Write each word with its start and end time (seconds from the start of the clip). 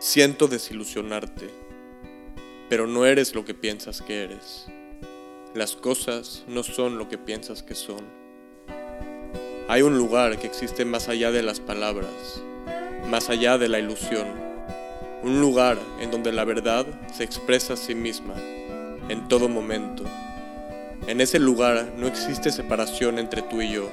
Siento 0.00 0.48
desilusionarte, 0.48 1.50
pero 2.70 2.86
no 2.86 3.04
eres 3.04 3.34
lo 3.34 3.44
que 3.44 3.52
piensas 3.52 4.00
que 4.00 4.24
eres. 4.24 4.64
Las 5.54 5.76
cosas 5.76 6.42
no 6.48 6.62
son 6.62 6.96
lo 6.96 7.10
que 7.10 7.18
piensas 7.18 7.62
que 7.62 7.74
son. 7.74 8.06
Hay 9.68 9.82
un 9.82 9.98
lugar 9.98 10.38
que 10.38 10.46
existe 10.46 10.86
más 10.86 11.10
allá 11.10 11.30
de 11.32 11.42
las 11.42 11.60
palabras, 11.60 12.40
más 13.10 13.28
allá 13.28 13.58
de 13.58 13.68
la 13.68 13.78
ilusión. 13.78 14.26
Un 15.22 15.42
lugar 15.42 15.76
en 16.00 16.10
donde 16.10 16.32
la 16.32 16.46
verdad 16.46 16.86
se 17.12 17.24
expresa 17.24 17.74
a 17.74 17.76
sí 17.76 17.94
misma, 17.94 18.36
en 19.10 19.28
todo 19.28 19.50
momento. 19.50 20.04
En 21.08 21.20
ese 21.20 21.38
lugar 21.38 21.92
no 21.98 22.06
existe 22.06 22.50
separación 22.50 23.18
entre 23.18 23.42
tú 23.42 23.60
y 23.60 23.70
yo, 23.70 23.90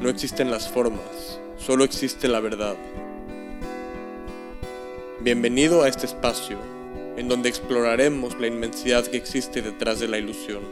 no 0.00 0.08
existen 0.08 0.50
las 0.50 0.70
formas, 0.70 1.38
solo 1.58 1.84
existe 1.84 2.28
la 2.28 2.40
verdad. 2.40 2.76
Bienvenido 5.22 5.82
a 5.82 5.88
este 5.88 6.06
espacio, 6.06 6.56
en 7.18 7.28
donde 7.28 7.50
exploraremos 7.50 8.40
la 8.40 8.46
inmensidad 8.46 9.04
que 9.04 9.18
existe 9.18 9.60
detrás 9.60 10.00
de 10.00 10.08
la 10.08 10.16
ilusión. 10.16 10.62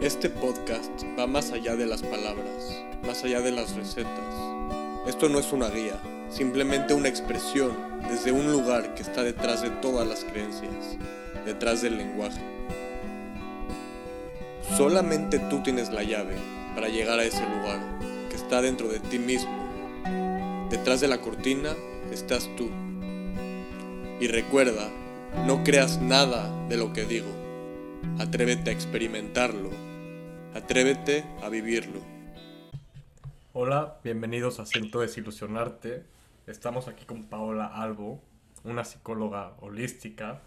Este 0.00 0.30
podcast 0.30 1.02
va 1.18 1.26
más 1.26 1.50
allá 1.50 1.74
de 1.74 1.86
las 1.86 2.04
palabras, 2.04 2.84
más 3.04 3.24
allá 3.24 3.40
de 3.40 3.50
las 3.50 3.74
recetas. 3.74 4.36
Esto 5.08 5.28
no 5.28 5.40
es 5.40 5.52
una 5.52 5.70
guía, 5.70 6.00
simplemente 6.30 6.94
una 6.94 7.08
expresión 7.08 7.72
desde 8.08 8.30
un 8.30 8.52
lugar 8.52 8.94
que 8.94 9.02
está 9.02 9.24
detrás 9.24 9.62
de 9.62 9.70
todas 9.70 10.06
las 10.06 10.22
creencias, 10.22 10.96
detrás 11.44 11.82
del 11.82 11.98
lenguaje. 11.98 12.40
Solamente 14.76 15.40
tú 15.40 15.64
tienes 15.64 15.90
la 15.90 16.04
llave 16.04 16.36
para 16.76 16.86
llegar 16.86 17.18
a 17.18 17.24
ese 17.24 17.42
lugar 17.42 17.80
que 18.30 18.36
está 18.36 18.62
dentro 18.62 18.86
de 18.86 19.00
ti 19.00 19.18
mismo. 19.18 19.50
Detrás 20.70 21.00
de 21.00 21.08
la 21.08 21.20
cortina 21.20 21.74
estás 22.12 22.48
tú. 22.56 22.83
Y 24.24 24.26
recuerda, 24.26 24.88
no 25.46 25.64
creas 25.64 26.00
nada 26.00 26.66
de 26.70 26.78
lo 26.78 26.94
que 26.94 27.04
digo. 27.04 27.28
Atrévete 28.18 28.70
a 28.70 28.72
experimentarlo. 28.72 29.68
Atrévete 30.54 31.26
a 31.42 31.50
vivirlo. 31.50 32.00
Hola, 33.52 33.98
bienvenidos 34.02 34.60
a 34.60 34.64
Siento 34.64 35.00
Desilusionarte. 35.00 36.04
Estamos 36.46 36.88
aquí 36.88 37.04
con 37.04 37.24
Paola 37.24 37.66
Albo, 37.66 38.18
una 38.64 38.84
psicóloga 38.84 39.56
holística 39.60 40.40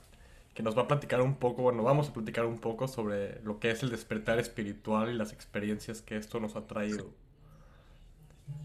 que 0.56 0.64
nos 0.64 0.76
va 0.76 0.82
a 0.82 0.88
platicar 0.88 1.22
un 1.22 1.36
poco, 1.36 1.62
bueno, 1.62 1.84
vamos 1.84 2.10
a 2.10 2.14
platicar 2.14 2.48
un 2.48 2.58
poco 2.58 2.88
sobre 2.88 3.40
lo 3.44 3.60
que 3.60 3.70
es 3.70 3.84
el 3.84 3.92
despertar 3.92 4.40
espiritual 4.40 5.12
y 5.12 5.14
las 5.14 5.34
experiencias 5.34 6.02
que 6.02 6.18
esto 6.18 6.40
nos 6.40 6.56
ha 6.56 6.66
traído. 6.66 7.12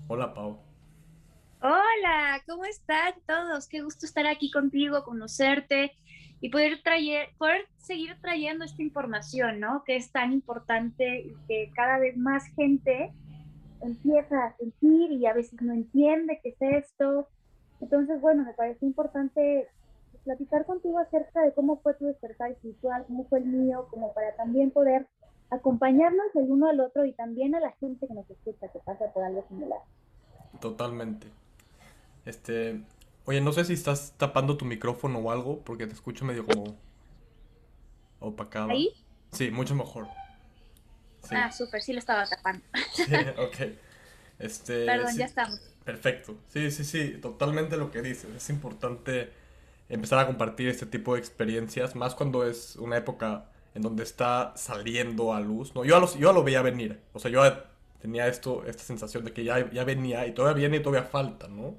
Hola, 0.09 0.33
Pau. 0.33 0.72
Hola, 1.65 2.43
¿cómo 2.49 2.65
están 2.65 3.15
todos? 3.25 3.69
Qué 3.69 3.83
gusto 3.83 4.05
estar 4.05 4.27
aquí 4.27 4.51
contigo, 4.51 5.05
conocerte 5.05 5.93
y 6.41 6.49
poder, 6.49 6.83
traer, 6.83 7.29
poder 7.39 7.69
seguir 7.79 8.21
trayendo 8.21 8.65
esta 8.65 8.83
información, 8.83 9.61
¿no? 9.61 9.85
Que 9.85 9.95
es 9.95 10.11
tan 10.11 10.33
importante 10.33 11.21
y 11.21 11.37
que 11.47 11.71
cada 11.73 12.01
vez 12.01 12.17
más 12.17 12.47
gente 12.57 13.13
empieza 13.81 14.45
a 14.45 14.57
sentir 14.57 15.13
y 15.13 15.25
a 15.27 15.35
veces 15.35 15.63
no 15.63 15.73
entiende 15.73 16.41
qué 16.43 16.49
es 16.49 16.85
esto. 16.85 17.29
Entonces, 17.81 18.21
bueno, 18.21 18.43
me 18.43 18.55
parece 18.55 18.85
importante 18.85 19.69
platicar 20.25 20.67
contigo 20.67 20.99
acerca 20.99 21.43
de 21.43 21.55
cómo 21.55 21.77
fue 21.77 21.95
tu 21.95 22.07
despertar 22.07 22.51
espiritual, 22.51 23.05
cómo 23.07 23.25
fue 23.29 23.39
el 23.39 23.45
mío, 23.45 23.87
como 23.89 24.13
para 24.15 24.35
también 24.35 24.73
poder 24.73 25.07
acompañarnos 25.51 26.27
el 26.35 26.51
uno 26.51 26.69
al 26.69 26.81
otro 26.81 27.05
y 27.05 27.13
también 27.13 27.55
a 27.55 27.61
la 27.61 27.71
gente 27.79 28.09
que 28.09 28.15
nos 28.15 28.29
escucha, 28.29 28.67
que 28.67 28.81
pasa 28.81 29.13
por 29.13 29.23
algo 29.23 29.45
similar. 29.49 29.79
Totalmente. 30.61 31.29
Este, 32.25 32.83
oye, 33.25 33.41
no 33.41 33.53
sé 33.53 33.65
si 33.65 33.73
estás 33.73 34.15
tapando 34.17 34.57
tu 34.57 34.65
micrófono 34.65 35.19
o 35.19 35.31
algo, 35.31 35.61
porque 35.61 35.87
te 35.87 35.95
escucho 35.95 36.25
medio 36.25 36.47
como 36.47 36.77
opacado. 38.21 38.71
¿Ahí? 38.71 38.91
Sí, 39.33 39.51
mucho 39.51 39.75
mejor. 39.75 40.09
Ah, 41.31 41.51
súper, 41.53 41.83
sí 41.83 41.93
lo 41.93 41.99
estaba 41.99 42.27
tapando. 42.27 42.65
Sí, 42.93 43.05
ok. 43.39 43.77
Este, 44.39 44.87
Perdón, 44.87 45.17
ya 45.17 45.25
estamos. 45.25 45.61
Perfecto. 45.85 46.37
Sí, 46.49 46.71
sí, 46.71 46.85
sí, 46.85 47.19
totalmente 47.21 47.77
lo 47.77 47.91
que 47.91 48.03
dices. 48.03 48.31
Es 48.35 48.51
importante 48.51 49.33
empezar 49.89 50.19
a 50.19 50.27
compartir 50.27 50.69
este 50.69 50.87
tipo 50.87 51.15
de 51.15 51.21
experiencias, 51.21 51.95
más 51.95 52.15
cuando 52.15 52.47
es 52.47 52.77
una 52.77 52.97
época 52.97 53.47
en 53.75 53.83
donde 53.83 54.03
está 54.03 54.53
saliendo 54.57 55.35
a 55.35 55.41
luz. 55.41 55.75
No, 55.75 55.85
yo, 55.85 55.99
lo, 56.01 56.13
yo 56.17 56.33
lo 56.33 56.45
veía 56.45 56.63
venir. 56.63 57.01
O 57.13 57.19
sea, 57.19 57.31
yo 57.31 57.43
tenía 58.01 58.27
esto, 58.27 58.65
esta 58.67 58.83
sensación 58.83 59.25
de 59.25 59.33
que 59.33 59.45
ya, 59.45 59.71
ya 59.71 59.85
venía 59.85 60.27
y 60.27 60.33
todavía 60.33 60.69
viene 60.69 60.77
y 60.79 60.81
todavía 60.81 61.09
falta, 61.09 61.49
¿no? 61.49 61.77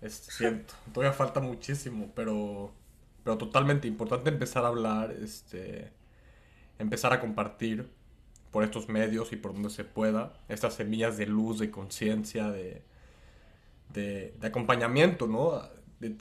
Es 0.00 0.14
cierto, 0.30 0.74
todavía 0.92 1.12
falta 1.12 1.40
muchísimo, 1.40 2.12
pero, 2.14 2.72
pero 3.24 3.36
totalmente 3.36 3.88
importante 3.88 4.30
empezar 4.30 4.64
a 4.64 4.68
hablar, 4.68 5.10
este, 5.10 5.90
empezar 6.78 7.12
a 7.12 7.20
compartir 7.20 7.90
por 8.52 8.64
estos 8.64 8.88
medios 8.88 9.32
y 9.32 9.36
por 9.36 9.52
donde 9.52 9.70
se 9.70 9.84
pueda 9.84 10.32
estas 10.48 10.74
semillas 10.74 11.16
de 11.18 11.26
luz, 11.26 11.58
de 11.58 11.70
conciencia, 11.70 12.50
de, 12.50 12.82
de, 13.92 14.34
acompañamiento, 14.42 15.26
¿no? 15.26 15.62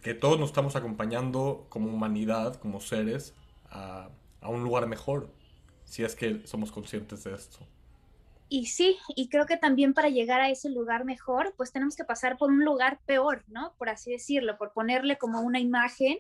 Que 0.02 0.16
todos 0.16 0.40
nos 0.40 0.50
estamos 0.50 0.76
acompañando 0.76 1.68
como 1.70 1.94
humanidad, 1.94 2.56
como 2.56 2.82
seres, 2.82 3.36
a, 3.70 4.10
a 4.42 4.50
un 4.50 4.64
lugar 4.64 4.88
mejor, 4.88 5.30
si 5.86 6.04
es 6.04 6.16
que 6.16 6.42
somos 6.48 6.72
conscientes 6.72 7.24
de 7.24 7.36
esto. 7.36 7.60
Y 8.50 8.68
sí, 8.68 8.98
y 9.16 9.28
creo 9.30 9.46
que 9.46 9.58
también 9.58 9.94
para 9.94 10.10
llegar 10.10 10.40
a 10.40 10.50
ese 10.50 10.70
lugar 10.70 11.04
mejor, 11.04 11.54
pues 11.58 11.72
tenemos 11.72 11.96
que 11.96 12.06
pasar 12.06 12.38
por 12.38 12.50
un 12.50 12.64
lugar 12.64 13.00
peor, 13.06 13.44
¿no? 13.48 13.74
Por 13.78 13.90
así 13.90 14.12
decirlo, 14.12 14.58
por 14.58 14.72
ponerle 14.72 15.18
como 15.18 15.42
una 15.42 15.60
imagen. 15.60 16.20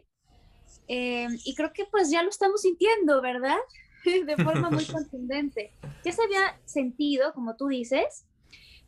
Eh, 0.90 1.28
y 1.46 1.56
creo 1.56 1.72
que 1.72 1.86
pues 1.86 2.12
ya 2.12 2.24
lo 2.24 2.30
estamos 2.30 2.62
sintiendo, 2.62 3.22
¿verdad? 3.22 3.58
de 4.26 4.44
forma 4.44 4.70
muy 4.70 4.86
contundente. 4.86 5.72
Ya 6.04 6.12
se 6.12 6.24
había 6.24 6.60
sentido, 6.66 7.34
como 7.34 7.56
tú 7.56 7.68
dices, 7.68 8.26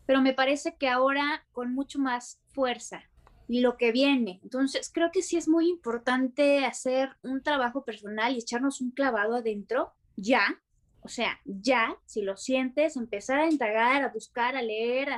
pero 0.06 0.22
me 0.22 0.34
parece 0.34 0.76
que 0.76 0.90
ahora 0.90 1.46
con 1.52 1.74
mucho 1.74 2.00
más 2.00 2.42
fuerza 2.48 3.04
y 3.48 3.62
lo 3.62 3.78
que 3.78 3.92
viene. 3.92 4.40
Entonces, 4.44 4.92
creo 4.94 5.12
que 5.12 5.22
sí 5.22 5.38
es 5.38 5.48
muy 5.48 5.70
importante 5.70 6.66
hacer 6.66 7.10
un 7.24 7.42
trabajo 7.42 7.84
personal 7.84 8.36
y 8.36 8.40
echarnos 8.40 8.82
un 8.82 8.92
clavado 8.92 9.36
adentro 9.36 9.94
ya, 10.16 10.62
o 11.10 11.12
sea, 11.12 11.40
ya, 11.44 11.98
si 12.06 12.22
lo 12.22 12.38
sientes, 12.38 12.96
empezar 12.96 13.40
a 13.40 13.50
indagar, 13.50 14.04
a 14.04 14.10
buscar, 14.10 14.56
a 14.56 14.62
leer, 14.62 15.10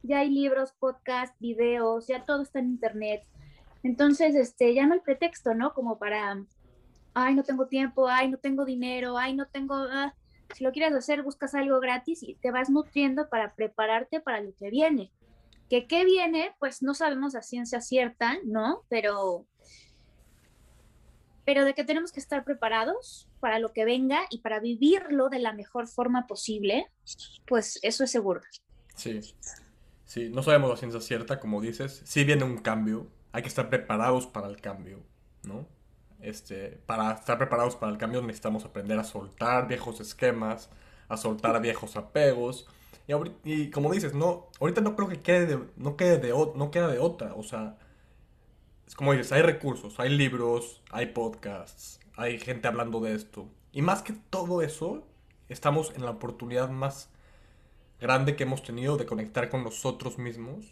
ya 0.00 0.20
hay 0.20 0.30
libros, 0.30 0.72
podcasts, 0.78 1.36
videos, 1.40 2.06
ya 2.06 2.24
todo 2.24 2.42
está 2.42 2.60
en 2.60 2.66
internet. 2.66 3.24
Entonces, 3.82 4.36
este, 4.36 4.72
ya 4.74 4.86
no 4.86 4.94
hay 4.94 5.00
pretexto, 5.00 5.52
¿no? 5.54 5.74
Como 5.74 5.98
para, 5.98 6.40
ay, 7.14 7.34
no 7.34 7.42
tengo 7.42 7.66
tiempo, 7.66 8.06
ay, 8.06 8.30
no 8.30 8.38
tengo 8.38 8.64
dinero, 8.64 9.18
ay, 9.18 9.34
no 9.34 9.48
tengo... 9.48 9.74
Ah". 9.74 10.14
Si 10.54 10.62
lo 10.62 10.70
quieres 10.70 10.94
hacer, 10.94 11.24
buscas 11.24 11.56
algo 11.56 11.80
gratis 11.80 12.22
y 12.22 12.36
te 12.36 12.52
vas 12.52 12.70
nutriendo 12.70 13.28
para 13.28 13.56
prepararte 13.56 14.20
para 14.20 14.40
lo 14.40 14.54
que 14.54 14.70
viene. 14.70 15.10
Que 15.68 15.88
qué 15.88 16.04
viene, 16.04 16.54
pues 16.60 16.80
no 16.80 16.94
sabemos 16.94 17.34
a 17.34 17.42
ciencia 17.42 17.80
cierta, 17.80 18.38
¿no? 18.44 18.84
Pero 18.88 19.46
pero 21.44 21.64
de 21.64 21.74
que 21.74 21.84
tenemos 21.84 22.12
que 22.12 22.20
estar 22.20 22.44
preparados 22.44 23.28
para 23.40 23.58
lo 23.58 23.72
que 23.72 23.84
venga 23.84 24.20
y 24.30 24.38
para 24.38 24.60
vivirlo 24.60 25.28
de 25.28 25.38
la 25.38 25.52
mejor 25.52 25.86
forma 25.86 26.26
posible, 26.26 26.86
pues 27.46 27.78
eso 27.82 28.04
es 28.04 28.10
seguro. 28.10 28.40
Sí, 28.94 29.20
sí, 30.04 30.28
no 30.28 30.42
sabemos 30.42 30.70
la 30.70 30.76
ciencia 30.76 31.00
cierta, 31.00 31.40
como 31.40 31.60
dices, 31.60 32.02
si 32.04 32.24
viene 32.24 32.44
un 32.44 32.58
cambio, 32.58 33.08
hay 33.32 33.42
que 33.42 33.48
estar 33.48 33.68
preparados 33.68 34.26
para 34.26 34.48
el 34.48 34.60
cambio, 34.60 35.02
¿no? 35.42 35.66
Este, 36.20 36.78
para 36.84 37.12
estar 37.12 37.38
preparados 37.38 37.76
para 37.76 37.90
el 37.90 37.98
cambio 37.98 38.20
necesitamos 38.20 38.64
aprender 38.64 38.98
a 38.98 39.04
soltar 39.04 39.66
viejos 39.66 40.00
esquemas, 40.00 40.68
a 41.08 41.16
soltar 41.16 41.60
viejos 41.60 41.96
apegos. 41.96 42.66
Y, 43.06 43.14
y 43.44 43.70
como 43.70 43.92
dices, 43.92 44.14
no, 44.14 44.48
ahorita 44.60 44.80
no 44.82 44.94
creo 44.96 45.08
que 45.08 45.20
quede 45.20 45.46
de, 45.46 45.60
no, 45.76 45.96
quede 45.96 46.18
de, 46.18 46.30
no 46.30 46.70
queda 46.70 46.88
de 46.88 46.98
otra. 46.98 47.34
O 47.34 47.42
sea, 47.42 47.78
es 48.90 48.96
como 48.96 49.12
dices, 49.12 49.30
hay 49.30 49.42
recursos, 49.42 50.00
hay 50.00 50.08
libros, 50.08 50.82
hay 50.90 51.06
podcasts, 51.06 52.00
hay 52.16 52.40
gente 52.40 52.66
hablando 52.66 52.98
de 52.98 53.14
esto. 53.14 53.46
Y 53.70 53.82
más 53.82 54.02
que 54.02 54.12
todo 54.12 54.62
eso, 54.62 55.06
estamos 55.48 55.92
en 55.94 56.04
la 56.04 56.10
oportunidad 56.10 56.70
más 56.70 57.08
grande 58.00 58.34
que 58.34 58.42
hemos 58.42 58.64
tenido 58.64 58.96
de 58.96 59.06
conectar 59.06 59.48
con 59.48 59.62
nosotros 59.62 60.18
mismos. 60.18 60.66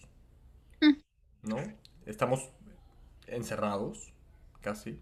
Mm. 0.81 0.95
¿No? 1.43 1.59
Estamos 2.07 2.51
encerrados, 3.29 4.13
casi. 4.63 4.99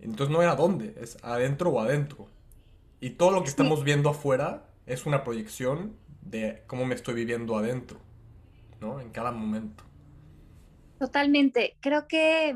Entonces 0.00 0.34
no 0.34 0.42
era 0.42 0.56
dónde, 0.56 0.92
es 1.00 1.18
adentro 1.22 1.70
o 1.70 1.78
adentro. 1.78 2.26
Y 2.98 3.10
todo 3.10 3.30
lo 3.30 3.44
que 3.44 3.48
estamos 3.48 3.84
viendo 3.84 4.10
afuera 4.10 4.68
es 4.86 5.06
una 5.06 5.22
proyección 5.22 5.94
de 6.20 6.64
cómo 6.66 6.84
me 6.84 6.96
estoy 6.96 7.14
viviendo 7.14 7.56
adentro, 7.56 8.00
¿no? 8.80 8.98
En 9.00 9.10
cada 9.10 9.30
momento. 9.30 9.84
Totalmente. 10.98 11.76
Creo 11.80 12.06
que 12.08 12.54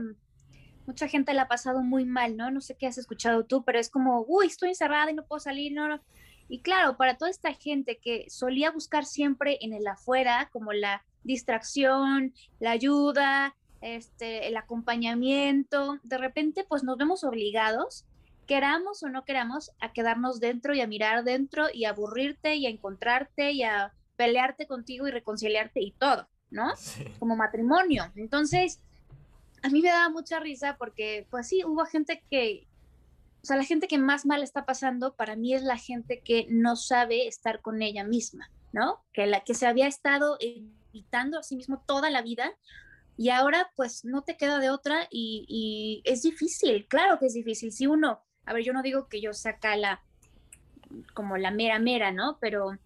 mucha 0.87 1.09
gente 1.09 1.35
la 1.35 1.43
ha 1.43 1.49
pasado 1.49 1.83
muy 1.83 2.05
mal, 2.05 2.37
¿no? 2.37 2.51
No 2.51 2.61
sé 2.61 2.77
qué 2.77 2.87
has 2.87 2.99
escuchado 2.99 3.45
tú, 3.45 3.63
pero 3.65 3.79
es 3.79 3.91
como, 3.91 4.25
uy, 4.27 4.47
estoy 4.47 4.71
encerrada 4.71 5.11
y 5.11 5.15
no 5.15 5.25
puedo 5.25 5.41
salir, 5.41 5.73
no, 5.73 5.89
no. 5.89 6.01
Y 6.49 6.63
claro, 6.63 6.97
para 6.97 7.17
toda 7.17 7.31
esta 7.31 7.53
gente 7.55 7.99
que 8.03 8.27
solía 8.29 8.73
buscar 8.73 9.05
siempre 9.05 9.59
en 9.61 9.73
el 9.73 9.87
afuera, 9.87 10.49
como 10.53 10.73
la 10.73 11.05
distracción, 11.23 12.35
la 12.59 12.73
ayuda, 12.73 13.55
este, 13.81 14.49
el 14.49 14.57
acompañamiento, 14.57 15.99
de 16.03 16.19
repente 16.19 16.65
pues 16.69 16.83
nos 16.83 16.97
vemos 16.97 17.23
obligados, 17.23 18.05
queramos 18.47 19.03
o 19.05 19.09
no 19.09 19.25
queramos, 19.25 19.71
a 19.81 19.93
quedarnos 19.93 20.41
dentro 20.41 20.75
y 20.75 20.81
a 20.81 20.89
mirar 20.89 21.23
dentro 21.23 21.67
y 21.73 21.85
a 21.85 21.91
aburrirte 21.91 22.57
y 22.57 22.67
a 22.67 22.71
encontrarte 22.71 23.53
y 23.53 23.63
a 23.63 23.93
pelearte 24.17 24.67
contigo 24.67 25.07
y 25.07 25.13
reconciliarte 25.13 25.81
y 25.81 25.93
todo, 25.93 26.29
¿no? 26.51 26.73
Como 27.19 27.37
matrimonio. 27.37 28.11
Entonces, 28.17 28.81
a 29.63 29.69
mí 29.69 29.83
me 29.83 29.91
daba 29.91 30.09
mucha 30.09 30.41
risa 30.41 30.77
porque, 30.79 31.27
pues 31.31 31.49
sí, 31.49 31.65
hubo 31.65 31.85
gente 31.85 32.23
que, 32.31 32.67
o 33.43 33.47
sea, 33.47 33.57
la 33.57 33.65
gente 33.65 33.89
que 33.89 33.99
más 33.99 34.27
mal 34.27 34.43
está 34.43 34.65
pasando 34.65 35.15
para 35.15 35.37
mí 35.37 35.55
es 35.55 35.63
la 35.63 35.77
gente 35.77 36.21
que 36.21 36.47
no 36.49 36.77
sabe 36.77 37.27
estar 37.27 37.61
con 37.61 37.83
ella 37.83 38.05
misma, 38.05 38.51
¿no? 38.73 39.05
Que 39.13 39.27
la 39.27 39.41
que 39.41 39.55
se 39.55 39.67
había 39.67 39.87
estado 39.87 40.39
evitando 40.41 41.39
a 41.39 41.43
sí 41.43 41.57
mismo 41.57 41.83
toda 41.87 42.11
la 42.11 42.23
vida 42.23 42.53
y 43.17 43.29
ahora 43.29 43.71
pues 43.77 44.05
no 44.05 44.23
te 44.23 44.39
queda 44.39 44.59
de 44.61 44.71
otra 44.71 45.07
y, 45.11 46.01
es 46.05 46.23
difícil, 46.23 46.87
claro 46.89 47.19
que 47.19 47.27
es 47.27 47.35
difícil. 47.35 47.71
Si 47.71 47.87
uno, 47.87 48.23
a 48.47 48.55
ver, 48.55 48.65
yo 48.65 48.73
no 48.73 48.81
digo 48.81 49.09
que 49.09 49.21
yo 49.21 49.35
saca 49.35 49.77
la, 49.77 50.03
como 51.13 51.37
la 51.37 51.51
mera 51.51 51.79
mera, 51.79 52.13
¿no? 52.13 52.39
Pero, 52.41 52.79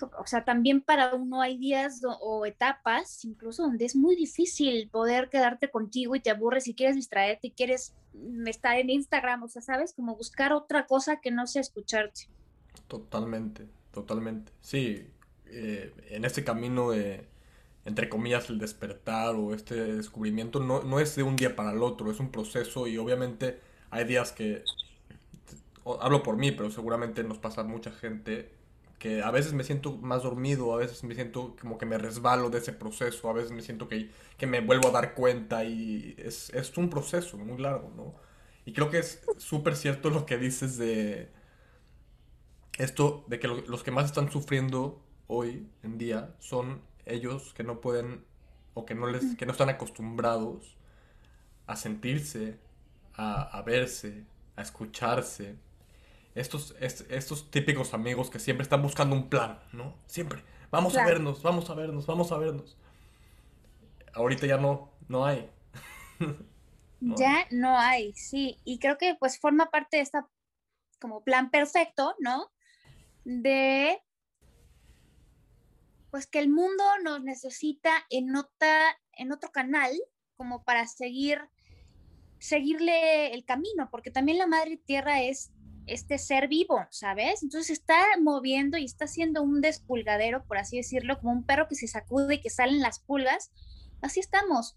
o 0.00 0.26
sea, 0.26 0.44
también 0.44 0.80
para 0.80 1.14
uno 1.14 1.40
hay 1.40 1.58
días 1.58 2.02
o 2.20 2.46
etapas, 2.46 3.24
incluso 3.24 3.62
donde 3.62 3.84
es 3.84 3.96
muy 3.96 4.16
difícil 4.16 4.88
poder 4.90 5.28
quedarte 5.28 5.70
contigo 5.70 6.14
y 6.14 6.20
te 6.20 6.30
aburres 6.30 6.68
y 6.68 6.74
quieres 6.74 6.96
distraerte 6.96 7.48
y 7.48 7.50
quieres 7.52 7.94
estar 8.46 8.78
en 8.78 8.90
Instagram, 8.90 9.42
o 9.42 9.48
sea, 9.48 9.62
¿sabes? 9.62 9.92
Como 9.94 10.16
buscar 10.16 10.52
otra 10.52 10.86
cosa 10.86 11.20
que 11.20 11.30
no 11.30 11.46
sea 11.46 11.62
escucharte. 11.62 12.28
Totalmente, 12.88 13.66
totalmente. 13.92 14.52
Sí, 14.60 15.06
eh, 15.46 15.92
en 16.10 16.24
este 16.24 16.44
camino 16.44 16.90
de 16.90 17.26
entre 17.84 18.08
comillas, 18.08 18.48
el 18.48 18.58
despertar 18.58 19.34
o 19.34 19.54
este 19.54 19.74
descubrimiento 19.74 20.60
no, 20.60 20.82
no 20.82 21.00
es 21.00 21.16
de 21.16 21.24
un 21.24 21.34
día 21.34 21.56
para 21.56 21.72
el 21.72 21.82
otro, 21.82 22.10
es 22.10 22.20
un 22.20 22.30
proceso 22.30 22.86
y 22.86 22.96
obviamente 22.96 23.58
hay 23.90 24.04
días 24.04 24.30
que, 24.30 24.62
hablo 26.00 26.22
por 26.22 26.36
mí, 26.36 26.52
pero 26.52 26.70
seguramente 26.70 27.24
nos 27.24 27.38
pasa 27.38 27.64
mucha 27.64 27.90
gente 27.90 28.52
que 29.02 29.20
a 29.20 29.32
veces 29.32 29.52
me 29.52 29.64
siento 29.64 29.98
más 29.98 30.22
dormido, 30.22 30.72
a 30.72 30.76
veces 30.76 31.02
me 31.02 31.16
siento 31.16 31.56
como 31.60 31.76
que 31.76 31.86
me 31.86 31.98
resbalo 31.98 32.50
de 32.50 32.58
ese 32.58 32.72
proceso, 32.72 33.28
a 33.28 33.32
veces 33.32 33.50
me 33.50 33.60
siento 33.60 33.88
que, 33.88 34.12
que 34.38 34.46
me 34.46 34.60
vuelvo 34.60 34.90
a 34.90 34.90
dar 34.92 35.14
cuenta 35.14 35.64
y 35.64 36.14
es, 36.18 36.50
es 36.50 36.76
un 36.76 36.88
proceso 36.88 37.36
muy 37.36 37.58
largo, 37.60 37.92
¿no? 37.96 38.14
Y 38.64 38.72
creo 38.72 38.90
que 38.90 38.98
es 38.98 39.20
súper 39.38 39.74
cierto 39.74 40.08
lo 40.10 40.24
que 40.24 40.38
dices 40.38 40.78
de 40.78 41.32
esto, 42.78 43.24
de 43.26 43.40
que 43.40 43.48
los 43.48 43.82
que 43.82 43.90
más 43.90 44.04
están 44.06 44.30
sufriendo 44.30 45.02
hoy 45.26 45.66
en 45.82 45.98
día 45.98 46.36
son 46.38 46.80
ellos 47.04 47.54
que 47.54 47.64
no 47.64 47.80
pueden 47.80 48.24
o 48.74 48.86
que 48.86 48.94
no, 48.94 49.08
les, 49.08 49.34
que 49.34 49.46
no 49.46 49.52
están 49.52 49.68
acostumbrados 49.68 50.76
a 51.66 51.74
sentirse, 51.74 52.60
a, 53.14 53.60
verse, 53.66 54.26
a 54.54 54.62
escucharse. 54.62 55.56
Estos, 56.34 56.74
estos 56.80 57.50
típicos 57.50 57.92
amigos 57.92 58.30
que 58.30 58.38
siempre 58.38 58.62
están 58.62 58.82
buscando 58.82 59.14
un 59.14 59.28
plan, 59.28 59.60
¿no? 59.72 59.94
Siempre. 60.06 60.42
Vamos 60.70 60.96
a 60.96 61.04
vernos, 61.04 61.42
vamos 61.42 61.68
a 61.68 61.74
vernos, 61.74 62.06
vamos 62.06 62.32
a 62.32 62.38
vernos. 62.38 62.78
Ahorita 64.14 64.46
ya 64.46 64.56
no, 64.56 64.90
no 65.08 65.26
hay. 65.26 65.50
ya 67.00 67.46
no 67.50 67.78
hay, 67.78 68.14
sí. 68.14 68.58
Y 68.64 68.78
creo 68.78 68.96
que 68.96 69.14
pues 69.14 69.38
forma 69.38 69.70
parte 69.70 69.98
de 69.98 70.02
esta 70.02 70.26
como 70.98 71.22
plan 71.22 71.50
perfecto, 71.50 72.14
¿no? 72.20 72.50
De 73.24 74.00
pues 76.12 76.26
que 76.26 76.38
el 76.38 76.50
mundo 76.50 76.84
nos 77.02 77.22
necesita 77.22 77.90
en, 78.10 78.36
otra, 78.36 78.98
en 79.12 79.32
otro 79.32 79.50
canal 79.50 79.90
como 80.36 80.62
para 80.62 80.86
seguir, 80.86 81.40
seguirle 82.38 83.32
el 83.32 83.46
camino, 83.46 83.88
porque 83.90 84.10
también 84.10 84.36
la 84.36 84.46
madre 84.46 84.76
tierra 84.76 85.22
es 85.22 85.52
este 85.86 86.18
ser 86.18 86.48
vivo, 86.48 86.86
¿sabes? 86.90 87.42
Entonces 87.42 87.78
está 87.78 88.02
moviendo 88.20 88.78
y 88.78 88.84
está 88.84 89.06
haciendo 89.06 89.42
un 89.42 89.60
despulgadero, 89.60 90.44
por 90.44 90.58
así 90.58 90.76
decirlo, 90.76 91.18
como 91.18 91.32
un 91.32 91.44
perro 91.44 91.68
que 91.68 91.74
se 91.74 91.88
sacude 91.88 92.36
y 92.36 92.40
que 92.40 92.50
salen 92.50 92.80
las 92.80 93.00
pulgas. 93.00 93.50
Así 94.00 94.20
estamos. 94.20 94.76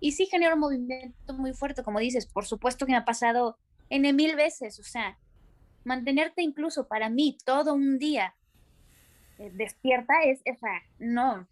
Y 0.00 0.12
sí 0.12 0.26
genera 0.26 0.54
un 0.54 0.60
movimiento 0.60 1.34
muy 1.34 1.54
fuerte, 1.54 1.82
como 1.82 1.98
dices, 1.98 2.26
por 2.26 2.46
supuesto 2.46 2.86
que 2.86 2.92
me 2.92 2.98
ha 2.98 3.04
pasado 3.04 3.58
en 3.90 4.16
mil 4.16 4.34
veces, 4.36 4.78
o 4.80 4.82
sea, 4.82 5.18
mantenerte 5.84 6.42
incluso 6.42 6.88
para 6.88 7.08
mí 7.10 7.36
todo 7.44 7.74
un 7.74 7.98
día 7.98 8.34
eh, 9.38 9.50
despierta 9.52 10.14
es, 10.24 10.40
esa, 10.44 10.82
no, 10.98 11.46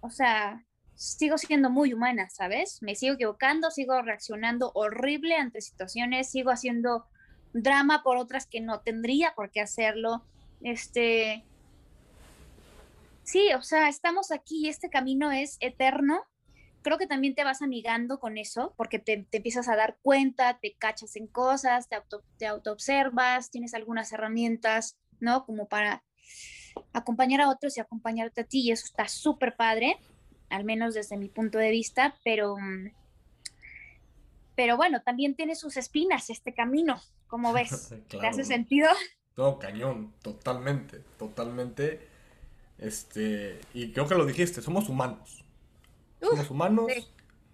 o 0.00 0.10
sea, 0.10 0.64
sigo 0.94 1.38
siendo 1.38 1.70
muy 1.70 1.92
humana, 1.92 2.28
¿sabes? 2.30 2.82
Me 2.82 2.94
sigo 2.94 3.14
equivocando, 3.14 3.70
sigo 3.70 4.00
reaccionando 4.02 4.72
horrible 4.74 5.36
ante 5.36 5.60
situaciones, 5.60 6.30
sigo 6.30 6.50
haciendo 6.50 7.06
drama 7.52 8.02
por 8.02 8.16
otras 8.16 8.46
que 8.46 8.60
no 8.60 8.80
tendría 8.80 9.34
por 9.34 9.50
qué 9.50 9.60
hacerlo. 9.60 10.22
Este, 10.62 11.44
sí, 13.22 13.52
o 13.56 13.62
sea, 13.62 13.88
estamos 13.88 14.30
aquí 14.30 14.66
y 14.66 14.68
este 14.68 14.90
camino 14.90 15.30
es 15.30 15.56
eterno. 15.60 16.22
Creo 16.82 16.98
que 16.98 17.06
también 17.06 17.34
te 17.34 17.44
vas 17.44 17.60
amigando 17.60 18.20
con 18.20 18.38
eso, 18.38 18.72
porque 18.76 18.98
te, 18.98 19.26
te 19.30 19.38
empiezas 19.38 19.68
a 19.68 19.76
dar 19.76 19.98
cuenta, 20.02 20.58
te 20.60 20.74
cachas 20.74 21.16
en 21.16 21.26
cosas, 21.26 21.88
te 21.88 21.96
auto, 21.96 22.22
te 22.38 22.46
autoobservas, 22.46 23.50
tienes 23.50 23.74
algunas 23.74 24.12
herramientas, 24.12 24.96
¿no? 25.20 25.44
Como 25.44 25.66
para 25.68 26.04
acompañar 26.92 27.40
a 27.40 27.48
otros 27.48 27.76
y 27.76 27.80
acompañarte 27.80 28.42
a 28.42 28.44
ti, 28.44 28.60
y 28.60 28.70
eso 28.70 28.86
está 28.86 29.08
súper 29.08 29.56
padre, 29.56 29.96
al 30.50 30.64
menos 30.64 30.94
desde 30.94 31.16
mi 31.16 31.28
punto 31.28 31.58
de 31.58 31.70
vista, 31.70 32.16
pero, 32.24 32.56
mm, 32.56 32.92
pero 34.54 34.76
bueno, 34.76 35.02
también 35.02 35.34
tiene 35.34 35.54
sus 35.54 35.76
espinas 35.76 36.30
este 36.30 36.54
camino, 36.54 37.00
como 37.28 37.52
ves? 37.52 37.94
¿Te 38.08 38.26
hace 38.26 38.44
sentido? 38.44 38.88
Todo 39.34 39.58
cañón, 39.58 40.12
totalmente, 40.22 41.00
totalmente. 41.18 42.08
Este, 42.78 43.60
y 43.74 43.92
creo 43.92 44.08
que 44.08 44.14
lo 44.14 44.26
dijiste, 44.26 44.60
somos 44.62 44.88
humanos. 44.88 45.44
somos 46.20 46.50
humanos. 46.50 46.86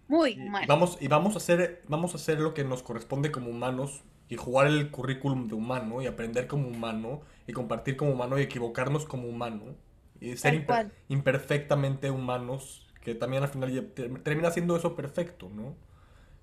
Muy 0.09 0.39
humanos. 0.39 0.69
Vamos, 0.69 0.99
y 1.01 1.09
vamos 1.09 1.35
a 1.35 1.39
hacer, 1.39 1.83
vamos 1.89 2.15
a 2.15 2.17
hacer 2.17 2.41
lo 2.41 2.55
que 2.55 2.65
nos 2.65 2.83
corresponde 2.83 3.31
como 3.31 3.51
humanos 3.51 4.03
y 4.29 4.37
jugar 4.37 4.67
el 4.67 4.91
currículum 4.91 5.49
de 5.49 5.55
humano 5.55 6.01
y 6.03 6.07
aprender 6.07 6.47
como 6.47 6.69
humano 6.69 7.23
y 7.47 7.53
compartir 7.53 7.97
como 7.97 8.13
humano 8.13 8.39
y 8.39 8.43
equivocarnos 8.43 9.05
como 9.05 9.29
humano 9.29 9.75
y 10.21 10.37
ser 10.37 10.67
imperfectamente 11.09 12.11
humanos, 12.11 12.87
que 13.03 13.15
también 13.15 13.43
al 13.43 13.49
final 13.51 13.93
termina 14.23 14.51
siendo 14.51 14.77
eso 14.77 14.95
perfecto, 14.95 15.51
¿no? 15.55 15.75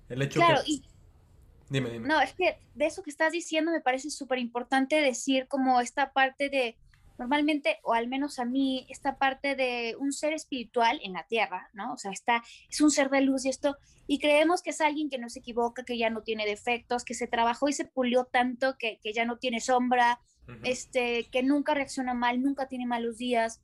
El 0.08 0.22
hecho 0.22 0.40
claro, 0.40 0.60
Y... 0.66 0.82
Dime, 1.72 1.88
dime. 1.88 2.06
No, 2.06 2.20
es 2.20 2.34
que 2.34 2.58
de 2.74 2.84
eso 2.84 3.02
que 3.02 3.08
estás 3.08 3.32
diciendo 3.32 3.72
me 3.72 3.80
parece 3.80 4.10
súper 4.10 4.38
importante 4.38 4.96
decir 5.00 5.48
como 5.48 5.80
esta 5.80 6.12
parte 6.12 6.50
de 6.50 6.76
normalmente, 7.18 7.78
o 7.82 7.94
al 7.94 8.08
menos 8.08 8.38
a 8.38 8.44
mí, 8.44 8.86
esta 8.90 9.16
parte 9.16 9.54
de 9.54 9.96
un 9.98 10.12
ser 10.12 10.34
espiritual 10.34 11.00
en 11.02 11.14
la 11.14 11.24
tierra, 11.24 11.70
¿no? 11.72 11.94
O 11.94 11.96
sea, 11.96 12.10
está, 12.10 12.42
es 12.68 12.80
un 12.82 12.90
ser 12.90 13.08
de 13.08 13.22
luz 13.22 13.46
y 13.46 13.48
esto, 13.48 13.76
y 14.06 14.18
creemos 14.18 14.60
que 14.60 14.70
es 14.70 14.80
alguien 14.82 15.08
que 15.08 15.18
no 15.18 15.30
se 15.30 15.38
equivoca, 15.38 15.84
que 15.84 15.96
ya 15.96 16.10
no 16.10 16.22
tiene 16.22 16.44
defectos, 16.44 17.04
que 17.04 17.14
se 17.14 17.26
trabajó 17.26 17.68
y 17.68 17.72
se 17.72 17.86
pulió 17.86 18.24
tanto 18.24 18.76
que, 18.76 18.98
que 19.02 19.14
ya 19.14 19.24
no 19.24 19.38
tiene 19.38 19.60
sombra, 19.60 20.20
este, 20.64 21.24
que 21.30 21.42
nunca 21.42 21.72
reacciona 21.72 22.12
mal, 22.12 22.42
nunca 22.42 22.66
tiene 22.66 22.84
malos 22.84 23.16
días. 23.16 23.62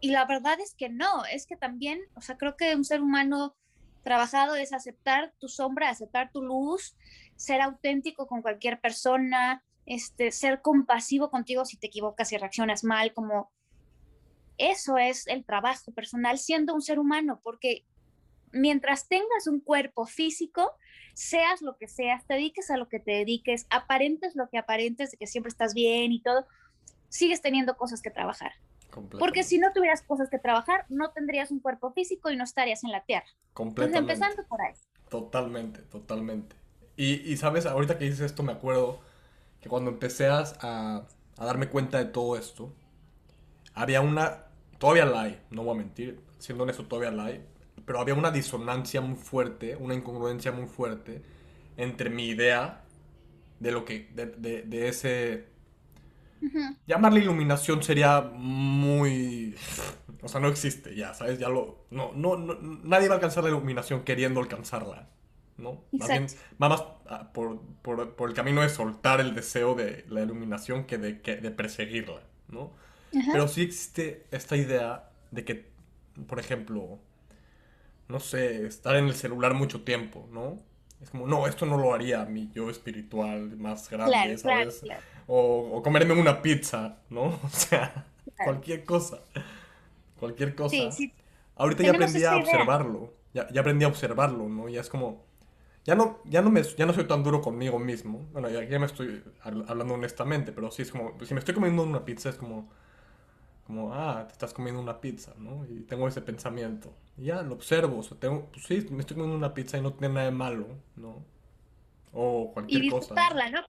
Y 0.00 0.12
la 0.12 0.24
verdad 0.24 0.58
es 0.60 0.74
que 0.74 0.88
no, 0.88 1.26
es 1.26 1.46
que 1.46 1.56
también, 1.56 2.00
o 2.14 2.22
sea, 2.22 2.38
creo 2.38 2.56
que 2.56 2.74
un 2.76 2.84
ser 2.84 3.02
humano 3.02 3.54
trabajado 4.02 4.56
es 4.56 4.72
aceptar 4.72 5.32
tu 5.38 5.48
sombra, 5.48 5.90
aceptar 5.90 6.30
tu 6.32 6.42
luz, 6.42 6.96
ser 7.36 7.60
auténtico 7.60 8.26
con 8.26 8.42
cualquier 8.42 8.80
persona, 8.80 9.64
este, 9.86 10.30
ser 10.30 10.62
compasivo 10.62 11.30
contigo 11.30 11.64
si 11.64 11.76
te 11.76 11.88
equivocas 11.88 12.32
y 12.32 12.36
reaccionas 12.36 12.84
mal, 12.84 13.12
como 13.12 13.50
eso 14.58 14.98
es 14.98 15.26
el 15.26 15.44
trabajo 15.44 15.92
personal 15.92 16.38
siendo 16.38 16.74
un 16.74 16.82
ser 16.82 16.98
humano, 16.98 17.40
porque 17.42 17.86
mientras 18.52 19.08
tengas 19.08 19.46
un 19.46 19.60
cuerpo 19.60 20.06
físico, 20.06 20.72
seas 21.14 21.62
lo 21.62 21.76
que 21.76 21.88
seas, 21.88 22.26
te 22.26 22.34
dediques 22.34 22.70
a 22.70 22.76
lo 22.76 22.88
que 22.88 23.00
te 23.00 23.12
dediques, 23.12 23.66
aparentes 23.70 24.36
lo 24.36 24.48
que 24.48 24.58
aparentes 24.58 25.12
de 25.12 25.16
que 25.16 25.26
siempre 25.26 25.48
estás 25.48 25.74
bien 25.74 26.12
y 26.12 26.20
todo, 26.20 26.46
sigues 27.08 27.40
teniendo 27.40 27.76
cosas 27.76 28.02
que 28.02 28.10
trabajar. 28.10 28.52
Porque 29.18 29.42
si 29.42 29.58
no 29.58 29.72
tuvieras 29.72 30.02
cosas 30.02 30.28
que 30.28 30.38
trabajar, 30.38 30.84
no 30.88 31.10
tendrías 31.12 31.50
un 31.50 31.60
cuerpo 31.60 31.92
físico 31.92 32.30
y 32.30 32.36
no 32.36 32.44
estarías 32.44 32.84
en 32.84 32.90
la 32.90 33.04
tierra. 33.04 33.26
Completamente. 33.52 34.12
Entonces, 34.12 34.28
empezando 34.28 34.48
por 34.48 34.60
ahí. 34.62 34.74
Totalmente, 35.08 35.80
totalmente. 35.82 36.56
Y, 36.96 37.32
y 37.32 37.36
sabes, 37.36 37.66
ahorita 37.66 37.98
que 37.98 38.04
dices 38.04 38.20
esto 38.20 38.42
me 38.42 38.52
acuerdo 38.52 39.00
que 39.60 39.68
cuando 39.68 39.90
empecé 39.90 40.26
a, 40.26 40.44
a, 40.60 41.06
darme 41.44 41.68
cuenta 41.68 41.98
de 41.98 42.06
todo 42.06 42.36
esto, 42.36 42.72
había 43.74 44.00
una, 44.00 44.44
todavía 44.78 45.04
la 45.04 45.22
hay, 45.22 45.40
no 45.50 45.64
voy 45.64 45.74
a 45.74 45.78
mentir, 45.78 46.20
siendo 46.38 46.64
honesto 46.64 46.86
todavía 46.86 47.10
la 47.10 47.26
hay, 47.26 47.46
pero 47.84 48.00
había 48.00 48.14
una 48.14 48.30
disonancia 48.30 49.00
muy 49.00 49.16
fuerte, 49.16 49.76
una 49.76 49.94
incongruencia 49.94 50.52
muy 50.52 50.66
fuerte 50.66 51.22
entre 51.76 52.10
mi 52.10 52.28
idea 52.28 52.82
de 53.58 53.72
lo 53.72 53.84
que, 53.84 54.08
de, 54.14 54.62
de, 54.62 54.88
ese... 54.88 55.48
Llamarle 56.86 57.20
iluminación 57.20 57.82
sería 57.82 58.20
muy... 58.20 59.54
O 60.22 60.28
sea, 60.28 60.40
no 60.40 60.48
existe 60.48 60.94
ya, 60.94 61.14
¿sabes? 61.14 61.38
Ya 61.38 61.48
lo... 61.48 61.86
No, 61.90 62.12
no, 62.14 62.36
no, 62.36 62.54
nadie 62.84 63.08
va 63.08 63.14
a 63.14 63.16
alcanzar 63.16 63.44
la 63.44 63.50
iluminación 63.50 64.02
queriendo 64.02 64.40
alcanzarla, 64.40 65.08
¿no? 65.56 65.84
Más 65.92 66.08
bien, 66.08 66.26
va 66.62 66.68
más 66.68 66.84
ah, 67.08 67.32
por, 67.32 67.60
por, 67.82 68.14
por, 68.14 68.28
el 68.28 68.34
camino 68.34 68.62
de 68.62 68.68
soltar 68.68 69.20
el 69.20 69.34
deseo 69.34 69.74
de 69.74 70.04
la 70.08 70.22
iluminación 70.22 70.84
que 70.84 70.98
de, 70.98 71.20
que, 71.20 71.36
de 71.36 71.50
perseguirla, 71.50 72.22
¿no? 72.48 72.72
Pero 73.10 73.48
sí 73.48 73.62
existe 73.62 74.26
esta 74.30 74.56
idea 74.56 75.10
de 75.30 75.44
que, 75.44 75.70
por 76.26 76.38
ejemplo, 76.38 77.00
no 78.08 78.20
sé, 78.20 78.66
estar 78.66 78.96
en 78.96 79.06
el 79.06 79.14
celular 79.14 79.54
mucho 79.54 79.82
tiempo, 79.82 80.28
¿no? 80.30 80.58
Es 81.00 81.10
como, 81.10 81.26
no, 81.26 81.46
esto 81.46 81.64
no 81.64 81.78
lo 81.78 81.94
haría 81.94 82.24
mi 82.26 82.50
yo 82.52 82.68
espiritual 82.68 83.56
más 83.56 83.88
grande, 83.88 84.36
¿sabes? 84.36 84.82
O, 85.32 85.76
o, 85.76 85.82
comerme 85.82 86.14
una 86.14 86.42
pizza, 86.42 86.98
¿no? 87.08 87.38
O 87.44 87.48
sea, 87.48 88.06
cualquier 88.44 88.84
cosa. 88.84 89.20
Cualquier 90.18 90.54
cosa. 90.54 90.74
Sí, 90.74 90.88
sí. 90.90 91.12
Ahorita 91.56 91.84
ya 91.84 91.90
aprendí 91.90 92.24
a 92.24 92.36
observarlo. 92.36 93.14
Ya, 93.32 93.48
ya, 93.52 93.60
aprendí 93.60 93.84
a 93.84 93.88
observarlo, 93.88 94.48
¿no? 94.48 94.68
Ya 94.68 94.80
es 94.80 94.88
como. 94.88 95.24
Ya 95.84 95.94
no, 95.94 96.18
ya, 96.24 96.42
no 96.42 96.50
me, 96.50 96.62
ya 96.62 96.84
no 96.84 96.92
soy 96.92 97.04
tan 97.04 97.22
duro 97.22 97.40
conmigo 97.40 97.78
mismo. 97.78 98.26
Bueno, 98.32 98.50
ya, 98.50 98.64
ya 98.64 98.78
me 98.78 98.86
estoy 98.86 99.22
hablando 99.42 99.94
honestamente, 99.94 100.52
pero 100.52 100.70
sí 100.70 100.82
es 100.82 100.90
como. 100.90 101.16
Si 101.24 101.32
me 101.32 101.40
estoy 101.40 101.54
comiendo 101.54 101.82
una 101.82 102.04
pizza, 102.04 102.28
es 102.30 102.36
como 102.36 102.68
como, 103.70 103.94
ah, 103.94 104.24
te 104.26 104.32
estás 104.32 104.52
comiendo 104.52 104.80
una 104.80 105.00
pizza, 105.00 105.32
¿no? 105.38 105.64
Y 105.64 105.82
tengo 105.82 106.08
ese 106.08 106.20
pensamiento. 106.20 106.92
Y 107.16 107.26
ya, 107.26 107.42
lo 107.42 107.54
observo, 107.54 107.98
o 107.98 108.02
sea, 108.02 108.18
tengo, 108.18 108.48
pues 108.50 108.66
sí, 108.66 108.84
me 108.90 108.98
estoy 109.00 109.16
comiendo 109.16 109.36
una 109.36 109.54
pizza 109.54 109.78
y 109.78 109.80
no 109.80 109.92
tiene 109.92 110.14
nada 110.14 110.26
de 110.26 110.32
malo, 110.32 110.66
¿no? 110.96 111.24
O 112.12 112.50
cualquier 112.52 112.84
y 112.84 112.90
disfrutarla, 112.90 113.50
¿no? 113.50 113.60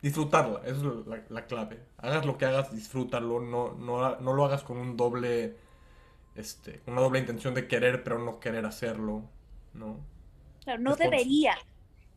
Disfrutarla, 0.00 0.62
eso 0.64 1.00
es 1.00 1.30
la, 1.30 1.46
clave. 1.46 1.80
Hagas 1.98 2.24
lo 2.24 2.38
que 2.38 2.46
hagas, 2.46 2.74
disfrútalo, 2.74 3.40
no, 3.40 3.74
no, 3.74 4.16
no 4.16 4.32
lo 4.32 4.44
hagas 4.44 4.62
con 4.62 4.78
un 4.78 4.96
doble, 4.96 5.56
este, 6.34 6.80
una 6.86 7.00
doble 7.00 7.18
intención 7.18 7.52
de 7.54 7.68
querer 7.68 8.02
pero 8.02 8.18
no 8.18 8.40
querer 8.40 8.64
hacerlo, 8.64 9.24
¿no? 9.74 9.98
Claro, 10.64 10.80
no 10.80 10.96
debería 10.96 11.56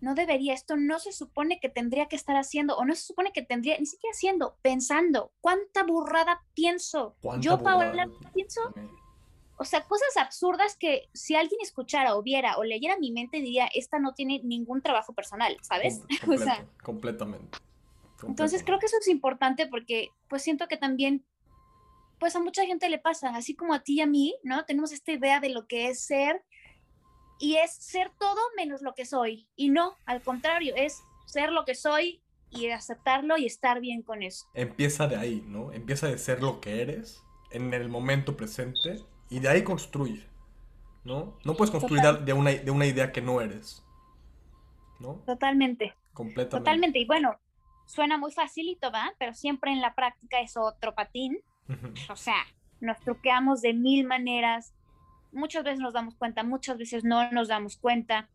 no 0.03 0.15
debería, 0.15 0.53
esto 0.53 0.75
no 0.75 0.99
se 0.99 1.13
supone 1.13 1.61
que 1.61 1.69
tendría 1.69 2.07
que 2.07 2.17
estar 2.17 2.35
haciendo, 2.35 2.75
o 2.75 2.83
no 2.83 2.93
se 2.93 3.03
supone 3.03 3.31
que 3.31 3.41
tendría, 3.41 3.79
ni 3.79 3.85
siquiera 3.85 4.11
haciendo, 4.13 4.57
pensando, 4.61 5.31
¿cuánta 5.39 5.83
burrada 5.83 6.43
pienso? 6.53 7.15
Yo, 7.39 7.63
Paola, 7.63 8.09
pienso, 8.33 8.73
o 9.63 9.65
sea, 9.65 9.85
cosas 9.85 10.17
absurdas 10.17 10.75
que 10.77 11.09
si 11.13 11.35
alguien 11.35 11.61
escuchara 11.61 12.17
o 12.17 12.21
viera 12.21 12.57
o 12.57 12.65
leyera 12.65 12.97
mi 12.97 13.13
mente 13.13 13.37
diría, 13.37 13.67
esta 13.73 13.97
no 13.97 14.13
tiene 14.13 14.41
ningún 14.43 14.81
trabajo 14.81 15.13
personal, 15.13 15.57
¿sabes? 15.61 16.01
o 16.27 16.37
sea, 16.37 16.67
completamente. 16.83 17.57
Entonces 18.27 18.61
creo 18.65 18.77
que 18.77 18.87
eso 18.87 18.97
es 18.99 19.07
importante 19.07 19.65
porque 19.67 20.09
pues 20.27 20.41
siento 20.41 20.67
que 20.67 20.75
también 20.75 21.25
pues 22.19 22.35
a 22.35 22.41
mucha 22.41 22.65
gente 22.65 22.89
le 22.89 22.99
pasa, 22.99 23.33
así 23.37 23.55
como 23.55 23.73
a 23.73 23.79
ti 23.79 23.95
y 23.95 24.01
a 24.01 24.05
mí, 24.05 24.35
¿no? 24.43 24.65
Tenemos 24.65 24.91
esta 24.91 25.13
idea 25.13 25.39
de 25.39 25.49
lo 25.49 25.65
que 25.65 25.87
es 25.87 26.01
ser 26.01 26.43
y 27.39 27.55
es 27.55 27.73
ser 27.73 28.11
todo 28.19 28.41
menos 28.57 28.81
lo 28.81 28.93
que 28.95 29.05
soy. 29.05 29.47
Y 29.55 29.69
no, 29.69 29.95
al 30.05 30.21
contrario, 30.21 30.73
es 30.75 31.03
ser 31.25 31.53
lo 31.53 31.63
que 31.63 31.75
soy 31.75 32.21
y 32.49 32.67
aceptarlo 32.67 33.37
y 33.37 33.45
estar 33.45 33.79
bien 33.79 34.01
con 34.01 34.23
eso. 34.23 34.45
Empieza 34.53 35.07
de 35.07 35.15
ahí, 35.15 35.41
¿no? 35.47 35.71
Empieza 35.71 36.07
de 36.07 36.17
ser 36.17 36.41
lo 36.41 36.59
que 36.59 36.81
eres 36.81 37.23
en 37.51 37.73
el 37.73 37.87
momento 37.87 38.35
presente 38.35 39.05
y 39.33 39.39
de 39.39 39.49
ahí 39.49 39.63
construye, 39.63 40.23
¿no? 41.03 41.39
No 41.43 41.55
puedes 41.55 41.71
construir 41.71 42.03
de 42.03 42.33
una, 42.33 42.51
de 42.51 42.69
una 42.69 42.85
idea 42.85 43.11
que 43.11 43.19
no 43.19 43.41
eres, 43.41 43.83
¿no? 44.99 45.23
Totalmente. 45.25 45.95
Completamente. 46.13 46.57
Totalmente. 46.59 46.99
Y 46.99 47.05
bueno, 47.05 47.39
suena 47.87 48.19
muy 48.19 48.31
facilito, 48.31 48.91
¿va? 48.91 49.11
Pero 49.17 49.33
siempre 49.33 49.71
en 49.71 49.81
la 49.81 49.95
práctica 49.95 50.39
es 50.39 50.55
otro 50.55 50.93
patín. 50.93 51.39
O 52.11 52.15
sea, 52.15 52.45
nos 52.79 52.99
truqueamos 52.99 53.63
de 53.63 53.73
mil 53.73 54.05
maneras, 54.05 54.75
muchas 55.31 55.63
veces 55.63 55.79
nos 55.79 55.93
damos 55.93 56.13
cuenta, 56.13 56.43
muchas 56.43 56.77
veces 56.77 57.03
no 57.03 57.31
nos 57.31 57.47
damos 57.47 57.77
cuenta, 57.77 58.29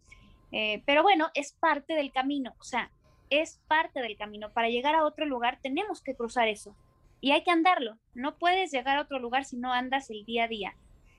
eh, 0.50 0.82
pero 0.84 1.04
bueno, 1.04 1.28
es 1.34 1.52
parte 1.52 1.94
del 1.94 2.10
camino, 2.10 2.56
o 2.58 2.64
sea, 2.64 2.90
es 3.30 3.60
parte 3.68 4.00
del 4.00 4.16
camino. 4.16 4.50
Para 4.50 4.68
llegar 4.68 4.96
a 4.96 5.04
otro 5.04 5.26
lugar 5.26 5.60
tenemos 5.62 6.02
que 6.02 6.16
cruzar 6.16 6.48
eso 6.48 6.74
y 7.20 7.30
hay 7.30 7.44
que 7.44 7.52
andarlo. 7.52 7.98
No 8.14 8.36
puedes 8.36 8.72
llegar 8.72 8.98
a 8.98 9.02
otro 9.02 9.20
lugar 9.20 9.44
si 9.44 9.58
no 9.58 9.72
andas 9.72 10.10
el 10.10 10.24
día 10.24 10.44
a 10.44 10.48
día. 10.48 10.74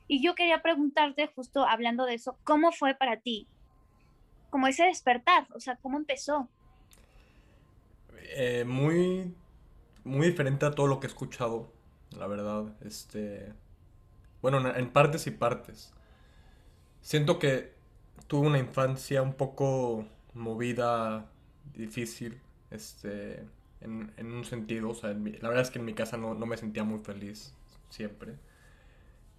Y 0.10 0.22
yo 0.22 0.36
quería 0.36 0.62
preguntarte, 0.62 1.28
justo 1.28 1.66
hablando 1.66 2.06
de 2.06 2.16
eso, 2.16 2.38
¿cómo 2.44 2.72
fue 2.72 2.96
para 2.96 3.22
ti? 3.22 3.48
Como 4.50 4.68
ese 4.68 4.84
despertar, 4.84 5.48
o 5.54 5.60
sea, 5.62 5.78
¿cómo 5.78 5.98
empezó? 5.98 6.50
Eh, 8.36 8.66
muy, 8.66 9.34
muy 10.04 10.28
diferente 10.28 10.66
a 10.66 10.72
todo 10.72 10.88
lo 10.88 11.00
que 11.00 11.08
he 11.08 11.10
escuchado, 11.10 11.72
la 12.18 12.26
verdad. 12.26 12.76
Este, 12.82 13.54
bueno, 14.42 14.76
en 14.76 14.90
partes 14.90 15.28
y 15.28 15.32
partes. 15.32 15.94
Siento 17.02 17.40
que 17.40 17.74
tuve 18.28 18.48
una 18.48 18.60
infancia 18.60 19.22
un 19.22 19.34
poco 19.34 20.08
movida, 20.34 21.30
difícil, 21.74 22.42
este, 22.72 23.46
en, 23.82 24.12
un 24.20 24.44
sentido. 24.44 24.90
O 24.90 24.96
sea, 24.96 25.12
la 25.12 25.50
verdad 25.50 25.62
es 25.62 25.70
que 25.70 25.80
en 25.80 25.86
mi 25.86 25.94
casa 25.94 26.18
no, 26.18 26.34
me 26.34 26.58
sentía 26.58 26.84
muy 26.84 27.00
feliz 27.00 27.54
siempre. 27.90 28.36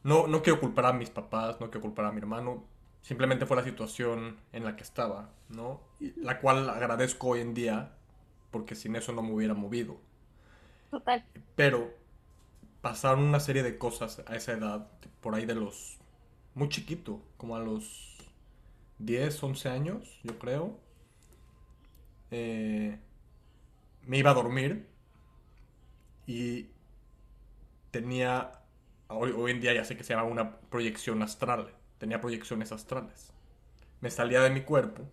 No, 0.02 0.26
no 0.26 0.42
quiero 0.42 0.60
culpar 0.60 0.86
a 0.86 0.92
mis 0.92 1.10
papás, 1.10 1.60
no 1.60 1.70
quiero 1.70 1.82
culpar 1.82 2.06
a 2.06 2.12
mi 2.12 2.18
hermano. 2.18 2.64
Simplemente 3.02 3.46
fue 3.46 3.56
la 3.56 3.64
situación 3.64 4.38
en 4.52 4.64
la 4.64 4.76
que 4.76 4.82
estaba, 4.82 5.30
¿no? 5.48 5.80
la 6.16 6.40
cual 6.40 6.68
agradezco 6.68 7.28
hoy 7.28 7.40
en 7.40 7.54
día, 7.54 7.92
porque 8.50 8.74
sin 8.74 8.96
eso 8.96 9.12
no 9.12 9.22
me 9.22 9.32
hubiera 9.32 9.54
movido. 9.54 9.98
Total. 10.90 11.24
Pero 11.56 11.94
pasaron 12.80 13.20
una 13.24 13.40
serie 13.40 13.62
de 13.62 13.78
cosas 13.78 14.22
a 14.26 14.36
esa 14.36 14.52
edad, 14.52 14.88
por 15.20 15.34
ahí 15.34 15.46
de 15.46 15.54
los... 15.54 15.98
Muy 16.54 16.68
chiquito, 16.68 17.22
como 17.36 17.56
a 17.56 17.60
los 17.60 18.18
10, 18.98 19.42
11 19.42 19.68
años, 19.68 20.20
yo 20.22 20.38
creo. 20.38 20.78
Eh, 22.30 22.98
me 24.06 24.18
iba 24.18 24.30
a 24.30 24.34
dormir 24.34 24.88
y 26.26 26.68
tenía, 27.90 28.59
hoy, 29.10 29.32
hoy, 29.36 29.52
en 29.52 29.60
día 29.60 29.74
ya 29.74 29.84
sé 29.84 29.96
que 29.96 30.04
se 30.04 30.14
llama 30.14 30.28
una 30.28 30.58
proyección 30.60 31.22
astral, 31.22 31.74
tenía 31.98 32.20
proyecciones 32.20 32.72
astrales. 32.72 33.32
Me 34.00 34.10
salía 34.10 34.40
de 34.40 34.50
mi 34.50 34.62
cuerpo, 34.62 35.08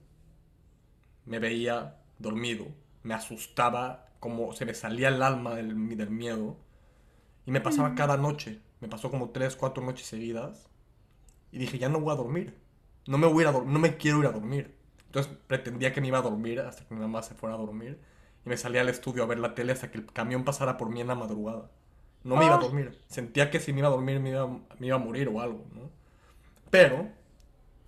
me 1.26 1.40
veía 1.40 1.98
dormido, 2.20 2.68
me 3.04 3.14
asustaba, 3.14 4.08
como 4.20 4.54
se 4.54 4.66
me 4.66 4.74
salía 4.74 5.10
el 5.10 5.22
alma 5.22 5.56
del, 5.56 5.98
del 5.98 6.10
miedo 6.10 6.58
y 7.46 7.52
me 7.52 7.62
pasaba 7.62 7.96
cada 7.96 8.18
noche. 8.18 8.62
Me 8.82 8.90
pasó 8.90 9.10
como 9.10 9.30
tres, 9.30 9.56
cuatro 9.56 9.84
noches 9.84 10.06
seguidas. 10.06 10.70
Y 11.52 11.58
dije, 11.60 11.80
ya 11.80 11.90
no 11.90 12.02
voy 12.02 12.14
a 12.14 12.18
dormir. 12.18 12.60
No 13.08 13.18
me 13.18 13.26
voy 13.28 13.46
a, 13.46 13.52
no 13.54 13.80
me 13.80 13.96
quiero 13.98 14.20
ir 14.20 14.26
a 14.26 14.32
dormir. 14.32 14.76
Entonces 15.06 15.32
pretendía 15.48 15.94
que 15.94 16.02
me 16.02 16.08
iba 16.08 16.18
a 16.20 16.22
dormir 16.22 16.60
hasta 16.60 16.86
que 16.86 16.94
mi 16.94 17.00
mamá 17.00 17.24
se 17.24 17.36
fuera 17.36 17.56
a 17.56 17.58
dormir. 17.58 18.02
Y 18.46 18.50
me 18.50 18.58
salía 18.58 18.82
al 18.82 18.90
estudio 18.90 19.24
a 19.24 19.28
ver 19.28 19.40
la 19.40 19.56
tele 19.56 19.72
hasta 19.72 19.90
que 19.92 19.98
el 19.98 20.06
camión 20.08 20.44
pasara 20.44 20.78
por 20.78 20.90
mí 20.90 21.00
en 21.00 21.08
la 21.08 21.16
madrugada. 21.16 21.72
No 22.24 22.36
me 22.36 22.46
iba 22.46 22.56
a 22.56 22.60
dormir. 22.60 22.98
Sentía 23.08 23.50
que 23.50 23.60
si 23.60 23.74
me 23.74 23.80
iba 23.80 23.88
a 23.88 23.92
dormir 23.92 24.20
me 24.20 24.32
iba, 24.32 24.48
me 24.48 24.88
iba 24.88 24.96
a 24.96 25.00
morir 25.00 25.30
o 25.30 25.40
algo, 25.40 25.66
¿no? 25.74 25.90
Pero, 26.70 27.08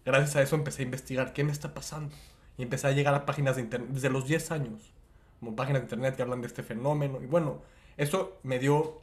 gracias 0.06 0.36
a 0.36 0.42
eso 0.42 0.56
empecé 0.56 0.84
a 0.84 0.86
investigar 0.86 1.34
qué 1.34 1.44
me 1.44 1.52
está 1.52 1.74
pasando. 1.74 2.16
Y 2.58 2.64
empecé 2.64 2.88
a 2.88 2.92
llegar 2.92 3.14
a 3.14 3.26
páginas 3.26 3.56
de 3.56 3.64
internet 3.64 3.90
desde 3.92 4.10
los 4.10 4.28
10 4.28 4.52
años. 4.52 4.94
Como 5.40 5.56
páginas 5.56 5.82
de 5.82 5.86
internet 5.86 6.16
que 6.16 6.22
hablan 6.22 6.42
de 6.42 6.48
este 6.48 6.64
fenómeno. 6.64 7.22
Y 7.22 7.26
bueno, 7.26 7.62
eso 7.98 8.40
me 8.44 8.60
dio 8.60 9.02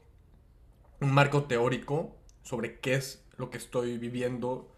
un 1.00 1.12
marco 1.12 1.45
teórico 1.45 2.14
sobre 2.42 2.78
qué 2.80 2.95
es 2.95 3.23
lo 3.37 3.50
que 3.50 3.59
estoy 3.59 3.99
viviendo 3.99 4.71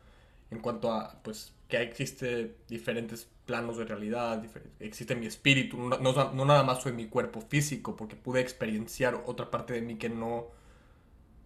en 0.51 0.61
cuanto 0.61 0.93
a, 0.93 1.21
pues, 1.23 1.53
que 1.69 1.83
existe 1.83 2.57
diferentes 2.69 3.29
planos 3.49 3.79
de 3.79 3.87
realidad, 3.87 4.45
existe 4.79 5.17
mi 5.17 5.25
espíritu, 5.27 5.79
no, 5.79 5.99
no, 5.99 6.45
nada 6.45 6.63
más 6.63 6.83
soy 6.83 6.93
mi 6.93 7.07
cuerpo 7.07 7.41
físico, 7.41 7.97
porque 7.97 8.15
pude 8.15 8.43
experienciar 8.43 9.25
otra 9.27 9.51
parte 9.51 9.73
de 9.73 9.81
mí 9.81 9.97
que 9.97 10.11
no, 10.11 10.49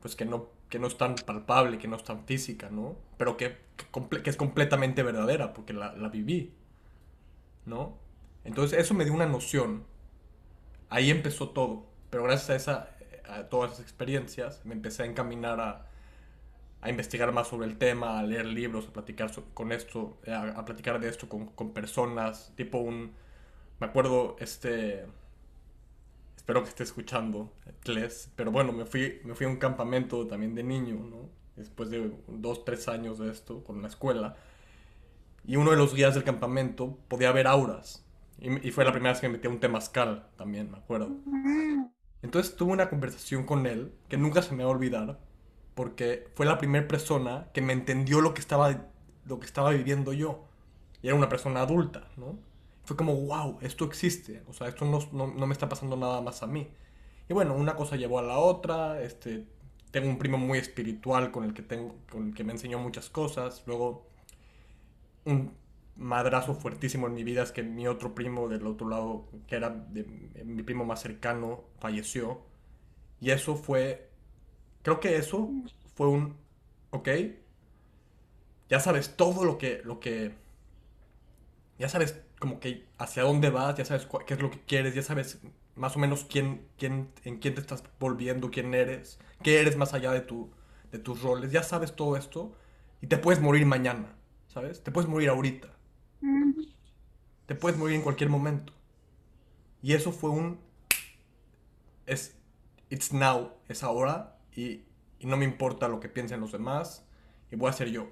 pues 0.01 0.17
que 0.17 0.25
no, 0.25 0.49
que 0.69 0.81
no 0.81 0.89
es 0.89 0.99
tan 0.99 1.15
palpable, 1.15 1.79
que 1.79 1.87
no 1.87 1.95
es 1.97 2.03
tan 2.03 2.27
física, 2.27 2.71
¿no? 2.71 2.97
Pero 3.19 3.37
que, 3.37 3.57
que, 4.25 4.31
es 4.31 4.37
completamente 4.37 5.05
verdadera, 5.05 5.53
porque 5.53 5.73
la, 5.75 5.95
la 5.95 6.09
viví, 6.09 6.53
¿no? 7.67 7.99
Entonces 8.45 8.81
eso 8.81 8.95
me 8.95 9.05
dio 9.05 9.15
una 9.15 9.27
noción, 9.27 9.85
ahí 10.91 11.09
empezó 11.09 11.51
todo, 11.51 11.87
pero 12.11 12.25
gracias 12.25 12.51
a 12.51 12.57
esa 12.57 12.93
a 13.29 13.49
todas 13.49 13.73
esas 13.73 13.85
experiencias, 13.85 14.61
me 14.65 14.75
empecé 14.75 15.05
a 15.05 15.07
encaminar 15.07 15.61
a, 15.61 15.87
a 16.83 16.91
investigar 16.91 17.33
más 17.33 17.47
sobre 17.49 17.69
el 17.69 17.79
tema, 17.79 18.19
a 18.19 18.23
leer 18.25 18.45
libros, 18.45 18.89
a 18.89 18.93
platicar 18.93 19.31
con 19.55 19.71
esto, 19.71 20.19
a, 20.27 20.65
platicar 20.65 21.01
de 21.01 21.09
esto 21.09 21.29
con, 21.29 21.47
con, 21.47 21.73
personas, 21.73 22.53
tipo 22.57 22.79
un... 22.79 23.12
Me 23.79 23.87
acuerdo, 23.87 24.37
este... 24.41 25.07
Espero 26.37 26.65
que 26.65 26.71
esté 26.71 26.83
escuchando, 26.83 27.53
Tles, 27.85 28.33
pero 28.35 28.51
bueno, 28.51 28.73
me 28.73 28.85
fui, 28.85 29.21
me 29.25 29.37
fui 29.37 29.47
a 29.47 29.49
un 29.49 29.57
campamento 29.57 30.27
también 30.27 30.57
de 30.57 30.65
niño, 30.65 30.97
¿no? 30.97 31.31
Después 31.55 31.89
de 31.89 32.11
dos, 32.27 32.65
tres 32.65 32.89
años 32.89 33.21
de 33.21 33.31
esto, 33.31 33.62
con 33.62 33.81
la 33.81 33.87
escuela. 33.87 34.35
Y 35.47 35.55
uno 35.55 35.71
de 35.71 35.77
los 35.77 35.95
guías 35.95 36.15
del 36.15 36.25
campamento 36.25 36.99
podía 37.07 37.31
ver 37.31 37.47
auras. 37.47 38.05
Y, 38.41 38.67
y 38.67 38.73
fue 38.73 38.85
la 38.85 38.91
primera 38.91 39.12
vez 39.12 39.21
que 39.21 39.29
me 39.29 39.35
metí 39.35 39.47
a 39.47 39.51
un 39.51 39.61
temazcal 39.61 40.27
también, 40.37 40.69
me 40.69 40.79
acuerdo. 40.79 41.12
Entonces 42.23 42.57
tuve 42.57 42.73
una 42.73 42.91
conversación 42.91 43.47
con 43.47 43.67
él 43.67 43.93
que 44.09 44.17
nunca 44.17 44.43
se 44.43 44.53
me 44.57 44.65
va 44.65 44.71
a 44.71 44.73
olvidar, 44.73 45.21
porque 45.83 46.29
fue 46.37 46.47
la 46.47 46.59
primera 46.59 46.87
persona 46.87 47.49
que 47.53 47.61
me 47.61 47.73
entendió 47.73 48.21
lo 48.21 48.35
que 48.35 48.41
estaba, 48.41 48.87
lo 49.27 49.41
que 49.41 49.47
estaba 49.47 49.71
viviendo 49.71 50.12
yo. 50.12 50.45
Y 51.03 51.09
era 51.09 51.17
una 51.17 51.29
persona 51.29 51.61
adulta, 51.61 52.09
¿no? 52.17 52.39
Fue 52.85 52.97
como, 52.97 53.17
wow, 53.17 53.59
esto 53.62 53.85
existe. 53.85 54.45
O 54.47 54.53
sea, 54.53 54.69
esto 54.69 54.85
no, 54.85 55.01
no, 55.12 55.47
me 55.49 55.53
está 55.53 55.69
pasando 55.69 55.97
nada 55.97 56.21
más 56.21 56.45
a 56.45 56.47
mí. 56.47 56.69
Y 57.29 57.35
bueno, 57.35 57.57
una 57.57 57.75
cosa 57.75 57.97
llevó 57.97 58.21
a 58.21 58.23
la 58.23 58.39
otra. 58.39 59.03
Este, 59.03 59.45
tengo 59.91 60.09
un 60.09 60.19
primo 60.19 60.39
muy 60.39 60.59
espiritual 60.59 61.33
con 61.33 61.43
el 61.43 61.53
que, 61.53 61.62
tengo, 61.62 61.97
con 62.09 62.29
el 62.29 62.35
que 62.35 62.45
me 62.45 62.53
enseñó 62.53 62.79
muchas 62.79 63.11
cosas. 63.11 63.65
Luego, 63.67 64.07
un 65.25 65.53
madrazo 65.97 66.55
fuertísimo 66.55 67.09
en 67.09 67.15
mi 67.15 67.25
vida 67.25 67.43
es 67.43 67.51
que 67.51 67.65
mi 67.65 67.89
otro 67.89 68.15
primo 68.15 68.49
del 68.49 68.69
otro 68.69 68.89
lado, 68.89 69.27
que 69.49 69.57
era 69.57 69.85
mi 70.45 70.62
primo 70.62 70.85
más 70.85 71.03
cercano, 71.03 71.65
falleció. 71.81 72.41
Y 73.21 73.31
eso 73.31 73.57
fue, 73.57 74.12
creo 74.83 75.01
que 75.01 75.17
eso 75.17 75.51
fue 75.95 76.09
un, 76.09 76.37
ok, 76.91 77.09
ya 78.69 78.81
sabes 78.81 79.17
todo 79.17 79.45
lo 79.45 79.59
que, 79.59 79.83
lo 79.85 80.01
que, 80.01 80.35
ya 81.79 81.89
sabes 81.89 82.21
como 82.39 82.61
que 82.61 82.89
hacia 82.99 83.23
dónde 83.23 83.51
vas, 83.51 83.77
ya 83.77 83.85
sabes 83.85 84.07
qué 84.27 84.35
es 84.35 84.41
lo 84.41 84.51
que 84.51 84.61
quieres, 84.61 84.95
ya 84.95 85.03
sabes 85.03 85.41
más 85.75 85.97
o 85.97 85.99
menos 85.99 86.25
quién, 86.25 86.67
quién, 86.77 87.11
en 87.25 87.39
quién 87.39 87.55
te 87.55 87.61
estás 87.61 87.85
volviendo, 87.99 88.51
quién 88.51 88.75
eres, 88.75 89.19
qué 89.43 89.61
eres 89.61 89.77
más 89.77 89.95
allá 89.95 90.12
de, 90.12 90.21
tu, 90.21 90.51
de 90.91 90.99
tus 90.99 91.23
roles, 91.23 91.53
ya 91.53 91.62
sabes 91.62 91.95
todo 91.95 92.17
esto 92.17 92.53
y 93.01 93.07
te 93.07 93.19
puedes 93.19 93.41
morir 93.41 93.67
mañana, 93.67 94.17
¿sabes? 94.49 94.83
Te 94.83 94.91
puedes 94.91 95.09
morir 95.09 95.29
ahorita. 95.29 95.69
Te 97.47 97.55
puedes 97.55 97.79
morir 97.79 97.97
en 97.97 98.03
cualquier 98.03 98.31
momento. 98.31 98.73
Y 99.83 99.95
eso 99.95 100.12
fue 100.12 100.31
un... 100.31 100.61
Es... 102.07 102.37
It's 102.89 103.12
now, 103.12 103.53
es 103.69 103.83
ahora 103.83 104.32
y, 104.57 104.85
no 105.21 105.37
me 105.37 105.45
importa 105.45 105.87
lo 105.87 106.01
que 106.01 106.09
piensen 106.09 106.41
los 106.41 106.51
demás 106.51 107.05
y 107.51 107.57
voy 107.57 107.71
a 107.71 107.73
ser 107.73 107.91
yo. 107.91 108.09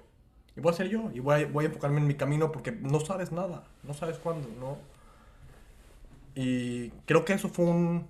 Y 0.55 0.61
voy 0.61 0.71
a 0.71 0.75
ser 0.75 0.87
yo 0.87 1.11
y 1.13 1.19
voy 1.19 1.43
a, 1.43 1.67
enfocarme 1.67 1.99
en 1.99 2.07
mi 2.07 2.15
camino 2.15 2.53
porque 2.53 2.71
no 2.71 3.01
sabes 3.01 3.33
nada, 3.33 3.65
no 3.83 3.93
sabes 3.93 4.17
cuándo, 4.17 4.47
¿no? 4.59 4.77
Y 6.33 6.89
creo 7.05 7.25
que 7.25 7.33
eso 7.33 7.49
fue 7.49 7.65
un, 7.65 8.07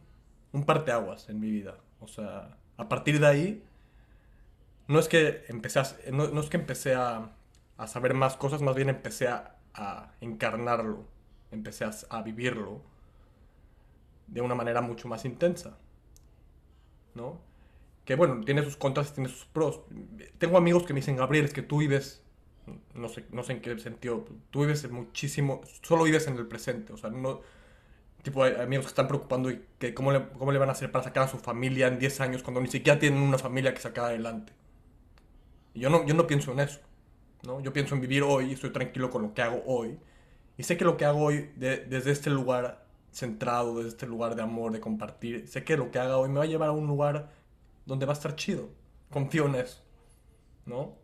un 0.51 0.63
parteaguas 0.65 1.29
en 1.29 1.39
mi 1.39 1.49
vida. 1.49 1.77
O 1.99 2.07
sea, 2.07 2.57
a 2.77 2.89
partir 2.89 3.19
de 3.19 3.25
ahí, 3.25 3.63
no 4.87 4.99
es 4.99 5.07
que 5.07 5.45
empecé 5.47 5.79
a, 5.79 5.83
no 6.11 6.39
es 6.39 6.49
que 6.49 6.57
empecé 6.57 6.93
a, 6.93 7.31
a 7.77 7.87
saber 7.87 8.13
más 8.13 8.37
cosas, 8.37 8.61
más 8.61 8.75
bien 8.75 8.89
empecé 8.89 9.27
a, 9.27 9.55
a 9.73 10.11
encarnarlo, 10.21 11.05
empecé 11.51 11.85
a, 12.09 12.21
vivirlo 12.21 12.81
de 14.27 14.41
una 14.41 14.55
manera 14.55 14.81
mucho 14.81 15.07
más 15.07 15.25
intensa, 15.25 15.77
¿no? 17.15 17.39
Que 18.05 18.15
bueno, 18.15 18.41
tiene 18.43 18.63
sus 18.63 18.77
contras 18.77 19.11
y 19.11 19.13
tiene 19.15 19.29
sus 19.29 19.45
pros. 19.45 19.81
Tengo 20.37 20.57
amigos 20.57 20.83
que 20.83 20.93
me 20.93 20.99
dicen, 20.99 21.17
Gabriel, 21.17 21.45
es 21.45 21.53
que 21.53 21.61
tú 21.61 21.79
vives, 21.79 22.23
no 22.93 23.09
sé, 23.09 23.25
no 23.31 23.43
sé 23.43 23.53
en 23.53 23.61
qué 23.61 23.77
sentido, 23.79 24.25
tú 24.49 24.61
vives 24.61 24.89
muchísimo, 24.89 25.61
solo 25.81 26.03
vives 26.03 26.27
en 26.27 26.37
el 26.37 26.47
presente, 26.47 26.93
o 26.93 26.97
sea, 26.97 27.09
no, 27.09 27.41
tipo, 28.23 28.43
hay 28.43 28.55
amigos 28.55 28.85
que 28.85 28.89
están 28.89 29.07
preocupando 29.07 29.51
y 29.51 29.63
que 29.79 29.93
cómo 29.93 30.11
le, 30.11 30.27
cómo 30.29 30.51
le 30.51 30.59
van 30.59 30.69
a 30.69 30.73
hacer 30.73 30.91
para 30.91 31.03
sacar 31.03 31.23
a 31.23 31.27
su 31.27 31.37
familia 31.37 31.87
en 31.87 31.99
10 31.99 32.21
años 32.21 32.43
cuando 32.43 32.61
ni 32.61 32.67
siquiera 32.67 32.99
tienen 32.99 33.21
una 33.21 33.37
familia 33.37 33.73
que 33.73 33.81
sacar 33.81 34.05
adelante. 34.05 34.53
Y 35.73 35.81
yo 35.81 35.89
no, 35.89 36.05
yo 36.05 36.13
no 36.13 36.27
pienso 36.27 36.51
en 36.51 36.61
eso. 36.61 36.79
¿no? 37.43 37.59
Yo 37.61 37.73
pienso 37.73 37.95
en 37.95 38.01
vivir 38.01 38.23
hoy, 38.23 38.53
estoy 38.53 38.71
tranquilo 38.71 39.09
con 39.09 39.21
lo 39.23 39.33
que 39.33 39.41
hago 39.41 39.63
hoy. 39.65 39.99
Y 40.57 40.63
sé 40.63 40.77
que 40.77 40.85
lo 40.85 40.97
que 40.97 41.05
hago 41.05 41.21
hoy, 41.21 41.51
desde 41.55 42.11
este 42.11 42.29
lugar 42.29 42.85
centrado, 43.11 43.77
desde 43.77 43.89
este 43.89 44.07
lugar 44.07 44.35
de 44.35 44.41
amor, 44.43 44.71
de 44.71 44.79
compartir, 44.79 45.47
sé 45.47 45.63
que 45.63 45.75
lo 45.77 45.91
que 45.91 45.99
haga 45.99 46.17
hoy 46.17 46.29
me 46.29 46.37
va 46.37 46.43
a 46.43 46.47
llevar 46.47 46.69
a 46.69 46.71
un 46.71 46.87
lugar 46.87 47.29
donde 47.91 48.05
va 48.05 48.13
a 48.13 48.15
estar 48.15 48.35
chido. 48.35 48.69
Confío 49.09 49.45
en 49.45 49.55
eso, 49.55 49.83
¿no? 50.65 50.97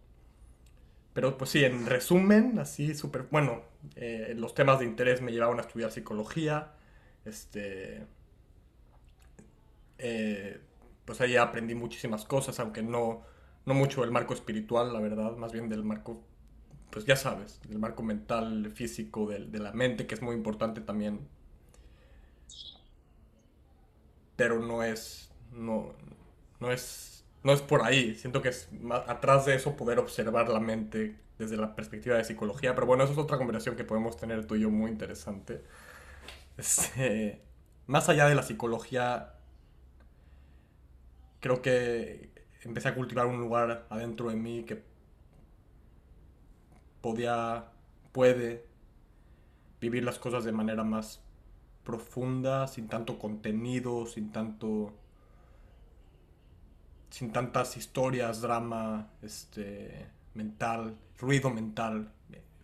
Pero 1.13 1.38
pues 1.38 1.51
sí, 1.51 1.63
en 1.63 1.86
resumen, 1.86 2.60
así 2.60 2.96
súper... 2.96 3.24
Bueno, 3.32 3.63
eh, 3.96 4.34
los 4.38 4.53
temas 4.53 4.79
de 4.79 4.86
interés 4.86 5.22
me 5.22 5.32
llevaron 5.32 5.60
a 5.60 5.62
estudiar 5.62 5.91
psicología. 5.91 6.73
Este... 7.26 8.06
Eh, 9.97 10.62
pues 11.06 11.21
ahí 11.21 11.36
aprendí 11.38 11.76
muchísimas 11.76 12.26
cosas, 12.26 12.60
aunque 12.60 12.84
no 12.84 13.23
no 13.67 13.73
mucho 13.73 14.02
del 14.02 14.12
marco 14.12 14.34
espiritual, 14.34 14.93
la 14.93 15.02
verdad, 15.02 15.36
más 15.36 15.52
bien 15.52 15.67
del 15.67 15.84
marco, 15.84 16.23
pues 16.89 17.06
ya 17.06 17.17
sabes, 17.17 17.60
del 17.67 17.80
marco 17.80 18.02
mental, 18.02 18.71
físico, 18.73 19.28
de, 19.28 19.60
la 19.60 19.73
mente, 19.73 20.08
que 20.08 20.15
es 20.15 20.21
muy 20.21 20.36
importante 20.36 20.80
también. 20.80 21.28
Pero 24.38 24.60
no 24.60 24.84
es, 24.84 25.30
no, 25.52 25.93
no 26.60 26.72
es, 26.72 27.26
no 27.43 27.54
es 27.54 27.62
por 27.62 27.84
ahí. 27.84 28.15
Siento 28.15 28.41
que 28.41 28.50
es 28.50 28.70
atrás 29.08 29.46
de 29.46 29.56
eso 29.56 29.76
poder 29.76 30.00
observar 30.00 30.50
la 30.50 30.60
mente 30.60 31.15
desde 31.38 31.58
la 31.58 31.76
perspectiva 31.76 32.17
de 32.17 32.24
psicología. 32.24 32.76
Pero 32.76 32.88
bueno, 32.88 33.04
eso 33.04 33.13
es 33.13 33.20
otra 33.20 33.38
conversación 33.38 33.76
que 33.76 33.84
podemos 33.84 34.17
tener 34.17 34.46
tú 34.46 34.56
y 34.56 34.62
yo 34.62 34.70
muy 34.70 34.91
interesante. 34.91 35.63
Este, 36.58 37.41
más 37.88 38.10
allá 38.10 38.28
de 38.28 38.36
la 38.36 38.43
psicología, 38.43 39.34
creo 41.39 41.62
que 41.62 42.32
empecé 42.63 42.89
a 42.89 42.96
cultivar 42.96 43.28
un 43.28 43.39
lugar 43.39 43.86
adentro 43.89 44.30
de 44.30 44.36
mí 44.36 44.63
que 44.63 44.84
podía, 47.02 47.72
puede 48.12 48.65
vivir 49.80 50.04
las 50.04 50.20
cosas 50.20 50.43
de 50.43 50.52
manera 50.52 50.84
más 50.84 51.22
profunda, 51.84 52.67
sin 52.67 52.88
tanto 52.88 53.20
contenido, 53.20 54.08
sin 54.08 54.32
tanto 54.32 54.93
sin 57.10 57.32
tantas 57.32 57.78
historias, 57.78 58.41
drama, 58.41 59.10
este 59.22 60.08
mental, 60.34 60.96
ruido 61.20 61.50
mental. 61.50 62.12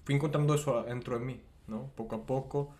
Fui 0.03 0.15
encontrando 0.15 0.53
eso 0.53 0.79
adentro 0.79 1.17
de 1.17 1.25
mí, 1.25 1.41
¿no? 1.67 1.91
Poco 1.95 2.15
a 2.15 2.25
poco. 2.25 2.75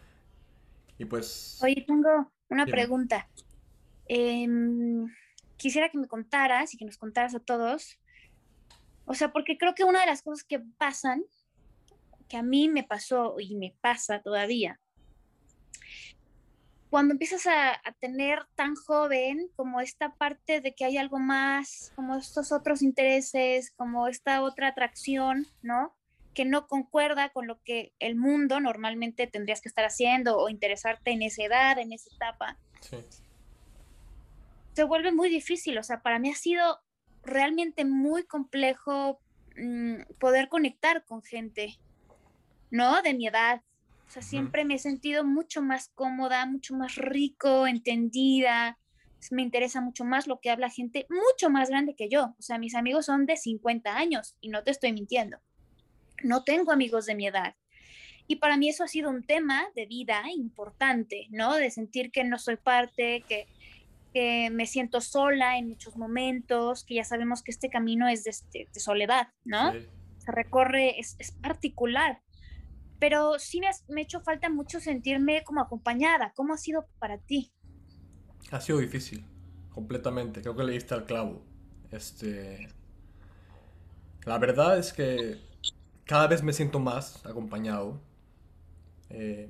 Y 0.97 1.05
pues 1.05 1.59
Oye, 1.63 1.83
tengo 1.87 2.31
una 2.49 2.65
pregunta. 2.65 3.27
Eh, 4.07 4.47
quisiera 5.57 5.89
que 5.89 5.97
me 5.97 6.07
contaras 6.07 6.73
y 6.73 6.77
que 6.77 6.85
nos 6.85 6.97
contaras 6.97 7.33
a 7.35 7.39
todos, 7.39 7.99
o 9.05 9.13
sea, 9.13 9.31
porque 9.31 9.57
creo 9.57 9.75
que 9.75 9.83
una 9.83 10.01
de 10.01 10.07
las 10.07 10.21
cosas 10.21 10.43
que 10.43 10.59
pasan, 10.77 11.23
que 12.27 12.37
a 12.37 12.43
mí 12.43 12.69
me 12.69 12.83
pasó 12.83 13.35
y 13.39 13.55
me 13.55 13.75
pasa 13.81 14.21
todavía, 14.21 14.79
cuando 16.93 17.13
empiezas 17.13 17.47
a, 17.47 17.81
tener 17.99 18.45
tan 18.53 18.75
joven 18.75 19.49
como 19.55 19.81
esta 19.81 20.13
parte 20.13 20.61
de 20.61 20.75
que 20.75 20.85
hay 20.85 20.97
algo 20.97 21.17
más, 21.17 21.91
como 21.95 22.15
estos 22.15 22.51
otros 22.51 22.83
intereses, 22.83 23.71
como 23.71 24.07
esta 24.07 24.43
otra 24.43 24.67
atracción, 24.67 25.47
¿no? 25.63 25.95
Que 26.35 26.45
no 26.45 26.67
concuerda 26.67 27.29
con 27.29 27.47
lo 27.47 27.59
que 27.63 27.93
el 27.97 28.15
mundo 28.15 28.59
normalmente 28.59 29.25
tendrías 29.25 29.59
que 29.59 29.69
estar 29.69 29.85
haciendo 29.85 30.37
o 30.37 30.49
interesarte 30.49 31.11
en 31.11 31.23
esa 31.23 31.43
edad, 31.43 31.79
en 31.79 31.93
esa 31.93 32.13
etapa. 32.13 32.57
Sí 32.79 32.97
se 34.73 34.83
vuelve 34.83 35.11
muy 35.11 35.29
difícil. 35.29 35.77
O 35.77 35.83
sea, 35.83 36.01
para 36.01 36.19
mí 36.19 36.29
ha 36.29 36.35
sido 36.35 36.79
realmente 37.23 37.85
muy 37.85 38.23
complejo 38.23 39.19
mm, 39.55 40.01
poder 40.19 40.49
conectar 40.49 41.05
con 41.05 41.21
gente, 41.21 41.79
¿no? 42.69 43.01
De 43.01 43.13
mi 43.13 43.27
edad. 43.27 43.61
Sea, 44.13 44.21
siempre 44.21 44.63
me 44.63 44.75
he 44.75 44.79
sentido 44.79 45.23
mucho 45.23 45.63
más 45.63 45.89
cómoda, 45.95 46.45
mucho 46.45 46.75
más 46.75 46.97
rico, 46.97 47.65
entendida. 47.65 48.77
Me 49.31 49.41
interesa 49.41 49.81
mucho 49.81 50.05
más 50.05 50.27
lo 50.27 50.39
que 50.39 50.51
habla 50.51 50.69
gente 50.69 51.07
mucho 51.09 51.49
más 51.49 51.69
grande 51.69 51.95
que 51.95 52.09
yo. 52.09 52.35
O 52.37 52.41
sea, 52.41 52.59
mis 52.59 52.75
amigos 52.75 53.07
son 53.07 53.25
de 53.25 53.37
50 53.37 53.97
años 53.97 54.35
y 54.39 54.49
no 54.49 54.63
te 54.63 54.69
estoy 54.69 54.93
mintiendo. 54.93 55.39
No 56.21 56.43
tengo 56.43 56.71
amigos 56.71 57.07
de 57.07 57.15
mi 57.15 57.25
edad. 57.25 57.55
Y 58.27 58.35
para 58.35 58.55
mí 58.55 58.69
eso 58.69 58.83
ha 58.83 58.87
sido 58.87 59.09
un 59.09 59.23
tema 59.23 59.65
de 59.75 59.87
vida 59.87 60.21
importante, 60.35 61.25
¿no? 61.31 61.55
De 61.55 61.71
sentir 61.71 62.11
que 62.11 62.23
no 62.23 62.37
soy 62.37 62.57
parte, 62.57 63.25
que, 63.27 63.47
que 64.13 64.51
me 64.51 64.67
siento 64.67 65.01
sola 65.01 65.57
en 65.57 65.69
muchos 65.69 65.97
momentos, 65.97 66.83
que 66.83 66.93
ya 66.95 67.03
sabemos 67.03 67.41
que 67.41 67.49
este 67.49 67.71
camino 67.71 68.07
es 68.07 68.25
de, 68.25 68.29
este, 68.29 68.67
soledad, 68.79 69.29
¿no? 69.43 69.73
Se 70.19 70.31
recorre, 70.31 70.99
es, 70.99 71.17
particular, 71.41 72.21
pero 73.03 73.37
sí 73.37 73.59
me, 73.59 73.67
ha 73.67 74.01
hecho 74.01 74.21
falta 74.21 74.49
mucho 74.49 74.79
sentirme 74.79 75.43
como 75.43 75.59
acompañada. 75.59 76.31
¿Cómo 76.37 76.53
ha 76.53 76.57
sido 76.57 76.87
para 76.99 77.17
ti? 77.17 77.51
Ha 78.49 78.61
sido 78.61 78.77
difícil, 78.77 79.25
completamente. 79.73 80.39
Creo 80.39 80.55
que 80.55 80.63
le 80.63 80.71
diste 80.71 80.93
al 80.93 81.03
clavo. 81.03 81.43
Este, 81.91 82.69
la 84.23 84.37
verdad 84.37 84.77
es 84.77 84.93
que 84.93 85.37
cada 86.05 86.27
vez 86.27 86.43
me 86.43 86.53
siento 86.53 86.79
más 86.79 87.25
acompañado. 87.25 87.99
Eh, 89.09 89.49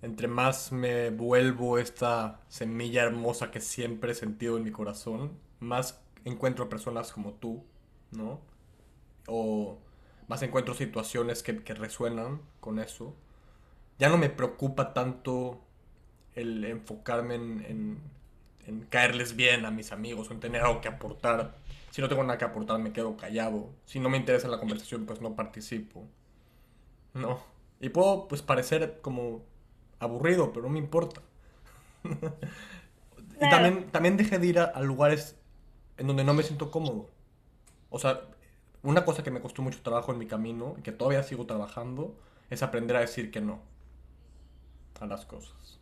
entre 0.00 0.28
más 0.28 0.70
me 0.70 1.10
vuelvo 1.10 1.78
esta 1.78 2.40
semilla 2.46 3.02
hermosa 3.02 3.50
que 3.50 3.60
siempre 3.60 4.12
he 4.12 4.14
sentido 4.14 4.58
en 4.58 4.62
mi 4.62 4.70
corazón, 4.70 5.32
más 5.58 6.00
encuentro 6.24 6.68
personas 6.68 7.10
como 7.10 7.32
tú, 7.32 7.64
¿no? 8.12 8.40
O 9.26 9.80
más 10.28 10.42
encuentro 10.42 10.74
situaciones 10.74 11.42
que, 11.42 11.52
resuenan 11.74 12.40
con 12.60 12.78
eso. 12.78 13.14
Ya 13.98 14.08
no 14.08 14.18
me 14.18 14.28
preocupa 14.28 14.92
tanto 14.92 15.60
el 16.34 16.64
enfocarme 16.64 17.36
en, 17.36 18.00
en, 18.66 18.80
caerles 18.90 19.36
bien 19.36 19.64
a 19.64 19.70
mis 19.70 19.92
amigos 19.92 20.28
o 20.28 20.32
en 20.32 20.40
tener 20.40 20.62
algo 20.62 20.80
que 20.80 20.88
aportar, 20.88 21.54
Si 21.90 22.02
no 22.02 22.08
tengo 22.08 22.22
nada 22.24 22.36
que 22.38 22.44
aportar, 22.44 22.78
me 22.78 22.92
quedo 22.92 23.16
callado. 23.16 23.70
Si 23.86 24.00
no 24.00 24.10
me 24.10 24.18
interesa 24.18 24.48
la 24.48 24.58
conversación, 24.58 25.06
pues 25.06 25.20
no 25.20 25.34
participo. 25.34 26.04
No. 27.14 27.40
Y 27.80 27.88
puedo, 27.88 28.28
pues, 28.28 28.42
parecer 28.42 28.98
como 29.00 29.42
aburrido, 29.98 30.52
pero 30.52 30.66
no 30.66 30.72
me 30.72 30.78
importa. 30.78 31.22
Y 33.36 33.50
también, 33.50 33.90
también 33.90 34.16
dejé 34.16 34.38
de 34.38 34.46
ir 34.46 34.58
a, 34.58 34.80
lugares 34.80 35.36
en 35.98 36.06
donde 36.06 36.24
no 36.24 36.34
me 36.34 36.42
siento 36.42 36.70
cómodo. 36.70 37.10
O 37.90 37.98
sea, 37.98 38.22
una 38.86 39.04
cosa 39.04 39.22
que 39.24 39.32
me 39.32 39.40
costó 39.40 39.62
mucho 39.62 39.82
trabajo 39.82 40.12
en 40.12 40.18
mi 40.18 40.26
camino 40.26 40.76
y 40.78 40.82
que 40.82 40.92
todavía 40.92 41.22
sigo 41.24 41.44
trabajando 41.44 42.16
es 42.50 42.62
aprender 42.62 42.96
a 42.96 43.00
decir 43.00 43.32
que 43.32 43.40
no 43.40 43.60
a 45.00 45.06
las 45.06 45.26
cosas. 45.26 45.78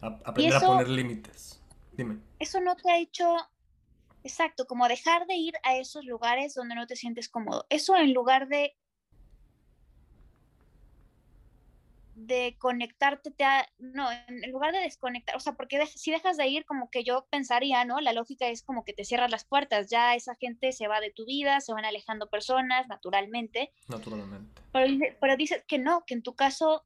aprender 0.00 0.56
a 0.56 0.60
poner 0.60 0.88
límites. 0.88 1.62
Dime. 1.92 2.18
Eso 2.38 2.60
no 2.60 2.76
te 2.76 2.90
ha 2.90 2.98
hecho, 2.98 3.34
exacto, 4.24 4.66
como 4.66 4.88
dejar 4.88 5.26
de 5.26 5.36
ir 5.36 5.54
a 5.62 5.76
esos 5.76 6.04
lugares 6.04 6.54
donde 6.54 6.74
no 6.74 6.86
te 6.86 6.96
sientes 6.96 7.28
cómodo. 7.28 7.64
Eso 7.70 7.96
en 7.96 8.12
lugar 8.12 8.48
de 8.48 8.76
de 12.26 12.56
conectarte, 12.58 13.30
te 13.30 13.44
no, 13.78 14.08
en 14.10 14.50
lugar 14.50 14.72
de 14.72 14.80
desconectar, 14.80 15.36
o 15.36 15.40
sea, 15.40 15.52
porque 15.52 15.86
si 15.86 16.10
dejas 16.10 16.36
de 16.36 16.48
ir, 16.48 16.64
como 16.64 16.90
que 16.90 17.04
yo 17.04 17.26
pensaría, 17.30 17.84
¿no? 17.84 18.00
La 18.00 18.12
lógica 18.12 18.48
es 18.48 18.64
como 18.64 18.84
que 18.84 18.92
te 18.92 19.04
cierras 19.04 19.30
las 19.30 19.44
puertas, 19.44 19.88
ya 19.88 20.16
esa 20.16 20.34
gente 20.34 20.72
se 20.72 20.88
va 20.88 21.00
de 21.00 21.12
tu 21.12 21.24
vida, 21.26 21.60
se 21.60 21.72
van 21.72 21.84
alejando 21.84 22.28
personas, 22.28 22.88
naturalmente. 22.88 23.72
Naturalmente. 23.88 24.60
Pero, 24.72 25.14
pero 25.20 25.36
dices 25.36 25.62
que 25.68 25.78
no, 25.78 26.04
que 26.06 26.14
en 26.14 26.22
tu 26.22 26.34
caso 26.34 26.84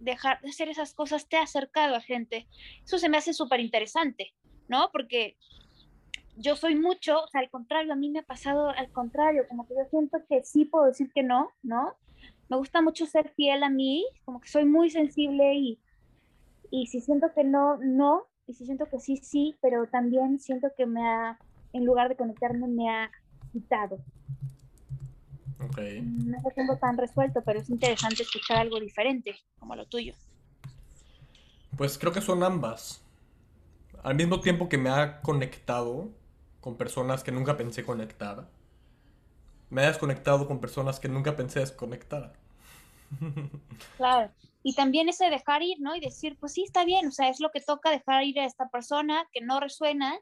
dejar 0.00 0.40
de 0.40 0.50
hacer 0.50 0.68
esas 0.68 0.94
cosas 0.94 1.28
te 1.28 1.36
ha 1.36 1.42
acercado 1.42 1.94
a 1.94 2.00
gente. 2.00 2.48
Eso 2.84 2.98
se 2.98 3.08
me 3.08 3.18
hace 3.18 3.32
súper 3.32 3.60
interesante, 3.60 4.34
¿no? 4.66 4.90
Porque 4.92 5.36
yo 6.36 6.56
soy 6.56 6.74
mucho, 6.74 7.22
o 7.22 7.28
sea, 7.28 7.40
al 7.40 7.50
contrario, 7.50 7.92
a 7.92 7.96
mí 7.96 8.10
me 8.10 8.18
ha 8.18 8.24
pasado 8.24 8.70
al 8.70 8.90
contrario, 8.90 9.46
como 9.48 9.68
que 9.68 9.74
yo 9.74 9.84
siento 9.90 10.18
que 10.28 10.42
sí 10.42 10.64
puedo 10.64 10.86
decir 10.86 11.12
que 11.14 11.22
no, 11.22 11.50
¿no? 11.62 11.94
Me 12.52 12.58
gusta 12.58 12.82
mucho 12.82 13.06
ser 13.06 13.30
fiel 13.30 13.62
a 13.62 13.70
mí, 13.70 14.06
como 14.26 14.38
que 14.38 14.46
soy 14.46 14.66
muy 14.66 14.90
sensible 14.90 15.54
y, 15.54 15.80
y 16.70 16.86
si 16.86 17.00
siento 17.00 17.28
que 17.34 17.44
no, 17.44 17.78
no, 17.78 18.26
y 18.46 18.52
si 18.52 18.66
siento 18.66 18.84
que 18.90 19.00
sí, 19.00 19.16
sí, 19.16 19.56
pero 19.62 19.86
también 19.86 20.38
siento 20.38 20.68
que 20.76 20.84
me 20.84 21.00
ha, 21.02 21.38
en 21.72 21.86
lugar 21.86 22.10
de 22.10 22.16
conectarme, 22.16 22.68
me 22.68 22.90
ha 22.90 23.10
quitado. 23.52 23.96
Okay. 25.70 26.02
No 26.02 26.36
lo 26.44 26.50
tengo 26.50 26.76
tan 26.76 26.98
resuelto, 26.98 27.40
pero 27.42 27.58
es 27.58 27.70
interesante 27.70 28.22
escuchar 28.22 28.58
algo 28.58 28.78
diferente, 28.78 29.34
como 29.58 29.74
lo 29.74 29.86
tuyo. 29.86 30.12
Pues 31.78 31.96
creo 31.96 32.12
que 32.12 32.20
son 32.20 32.42
ambas. 32.42 33.02
Al 34.02 34.14
mismo 34.14 34.40
tiempo 34.40 34.68
que 34.68 34.76
me 34.76 34.90
ha 34.90 35.22
conectado 35.22 36.10
con 36.60 36.76
personas 36.76 37.24
que 37.24 37.32
nunca 37.32 37.56
pensé 37.56 37.82
conectar, 37.82 38.46
me 39.70 39.84
ha 39.84 39.86
desconectado 39.86 40.46
con 40.46 40.60
personas 40.60 41.00
que 41.00 41.08
nunca 41.08 41.34
pensé 41.34 41.60
desconectar. 41.60 42.41
Claro. 43.96 44.30
Y 44.62 44.74
también 44.74 45.08
ese 45.08 45.28
dejar 45.28 45.62
ir, 45.62 45.80
¿no? 45.80 45.96
Y 45.96 46.00
decir, 46.00 46.36
pues 46.38 46.52
sí, 46.52 46.62
está 46.62 46.84
bien, 46.84 47.08
o 47.08 47.10
sea, 47.10 47.28
es 47.28 47.40
lo 47.40 47.50
que 47.50 47.60
toca 47.60 47.90
dejar 47.90 48.22
ir 48.24 48.38
a 48.38 48.44
esta 48.44 48.68
persona 48.68 49.26
que 49.32 49.40
no 49.40 49.58
resuena, 49.58 50.18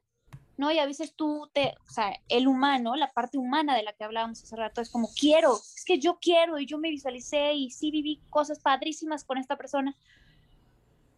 ¿no? 0.56 0.72
Y 0.72 0.78
a 0.78 0.86
veces 0.86 1.14
tú 1.14 1.50
te, 1.52 1.74
o 1.86 1.90
sea, 1.90 2.14
el 2.28 2.48
humano, 2.48 2.96
la 2.96 3.12
parte 3.12 3.36
humana 3.36 3.76
de 3.76 3.82
la 3.82 3.92
que 3.92 4.04
hablábamos 4.04 4.42
hace 4.42 4.56
rato, 4.56 4.80
es 4.80 4.90
como, 4.90 5.08
quiero, 5.18 5.56
es 5.56 5.84
que 5.84 5.98
yo 5.98 6.18
quiero 6.20 6.58
y 6.58 6.66
yo 6.66 6.78
me 6.78 6.90
visualicé 6.90 7.52
y 7.52 7.70
sí 7.70 7.90
viví 7.90 8.20
cosas 8.30 8.60
padrísimas 8.60 9.24
con 9.24 9.36
esta 9.36 9.56
persona, 9.56 9.94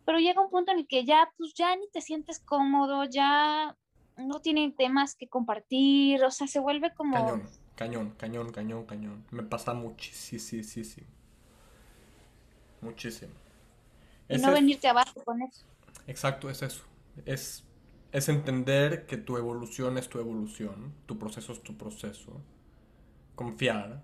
pero 0.05 0.19
llega 0.19 0.43
un 0.43 0.51
punto 0.51 0.73
en 0.73 0.79
el 0.79 0.89
que 0.89 1.05
ya, 1.05 1.31
pues 1.39 1.55
ya 1.55 1.77
ni 1.77 1.89
te 1.91 2.01
sientes 2.01 2.41
cómodo, 2.41 3.05
ya 3.05 3.77
no 4.17 4.41
tienen 4.41 4.75
temas 4.75 5.15
que 5.15 5.29
compartir, 5.29 6.25
o 6.25 6.31
sea, 6.31 6.47
se 6.49 6.59
vuelve 6.59 6.93
como... 6.93 7.17
Cañón, 7.17 7.43
cañón, 7.77 8.11
cañón, 8.17 8.53
cañón, 8.53 8.85
cañón. 8.85 9.25
Me 9.31 9.43
pasa 9.45 9.75
muchísimo. 9.75 11.22
Muchísimo. 12.83 13.33
Y 14.29 14.37
no 14.39 14.53
venirte 14.53 14.89
abajo 14.89 15.23
con 15.25 15.41
eso. 15.41 15.65
Exacto, 16.07 16.51
es 16.51 16.63
eso. 16.63 16.83
Es, 17.25 17.65
es 18.11 18.29
entender 18.29 19.07
que 19.07 19.17
tu 19.17 19.37
evolución 19.37 19.97
es 19.99 20.09
tu 20.09 20.19
evolución, 20.19 20.93
tu 21.07 21.19
proceso 21.19 21.53
es 21.53 21.63
tu 21.63 21.79
proceso. 21.79 22.41
Confiar 23.35 24.03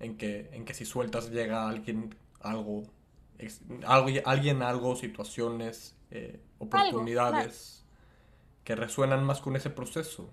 en 0.00 0.16
que, 0.16 0.50
en 0.52 0.64
que 0.64 0.74
si 0.74 0.84
sueltas 0.84 1.30
llega 1.30 1.68
alguien 1.68 2.14
algo, 2.40 2.82
algo 3.86 4.20
alguien 4.24 4.62
algo, 4.62 4.96
situaciones, 4.96 5.96
eh, 6.10 6.40
oportunidades 6.58 7.84
que 8.64 8.74
resuenan 8.74 9.24
más 9.24 9.40
con 9.40 9.54
ese 9.54 9.70
proceso. 9.70 10.30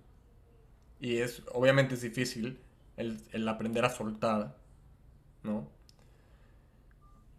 Y 1.00 1.18
es, 1.18 1.44
obviamente 1.54 1.96
es 1.96 2.02
difícil 2.02 2.60
el, 2.98 3.22
el 3.32 3.48
aprender 3.48 3.86
a 3.86 3.90
soltar, 3.90 4.58
¿no? 5.44 5.75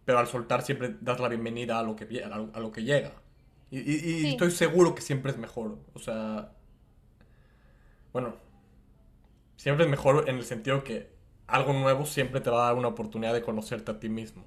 Pero 0.06 0.20
al 0.20 0.28
soltar 0.28 0.62
siempre 0.62 0.96
das 1.00 1.18
la 1.18 1.28
bienvenida 1.28 1.80
a 1.80 1.82
lo 1.82 1.96
que, 1.96 2.22
a 2.22 2.60
lo, 2.60 2.70
que 2.70 2.84
llega. 2.84 3.12
Y, 3.72 4.28
estoy 4.28 4.52
seguro 4.52 4.94
que 4.94 5.02
siempre 5.02 5.32
es 5.32 5.36
mejor. 5.36 5.80
O 5.94 5.98
sea, 5.98 6.52
bueno, 8.12 8.36
siempre 9.56 9.84
es 9.84 9.90
mejor 9.90 10.28
en 10.28 10.36
el 10.36 10.44
sentido 10.44 10.84
que 10.84 11.12
algo 11.48 11.72
nuevo 11.72 12.06
siempre 12.06 12.40
te 12.40 12.50
va 12.50 12.62
a 12.62 12.66
dar 12.68 12.76
una 12.76 12.86
oportunidad 12.86 13.34
de 13.34 13.42
conocerte 13.42 13.90
a 13.90 13.98
ti 13.98 14.08
mismo. 14.08 14.44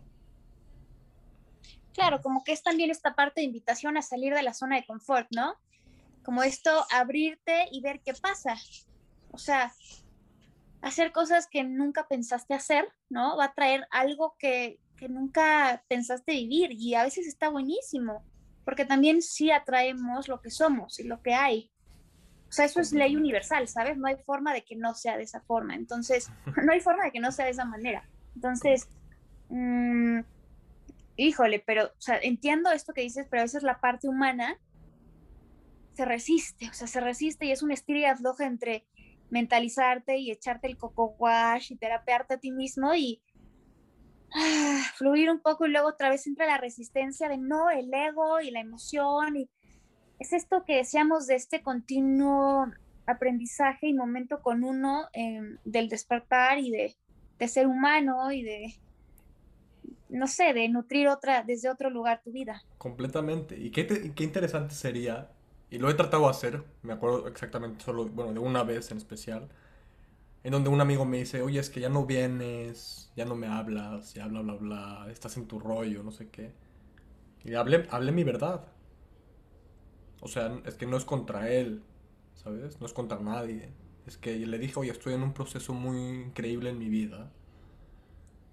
Claro, 1.94 2.22
como 2.22 2.46
que 2.46 2.54
es 2.54 2.64
también 2.64 2.90
esta 2.90 3.14
parte 3.14 3.42
de 3.42 3.46
invitación 3.46 3.98
a 3.98 4.02
salir 4.02 4.34
de 4.34 4.44
la 4.44 4.54
zona 4.54 4.78
de 4.78 4.86
confort, 4.86 5.28
¿no? 5.36 5.56
Como 6.24 6.42
esto, 6.42 6.86
abrirte 6.90 7.68
y 7.74 7.82
ver 7.82 8.00
qué 8.00 8.14
pasa. 8.14 8.56
O 9.32 9.38
sea, 9.38 9.74
hacer 10.82 11.12
cosas 11.12 11.48
que 11.48 11.66
nunca 11.66 12.08
pensaste 12.08 12.54
hacer, 12.54 12.88
¿no? 13.10 13.36
Va 13.36 13.46
a 13.46 13.54
traer 13.54 13.86
algo 13.92 14.38
que, 14.40 14.80
que 15.00 15.08
nunca 15.08 15.84
pensaste 15.88 16.34
vivir 16.34 16.74
y 16.74 16.94
a 16.94 17.04
veces 17.04 17.26
está 17.26 17.50
buenísimo, 17.50 18.26
porque 18.66 18.86
también 18.86 19.22
sí 19.22 19.50
atraemos 19.50 20.28
lo 20.28 20.42
que 20.42 20.52
somos 20.52 21.00
y 21.00 21.04
lo 21.04 21.22
que 21.22 21.34
hay. 21.34 21.72
O 22.50 22.52
sea, 22.52 22.66
eso 22.66 22.82
es 22.82 22.92
ley 22.92 23.16
universal, 23.16 23.68
¿sabes? 23.68 23.98
No 23.98 24.08
hay 24.08 24.18
forma 24.18 24.54
de 24.54 24.64
que 24.64 24.76
no 24.76 24.94
sea 24.96 25.18
de 25.18 25.24
esa 25.24 25.40
forma. 25.42 25.76
Entonces, 25.76 26.30
no 26.66 26.74
hay 26.74 26.82
forma 26.82 27.06
de 27.06 27.12
que 27.12 27.20
no 27.20 27.32
sea 27.32 27.46
de 27.46 27.52
esa 27.52 27.66
manera. 27.66 28.10
Entonces, 28.36 28.90
mm, 29.50 30.20
híjole, 31.16 31.64
pero, 31.66 31.86
o 31.86 32.02
sea, 32.02 32.20
entiendo 32.22 32.72
esto 32.72 32.94
que 32.94 33.02
dices, 33.02 33.26
pero 33.30 33.42
a 33.42 33.46
veces 33.46 33.64
la 33.64 33.80
parte 33.80 34.10
humana 34.10 34.60
se 35.94 36.06
resiste, 36.06 36.70
o 36.70 36.74
sea, 36.74 36.88
se 36.88 37.00
resiste 37.00 37.46
y 37.46 37.52
es 37.52 37.62
un 37.62 37.72
estilo 37.72 38.00
y 38.00 38.06
afloja 38.06 38.46
entre 38.46 38.86
mentalizarte 39.30 40.18
y 40.18 40.32
echarte 40.32 40.68
el 40.68 40.78
coco 40.78 41.16
wash 41.20 41.72
y 41.72 41.76
terapearte 41.76 42.36
a 42.36 42.40
ti 42.40 42.52
mismo 42.52 42.96
y, 42.96 43.22
Ah, 44.34 44.82
fluir 44.96 45.30
un 45.30 45.40
poco 45.40 45.66
y 45.66 45.72
luego 45.72 45.88
otra 45.88 46.10
vez 46.10 46.26
entra 46.28 46.46
la 46.46 46.58
resistencia 46.58 47.30
de 47.30 47.38
no, 47.38 47.70
el 47.70 47.94
ego 47.94 48.40
y 48.42 48.52
la 48.52 48.60
emoción. 48.60 49.36
Y 49.36 49.50
es 50.20 50.34
esto 50.34 50.64
que 50.66 50.78
decíamos 50.78 51.28
de 51.28 51.36
este 51.36 51.62
continuo 51.62 52.68
aprendizaje 53.08 53.88
y 53.88 53.94
momento 53.94 54.42
con 54.42 54.64
uno 54.64 55.08
em, 55.14 55.58
del 55.66 55.90
despertar 55.90 56.60
y 56.60 56.72
de, 56.72 56.96
ser 57.48 57.68
humano 57.68 58.32
y 58.32 58.44
de, 58.44 58.76
no 60.10 60.28
sé, 60.28 60.54
de 60.54 60.68
nutrir 60.70 61.08
otra, 61.08 61.44
desde 61.44 61.70
otro 61.70 61.90
lugar 61.90 62.22
tu 62.24 62.32
vida. 62.32 62.62
Completamente. 62.78 63.58
Y 63.58 63.72
qué, 63.72 64.12
qué 64.14 64.24
interesante 64.24 64.76
sería, 64.76 65.30
y 65.72 65.80
lo 65.80 65.90
he 65.90 65.94
tratado 65.94 66.24
de 66.24 66.30
hacer, 66.30 66.64
me 66.84 66.94
acuerdo 66.94 67.28
exactamente 67.28 67.84
solo, 67.84 68.08
bueno, 68.08 68.34
de 68.34 68.40
una 68.40 68.64
vez 68.64 68.92
en 68.92 68.98
especial, 68.98 69.48
en 70.44 70.52
donde 70.52 70.70
un 70.70 70.80
amigo 70.82 71.06
me 71.06 71.18
dice, 71.18 71.42
oye, 71.42 71.60
es 71.60 71.70
que 71.70 71.82
ya 71.82 71.90
no 71.90 72.06
vienes, 72.06 73.12
ya 73.16 73.26
no 73.26 73.36
me 73.36 73.48
hablas, 73.48 74.14
ya 74.14 74.28
bla, 74.28 74.42
bla, 74.42 74.54
bla, 74.56 75.08
estás 75.12 75.36
en 75.38 75.48
tu 75.48 75.60
rollo, 75.60 76.04
no 76.04 76.12
sé 76.12 76.30
qué. 76.30 76.54
Y 77.44 77.56
hablé, 77.56 77.88
hablé 77.92 78.12
mi 78.12 78.24
verdad. 78.24 78.66
O 80.22 80.28
sea, 80.28 80.62
es 80.66 80.76
que 80.76 80.86
no 80.86 80.98
es 80.98 81.06
contra 81.06 81.50
él, 81.50 81.84
¿sabes? 82.36 82.80
No 82.80 82.86
es 82.86 82.94
contra 82.94 83.20
nadie. 83.20 83.70
Es 84.06 84.18
que 84.18 84.36
le 84.38 84.60
dije, 84.60 84.80
oye, 84.80 84.92
estoy 84.92 85.14
en 85.14 85.24
un 85.24 85.34
proceso 85.34 85.74
muy 85.74 85.98
increíble 86.26 86.70
en 86.70 86.80
mi 86.80 86.90
vida. 86.90 87.32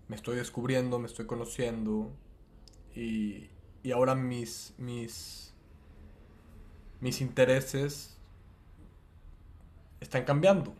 Me 0.08 0.16
estoy 0.16 0.36
descubriendo, 0.36 0.98
me 0.98 1.06
estoy 1.06 1.26
conociendo. 1.26 2.10
Y, 2.94 3.48
y 3.82 3.92
ahora 3.92 4.14
mis, 4.14 4.74
mis, 4.78 5.54
mis 7.00 7.20
intereses 7.20 8.18
están 10.00 10.24
cambiando 10.24 10.74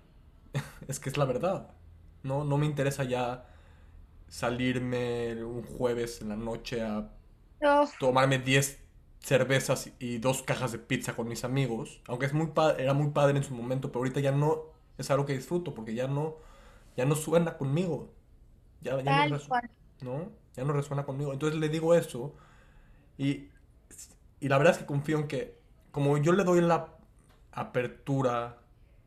es 0.88 1.00
que 1.00 1.10
es 1.10 1.16
la 1.16 1.24
verdad. 1.24 1.70
No, 2.22 2.44
no 2.44 2.58
me 2.58 2.66
interesa 2.66 3.04
ya 3.04 3.46
salirme 4.28 5.44
un 5.44 5.64
jueves 5.64 6.22
en 6.22 6.30
la 6.30 6.36
noche 6.36 6.82
a 6.82 7.10
tomarme 7.98 8.38
10 8.38 8.80
cervezas 9.20 9.90
y 9.98 10.18
dos 10.18 10.42
cajas 10.42 10.72
de 10.72 10.78
pizza 10.78 11.16
con 11.16 11.28
mis 11.28 11.44
amigos. 11.44 12.02
Aunque 12.08 12.26
es 12.26 12.32
muy 12.34 12.52
era 12.78 12.94
muy 12.94 13.10
padre 13.10 13.38
en 13.38 13.44
su 13.44 13.54
momento, 13.54 13.88
pero 13.88 14.00
ahorita 14.00 14.20
ya 14.20 14.32
no 14.32 14.64
es 14.98 15.10
algo 15.10 15.26
que 15.26 15.34
disfruto 15.34 15.74
porque 15.74 15.94
ya 15.94 16.08
no, 16.08 16.36
ya 16.96 17.04
no 17.06 17.14
suena 17.16 17.56
conmigo. 17.58 18.12
Ya, 18.82 19.00
ya 19.02 19.14
no, 19.14 19.36
resuena, 19.36 19.70
¿no? 20.00 20.32
Ya 20.56 20.64
no 20.64 20.72
resuena 20.72 21.04
conmigo. 21.06 21.32
Entonces 21.32 21.58
le 21.60 21.68
digo 21.68 21.94
eso 21.94 22.34
y, 23.18 23.48
y 24.40 24.48
la 24.48 24.58
verdad 24.58 24.74
es 24.74 24.80
que 24.80 24.86
confío 24.86 25.18
en 25.18 25.28
que 25.28 25.58
como 25.90 26.18
yo 26.18 26.32
le 26.32 26.44
doy 26.44 26.60
la 26.60 26.88
apertura 27.52 28.58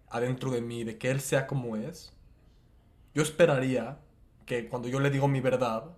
adentro 0.10 0.52
de 0.52 0.62
mí, 0.62 0.84
de 0.84 0.98
que 0.98 1.12
él 1.12 1.22
sea 1.22 1.48
como 1.48 1.76
es, 1.76 2.13
yo 3.13 3.24
esperaría 3.24 4.00
que 4.45 4.67
cuando 4.67 4.88
yo 4.88 5.00
le 5.00 5.10
digo 5.10 5.28
mi 5.28 5.41
verdad, 5.41 5.95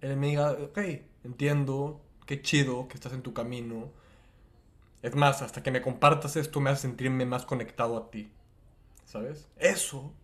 él 0.00 0.16
me 0.16 0.28
diga, 0.28 0.52
ok, 0.52 0.78
entiendo, 1.24 2.00
qué 2.26 2.40
chido 2.42 2.88
que 2.88 2.94
estás 2.94 3.12
en 3.12 3.22
tu 3.22 3.34
camino. 3.34 3.90
Es 5.02 5.14
más, 5.14 5.42
hasta 5.42 5.62
que 5.62 5.70
me 5.70 5.82
compartas 5.82 6.36
esto 6.36 6.60
me 6.60 6.70
hace 6.70 6.82
sentirme 6.82 7.26
más 7.26 7.44
conectado 7.44 7.96
a 7.96 8.10
ti. 8.10 8.32
¿Sabes? 9.04 9.48
Eso, 9.58 10.14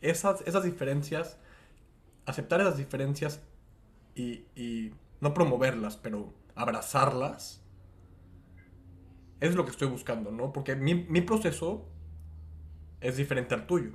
esas, 0.00 0.40
esas 0.42 0.64
diferencias, 0.64 1.38
aceptar 2.24 2.60
esas 2.60 2.78
diferencias 2.78 3.40
y, 4.14 4.46
y 4.54 4.94
no 5.20 5.34
promoverlas, 5.34 5.96
pero 5.96 6.32
abrazarlas, 6.54 7.62
es 9.40 9.54
lo 9.54 9.64
que 9.64 9.70
estoy 9.70 9.88
buscando, 9.88 10.30
¿no? 10.30 10.52
Porque 10.52 10.76
mi, 10.76 10.94
mi 10.94 11.20
proceso 11.20 11.86
es 13.00 13.16
diferente 13.16 13.54
al 13.54 13.66
tuyo. 13.66 13.92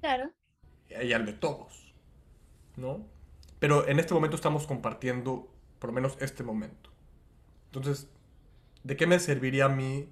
Claro. 0.00 0.30
Y 0.88 1.12
al 1.12 1.26
de 1.26 1.32
todos, 1.32 1.94
¿no? 2.76 3.06
Pero 3.58 3.86
en 3.86 4.00
este 4.00 4.14
momento 4.14 4.36
estamos 4.36 4.66
compartiendo, 4.66 5.52
por 5.78 5.90
lo 5.90 5.94
menos 5.94 6.16
este 6.20 6.42
momento. 6.42 6.90
Entonces, 7.66 8.08
¿de 8.82 8.96
qué 8.96 9.06
me 9.06 9.20
serviría 9.20 9.66
a 9.66 9.68
mí 9.68 10.08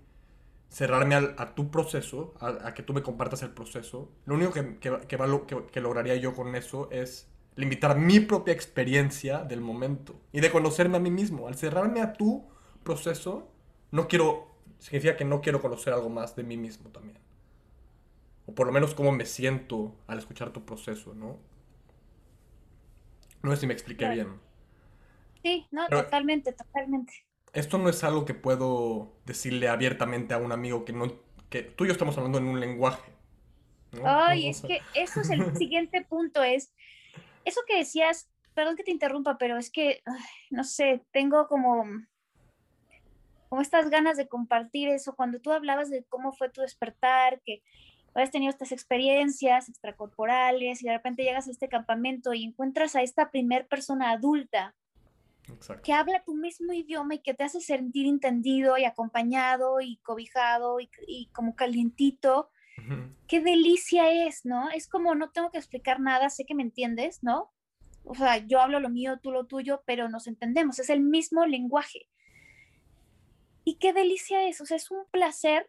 cerrarme 0.69 1.15
a 1.15 1.55
tu 1.55 1.71
proceso, 1.71 2.35
a, 2.41 2.75
que 2.75 2.83
tú 2.83 2.93
me 2.93 3.03
compartas 3.03 3.43
el 3.43 3.51
proceso? 3.51 4.13
Lo 4.27 4.35
único 4.35 4.53
que, 4.53 4.79
que, 4.79 5.01
que, 5.09 5.67
que 5.73 5.81
lograría 5.81 6.17
yo 6.17 6.35
con 6.35 6.55
eso 6.55 6.89
es 6.93 7.27
limitar 7.57 7.99
mi 7.99 8.21
propia 8.21 8.55
experiencia 8.55 9.39
del 9.39 9.61
momento 9.61 10.21
y 10.33 10.41
de 10.41 10.51
conocerme 10.51 10.99
a 10.99 11.01
mí 11.01 11.11
mismo. 11.11 11.49
Al 11.49 11.57
cerrarme 11.57 12.01
a 12.01 12.13
tu 12.13 12.47
proceso, 12.85 13.51
no 13.91 14.07
quiero, 14.07 14.47
significa 14.79 15.17
que 15.17 15.25
no 15.25 15.41
quiero 15.41 15.61
conocer 15.61 15.93
algo 15.93 16.09
más 16.09 16.37
de 16.37 16.45
mí 16.45 16.57
mismo 16.57 16.91
también. 16.91 17.19
O 18.49 18.55
por 18.55 18.67
lo 18.67 18.73
menos 18.73 18.95
cómo 18.95 19.13
me 19.13 19.27
siento 19.27 19.95
al 20.07 20.19
escuchar 20.19 20.55
tu 20.55 20.65
proceso, 20.65 21.13
¿no? 21.13 21.39
No 23.43 23.51
sé 23.51 23.59
si 23.59 23.67
me 23.67 23.75
expliqué 23.75 24.09
bien. 24.09 24.41
Sí, 25.43 25.67
no, 25.71 25.87
totalmente, 25.89 26.55
totalmente. 26.55 27.13
Esto 27.53 27.77
no 27.77 27.91
es 27.91 28.03
algo 28.05 28.25
que 28.25 28.33
puedo 28.33 29.13
decirle 29.27 29.69
abiertamente 29.69 30.33
a 30.33 30.39
un 30.39 30.53
amigo 30.53 30.87
que 30.87 30.95
no, 30.95 31.13
que 31.51 31.63
tú 31.63 31.85
y 31.85 31.89
yo 31.89 31.93
estamos 31.93 32.17
hablando 32.17 32.39
en 32.39 32.47
un 32.47 32.59
lenguaje. 32.59 33.13
Ay, 34.03 34.49
es 34.49 34.63
que 34.63 34.81
eso 34.95 35.21
es 35.21 35.29
el 35.29 35.55
siguiente 35.57 36.07
punto, 36.09 36.43
es 36.43 36.73
eso 37.45 37.61
que 37.67 37.77
decías, 37.77 38.31
perdón 38.55 38.77
que 38.77 38.85
te 38.85 38.91
interrumpa, 38.91 39.37
pero 39.37 39.59
es 39.59 39.71
que, 39.71 40.03
no 40.51 40.65
sé, 40.65 41.05
tengo 41.13 41.49
como, 41.49 41.85
como 43.51 43.61
estas 43.61 43.91
ganas 43.91 44.17
de 44.17 44.27
compartir 44.27 44.89
eso. 44.89 45.15
Cuando 45.15 45.39
tú 45.39 45.53
hablabas 45.53 45.91
de 45.91 46.05
cómo 46.05 46.33
fue 46.33 46.49
tu 46.49 46.63
despertar, 46.63 47.43
que 47.45 47.63
has 48.15 48.31
tenido 48.31 48.51
estas 48.51 48.73
experiencias 48.73 49.69
extracorporales 49.69 50.83
y 50.83 50.87
de 50.87 50.93
repente 50.93 51.23
llegas 51.23 51.47
a 51.49 51.51
este 51.51 51.69
campamento 51.69 52.35
y 52.35 52.45
encuentras 52.45 52.97
a 52.97 53.03
esta 53.03 53.31
primer 53.31 53.67
persona 53.69 54.11
adulta 54.11 54.75
que 55.83 55.93
habla 55.93 56.23
tu 56.25 56.35
mismo 56.35 56.73
idioma 56.73 57.15
y 57.15 57.21
que 57.21 57.35
te 57.35 57.45
hace 57.45 57.61
sentir 57.61 58.07
entendido 58.07 58.77
y 58.77 58.85
acompañado 58.85 59.81
y 59.81 59.97
cobijado 59.99 60.79
y, 60.81 61.27
como 61.33 61.57
calientito. 61.57 62.51
Qué 63.27 63.41
delicia 63.41 64.27
es, 64.27 64.45
¿no? 64.45 64.71
Es 64.71 64.89
como 64.89 65.15
no 65.15 65.31
tengo 65.31 65.51
que 65.51 65.59
explicar 65.59 66.01
nada, 66.01 66.31
sé 66.31 66.45
que 66.45 66.55
me 66.55 66.63
entiendes, 66.63 67.23
¿no? 67.23 67.51
O 68.05 68.15
sea, 68.15 68.39
yo 68.39 68.61
hablo 68.61 68.79
lo 68.79 68.89
mío, 68.89 69.19
tú 69.21 69.33
lo 69.33 69.47
tuyo, 69.47 69.83
pero 69.85 70.09
nos 70.09 70.27
entendemos, 70.27 70.79
es 70.79 70.89
el 70.89 71.01
mismo 71.01 71.45
lenguaje. 71.45 72.09
Y 73.65 73.75
qué 73.75 73.93
delicia 73.93 74.47
es, 74.49 74.61
o 74.61 74.67
sea, 74.67 74.77
es 74.77 74.91
un 74.91 75.05
placer 75.11 75.69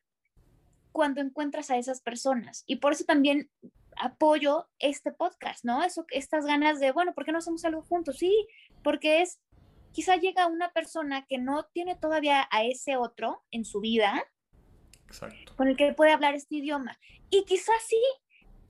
cuando 0.99 1.21
encuentras 1.21 1.71
a 1.71 1.77
esas 1.77 2.01
personas. 2.01 2.65
Y 2.67 2.75
por 2.75 2.91
eso 2.91 3.05
también 3.05 3.49
apoyo 3.95 4.67
este 4.79 5.13
podcast, 5.13 5.63
¿no? 5.63 5.81
Eso, 5.81 6.05
estas 6.09 6.45
ganas 6.45 6.81
de, 6.81 6.91
bueno, 6.91 7.13
¿por 7.13 7.23
qué 7.23 7.31
no 7.31 7.37
hacemos 7.37 7.63
algo 7.63 7.83
juntos? 7.83 8.17
Sí, 8.17 8.35
porque 8.83 9.21
es, 9.21 9.39
quizá 9.93 10.17
llega 10.17 10.47
una 10.47 10.73
persona 10.73 11.25
que 11.25 11.37
no 11.37 11.63
tiene 11.71 11.95
todavía 11.95 12.49
a 12.51 12.65
ese 12.65 12.97
otro 12.97 13.45
en 13.49 13.63
su 13.63 13.79
vida, 13.79 14.25
con 15.55 15.69
el 15.69 15.77
que 15.77 15.93
puede 15.93 16.11
hablar 16.11 16.35
este 16.35 16.55
idioma. 16.55 16.99
Y 17.29 17.45
quizás 17.45 17.81
sí, 17.87 18.03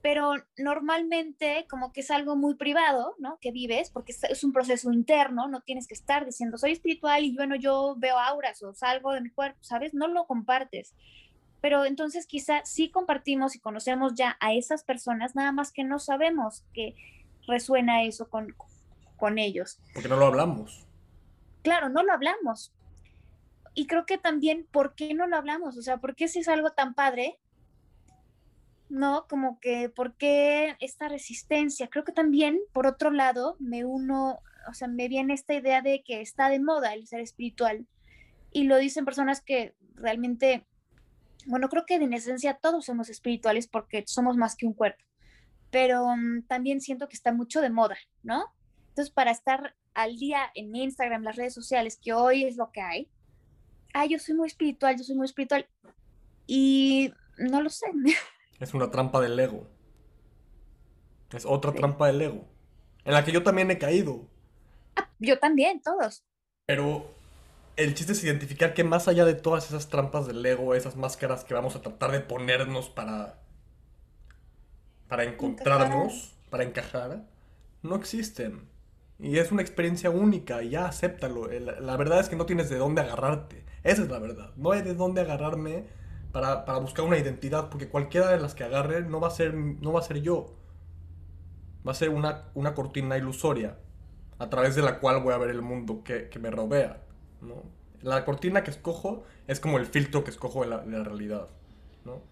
pero 0.00 0.34
normalmente 0.56 1.66
como 1.68 1.92
que 1.92 2.02
es 2.02 2.12
algo 2.12 2.36
muy 2.36 2.54
privado, 2.54 3.16
¿no? 3.18 3.38
Que 3.40 3.50
vives, 3.50 3.90
porque 3.90 4.12
es 4.12 4.44
un 4.44 4.52
proceso 4.52 4.92
interno, 4.92 5.48
no 5.48 5.62
tienes 5.62 5.88
que 5.88 5.94
estar 5.94 6.24
diciendo, 6.24 6.58
soy 6.58 6.70
espiritual 6.70 7.24
y 7.24 7.34
bueno, 7.34 7.56
yo 7.56 7.96
veo 7.98 8.20
auras 8.20 8.62
o 8.62 8.72
salgo 8.72 9.12
de 9.14 9.20
mi 9.20 9.30
cuerpo, 9.30 9.58
¿sabes? 9.64 9.94
No 9.94 10.06
lo 10.06 10.28
compartes 10.28 10.94
pero 11.60 11.84
entonces 11.84 12.26
quizá 12.26 12.64
sí 12.64 12.90
compartimos 12.90 13.54
y 13.54 13.60
conocemos 13.60 14.14
ya 14.14 14.36
a 14.40 14.52
esas 14.52 14.84
personas, 14.84 15.34
nada 15.34 15.52
más 15.52 15.72
que 15.72 15.84
no 15.84 15.98
sabemos 15.98 16.64
que 16.72 16.94
resuena 17.46 18.04
eso 18.04 18.28
con, 18.28 18.54
con 19.16 19.38
ellos. 19.38 19.78
Porque 19.92 20.08
no 20.08 20.16
lo 20.16 20.26
hablamos. 20.26 20.86
Claro, 21.62 21.88
no 21.88 22.02
lo 22.02 22.12
hablamos. 22.12 22.72
Y 23.74 23.86
creo 23.86 24.06
que 24.06 24.18
también, 24.18 24.66
¿por 24.70 24.94
qué 24.94 25.14
no 25.14 25.26
lo 25.26 25.36
hablamos? 25.36 25.76
O 25.76 25.82
sea, 25.82 25.98
¿por 25.98 26.16
qué 26.16 26.28
si 26.28 26.40
es 26.40 26.48
algo 26.48 26.70
tan 26.70 26.94
padre? 26.94 27.38
¿No? 28.88 29.26
Como 29.28 29.60
que, 29.60 29.88
¿por 29.88 30.14
qué 30.14 30.76
esta 30.80 31.08
resistencia? 31.08 31.88
Creo 31.88 32.04
que 32.04 32.12
también, 32.12 32.58
por 32.72 32.86
otro 32.86 33.10
lado, 33.10 33.56
me 33.60 33.84
uno, 33.84 34.40
o 34.68 34.74
sea, 34.74 34.88
me 34.88 35.08
viene 35.08 35.34
esta 35.34 35.54
idea 35.54 35.82
de 35.82 36.02
que 36.02 36.20
está 36.20 36.48
de 36.48 36.58
moda 36.58 36.94
el 36.94 37.06
ser 37.06 37.20
espiritual. 37.20 37.86
Y 38.50 38.64
lo 38.64 38.78
dicen 38.78 39.04
personas 39.04 39.40
que 39.40 39.74
realmente 39.94 40.66
bueno, 41.46 41.68
creo 41.68 41.84
que 41.86 41.94
en 41.94 42.12
esencia 42.12 42.54
todos 42.54 42.86
somos 42.86 43.08
espirituales 43.08 43.66
porque 43.66 44.04
somos 44.06 44.36
más 44.36 44.56
que 44.56 44.66
un 44.66 44.74
cuerpo, 44.74 45.04
pero 45.70 46.06
mm, 46.16 46.42
también 46.46 46.80
siento 46.80 47.08
que 47.08 47.16
está 47.16 47.32
mucho 47.32 47.60
de 47.60 47.70
moda, 47.70 47.96
¿no? 48.22 48.52
Entonces, 48.88 49.12
para 49.12 49.30
estar 49.30 49.74
al 49.94 50.16
día 50.16 50.50
en 50.54 50.74
Instagram, 50.74 51.22
las 51.22 51.36
redes 51.36 51.54
sociales, 51.54 51.98
que 52.02 52.12
hoy 52.12 52.44
es 52.44 52.56
lo 52.56 52.70
que 52.72 52.80
hay, 52.80 53.10
ah, 53.94 54.06
yo 54.06 54.18
soy 54.18 54.34
muy 54.34 54.46
espiritual, 54.46 54.96
yo 54.96 55.04
soy 55.04 55.16
muy 55.16 55.26
espiritual, 55.26 55.66
y 56.46 57.12
no 57.38 57.62
lo 57.62 57.70
sé. 57.70 57.86
Es 58.60 58.74
una 58.74 58.90
trampa 58.90 59.20
del 59.20 59.40
ego. 59.40 59.66
Es 61.32 61.46
otra 61.46 61.72
trampa 61.72 62.08
del 62.08 62.20
ego. 62.20 62.44
En 63.04 63.14
la 63.14 63.24
que 63.24 63.32
yo 63.32 63.42
también 63.42 63.70
he 63.70 63.78
caído. 63.78 64.28
Ah, 64.96 65.08
yo 65.18 65.38
también, 65.38 65.80
todos. 65.80 66.26
Pero 66.66 67.14
el 67.84 67.94
chiste 67.94 68.12
es 68.12 68.22
identificar 68.24 68.74
que 68.74 68.84
más 68.84 69.08
allá 69.08 69.24
de 69.24 69.34
todas 69.34 69.66
esas 69.68 69.88
trampas 69.88 70.26
del 70.26 70.44
ego, 70.44 70.74
esas 70.74 70.96
máscaras 70.96 71.44
que 71.44 71.54
vamos 71.54 71.76
a 71.76 71.80
tratar 71.80 72.12
de 72.12 72.20
ponernos 72.20 72.90
para. 72.90 73.38
para 75.08 75.24
encontrarnos, 75.24 76.34
para 76.50 76.64
encajar, 76.64 77.24
no 77.82 77.96
existen. 77.96 78.68
Y 79.18 79.38
es 79.38 79.52
una 79.52 79.62
experiencia 79.62 80.10
única, 80.10 80.62
y 80.62 80.70
ya 80.70 80.86
acéptalo. 80.86 81.48
La 81.48 81.96
verdad 81.96 82.20
es 82.20 82.28
que 82.28 82.36
no 82.36 82.46
tienes 82.46 82.70
de 82.70 82.76
dónde 82.76 83.02
agarrarte. 83.02 83.64
Esa 83.82 84.02
es 84.02 84.10
la 84.10 84.18
verdad. 84.18 84.52
No 84.56 84.72
hay 84.72 84.82
de 84.82 84.94
dónde 84.94 85.22
agarrarme 85.22 85.86
para, 86.32 86.64
buscar 86.78 87.04
una 87.04 87.18
identidad, 87.18 87.70
porque 87.70 87.88
cualquiera 87.88 88.28
de 88.28 88.40
las 88.40 88.54
que 88.54 88.64
agarre 88.64 89.02
no 89.02 89.20
va 89.20 89.28
a 89.28 89.32
ser, 89.32 89.54
no 89.54 89.92
va 89.92 90.00
a 90.00 90.04
ser 90.04 90.22
yo. 90.22 90.54
Va 91.86 91.92
a 91.92 91.94
ser 91.94 92.10
una, 92.10 92.50
una 92.54 92.74
cortina 92.74 93.16
ilusoria, 93.16 93.78
a 94.38 94.50
través 94.50 94.74
de 94.74 94.82
la 94.82 95.00
cual 95.00 95.22
voy 95.22 95.32
a 95.32 95.38
ver 95.38 95.50
el 95.50 95.62
mundo 95.62 96.02
que, 96.04 96.28
que 96.28 96.38
me 96.38 96.50
rodea. 96.50 97.02
¿No? 97.40 97.62
La 98.02 98.24
cortina 98.24 98.64
que 98.64 98.70
escojo 98.70 99.24
es 99.46 99.60
como 99.60 99.78
el 99.78 99.86
filtro 99.86 100.24
que 100.24 100.30
escojo 100.30 100.62
de 100.62 100.68
la, 100.68 100.82
realidad, 101.04 101.48
¿no? 102.04 102.22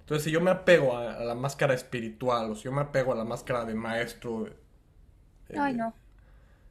Entonces, 0.00 0.24
si 0.24 0.30
yo 0.30 0.40
me 0.40 0.50
apego 0.50 0.96
a, 0.96 1.20
la 1.20 1.34
máscara 1.34 1.72
espiritual 1.72 2.50
o 2.50 2.54
si 2.54 2.64
yo 2.64 2.72
me 2.72 2.82
apego 2.82 3.12
a 3.12 3.16
la 3.16 3.24
máscara 3.24 3.64
de 3.64 3.74
maestro... 3.74 4.46
Eh, 5.48 5.56
Ay, 5.58 5.74
no. 5.74 5.94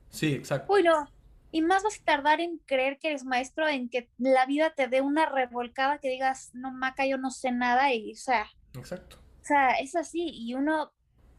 Sí, 0.09 0.33
exacto. 0.33 0.71
Uy, 0.71 0.83
no. 0.83 1.07
Y 1.51 1.61
más 1.61 1.83
vas 1.83 1.99
a 1.99 2.03
tardar 2.03 2.41
en 2.41 2.59
creer 2.59 2.99
que 2.99 3.09
eres 3.09 3.25
maestro, 3.25 3.67
en 3.67 3.89
que 3.89 4.09
la 4.19 4.45
vida 4.45 4.73
te 4.75 4.87
dé 4.87 5.01
una 5.01 5.25
revolcada 5.25 5.97
que 5.97 6.09
digas, 6.09 6.51
no, 6.53 6.71
Maca, 6.71 7.07
yo 7.07 7.17
no 7.17 7.31
sé 7.31 7.51
nada 7.51 7.91
y, 7.93 8.11
o 8.11 8.15
sea... 8.15 8.45
Exacto. 8.75 9.17
O 9.41 9.45
sea, 9.45 9.71
es 9.73 9.95
así 9.95 10.29
y 10.31 10.53
uno, 10.53 10.93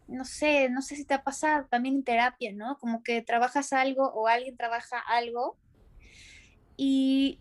no 0.09 0.25
sé, 0.25 0.69
no 0.69 0.83
sé 0.83 0.97
si 0.97 1.05
te 1.05 1.15
ha 1.15 1.23
pasado 1.23 1.67
también 1.67 1.97
en 1.97 2.05
terapia, 2.05 2.53
¿no? 2.53 2.77
Como 2.79 3.03
que 3.03 3.23
trabajas 3.23 3.73
algo 3.73 4.09
o 4.09 4.27
alguien 4.29 4.57
trabaja 4.57 4.99
algo 4.99 5.57
y 6.77 7.41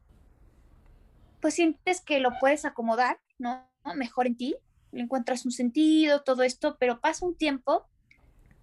pues 1.41 1.55
sientes 1.55 2.01
que 2.01 2.19
lo 2.19 2.31
puedes 2.39 2.65
acomodar, 2.65 3.19
¿no? 3.37 3.67
Mejor 3.95 4.27
en 4.27 4.37
ti, 4.37 4.55
le 4.91 5.01
encuentras 5.01 5.45
un 5.45 5.51
sentido, 5.51 6.23
todo 6.23 6.43
esto, 6.43 6.77
pero 6.79 7.01
pasa 7.01 7.25
un 7.25 7.35
tiempo, 7.35 7.85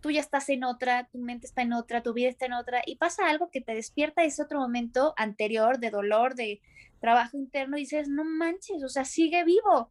tú 0.01 0.11
ya 0.11 0.21
estás 0.21 0.49
en 0.49 0.65
otra, 0.65 1.09
tu 1.13 1.19
mente 1.19 1.47
está 1.47 1.63
en 1.63 1.73
otra, 1.73 2.03
tu 2.03 2.15
vida 2.15 2.29
está 2.29 2.47
en 2.47 2.55
otra, 2.55 2.83
y 2.87 2.97
pasa 2.97 3.29
algo 3.29 3.51
que 3.51 3.61
te 3.61 3.75
despierta 3.75 4.23
ese 4.23 4.43
otro 4.43 4.59
momento 4.59 5.13
anterior 5.17 5.79
de 5.79 5.91
dolor, 5.91 6.35
de 6.35 6.63
trabajo 7.01 7.37
interno, 7.37 7.77
y 7.77 7.81
dices, 7.81 8.09
no 8.09 8.25
manches, 8.25 8.83
o 8.83 8.89
sea, 8.89 9.05
sigue 9.05 9.45
vivo, 9.45 9.91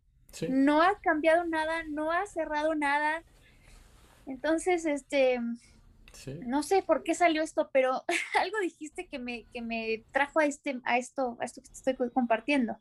no 0.49 0.81
ha 0.81 0.99
cambiado 0.99 1.45
nada, 1.45 1.83
no 1.89 2.11
ha 2.11 2.25
cerrado 2.25 2.75
nada. 2.75 3.23
Entonces, 4.25 4.85
este, 4.85 5.39
no 6.45 6.63
sé 6.63 6.83
por 6.83 7.03
qué 7.03 7.15
salió 7.15 7.41
esto, 7.41 7.69
pero 7.71 8.03
algo 8.39 8.59
dijiste 8.61 9.07
que 9.07 9.19
me, 9.19 9.45
que 9.53 9.61
me 9.61 10.05
trajo 10.11 10.39
a, 10.39 10.45
este, 10.45 10.79
a, 10.83 10.97
esto, 10.97 11.37
a 11.39 11.45
esto 11.45 11.61
que 11.61 11.69
te 11.69 11.91
estoy 11.91 12.09
compartiendo. 12.11 12.77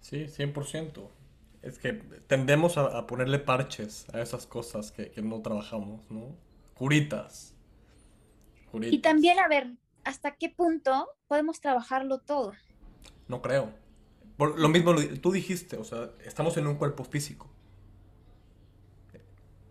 Sí, 0.00 0.24
100%. 0.26 1.08
es 1.62 1.78
que 1.78 1.92
tendemos 2.26 2.78
a, 2.78 3.06
ponerle 3.06 3.38
parches 3.38 4.08
a 4.14 4.20
esas 4.20 4.46
cosas 4.46 4.92
que, 4.92 5.12
no 5.22 5.40
trabajamos, 5.40 6.10
¿no? 6.10 6.36
Curitas. 6.74 7.54
Y 8.72 8.98
también, 9.00 9.38
a 9.38 9.48
ver, 9.48 9.72
¿hasta 10.04 10.36
qué 10.36 10.48
punto 10.48 11.08
podemos 11.26 11.60
trabajarlo 11.60 12.20
todo? 12.20 12.52
No 13.28 13.42
creo. 13.42 13.72
Por 14.36 14.58
lo 14.58 14.68
mismo 14.68 14.94
tú 15.20 15.32
dijiste, 15.32 15.76
o 15.76 15.84
sea, 15.84 16.10
estamos 16.24 16.56
en 16.56 16.66
un 16.66 16.76
cuerpo 16.76 17.04
físico. 17.04 17.50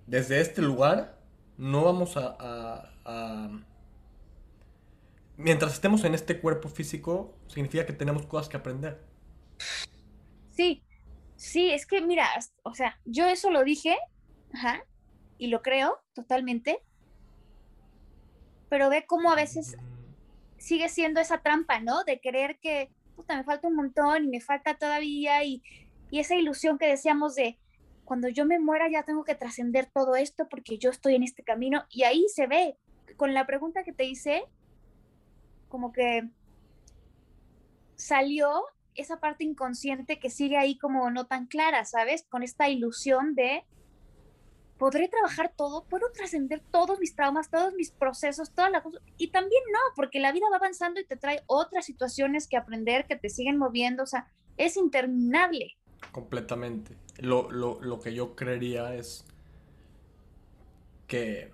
Desde 0.05 0.41
este 0.41 0.61
lugar 0.61 1.18
no 1.59 1.83
vamos 1.83 2.15
a, 2.15 2.89
mientras 5.35 5.73
estemos 5.73 6.05
en 6.05 6.15
este 6.15 6.39
cuerpo 6.39 6.69
físico, 6.69 7.35
significa 7.47 7.85
que 7.85 7.91
tenemos 7.91 8.25
cosas 8.25 8.47
que 8.47 8.55
aprender. 8.57 9.03
Sí, 10.51 10.81
sí, 11.35 11.71
es 11.71 11.85
que 11.85 12.01
mira, 12.01 12.27
o 12.63 12.73
sea, 12.73 12.97
yo 13.03 13.27
eso 13.27 13.51
lo 13.51 13.65
dije, 13.65 13.97
ajá, 14.53 14.85
y 15.37 15.47
lo 15.47 15.61
creo 15.61 15.99
totalmente, 16.13 16.79
pero 18.69 18.89
ve 18.89 19.05
cómo 19.05 19.29
a 19.29 19.35
veces 19.35 19.77
sigue 20.57 20.87
siendo 20.87 21.19
esa 21.19 21.39
trampa, 21.39 21.81
¿no? 21.81 22.05
De 22.05 22.21
creer 22.21 22.57
que, 22.59 22.89
puta, 23.17 23.35
me 23.35 23.43
falta 23.43 23.67
un 23.67 23.75
montón 23.75 24.23
y 24.23 24.27
me 24.29 24.39
falta 24.39 24.77
todavía, 24.77 25.43
y, 25.43 25.61
y 26.09 26.19
esa 26.19 26.35
ilusión 26.35 26.77
que 26.77 26.87
decíamos 26.87 27.35
de, 27.35 27.59
cuando 28.09 28.27
yo 28.27 28.43
me 28.43 28.57
muera 28.57 28.89
ya 28.89 29.03
tengo 29.03 29.23
que 29.23 29.35
trascender 29.35 29.85
todo 29.85 30.15
esto 30.15 30.47
porque 30.49 30.79
yo 30.79 30.89
estoy 30.89 31.13
en 31.13 31.21
este 31.21 31.43
camino, 31.43 31.85
y 31.91 32.05
ahí 32.05 32.25
se 32.33 32.47
ve, 32.47 32.75
con 33.17 33.35
la 33.35 33.45
pregunta 33.45 33.83
que 33.83 33.93
te 33.93 34.05
hice, 34.05 34.45
como 35.67 35.91
que 35.91 36.27
salió 37.93 38.63
esa 38.95 39.19
parte 39.19 39.43
inconsciente 39.43 40.17
que 40.17 40.31
sigue 40.31 40.57
ahí 40.57 40.75
como 40.75 41.11
no 41.11 41.27
tan 41.27 41.45
clara, 41.45 41.85
¿sabes? 41.85 42.25
Con 42.27 42.41
esta 42.41 42.67
ilusión 42.67 43.35
de 43.35 43.63
podré 44.79 45.07
trabajar 45.07 45.53
todo, 45.55 45.83
puedo 45.83 46.11
trascender 46.11 46.63
todos 46.71 46.99
mis 46.99 47.13
traumas, 47.13 47.51
todos 47.51 47.75
mis 47.75 47.91
procesos, 47.91 48.49
todas 48.55 48.71
las 48.71 48.81
cosas. 48.81 49.03
Y 49.17 49.27
también 49.27 49.61
no, 49.71 49.79
porque 49.95 50.19
la 50.19 50.31
vida 50.31 50.47
va 50.51 50.57
avanzando 50.57 50.99
y 50.99 51.05
te 51.05 51.15
trae 51.15 51.43
otras 51.45 51.85
situaciones 51.85 52.47
que 52.47 52.57
aprender, 52.57 53.05
que 53.05 53.17
te 53.17 53.29
siguen 53.29 53.59
moviendo, 53.59 54.01
o 54.01 54.07
sea, 54.07 54.27
es 54.57 54.77
interminable. 54.77 55.77
Completamente. 56.11 56.95
Lo, 57.19 57.51
lo, 57.51 57.79
lo 57.81 57.99
que 57.99 58.13
yo 58.13 58.35
creería 58.35 58.95
es 58.95 59.25
que 61.07 61.51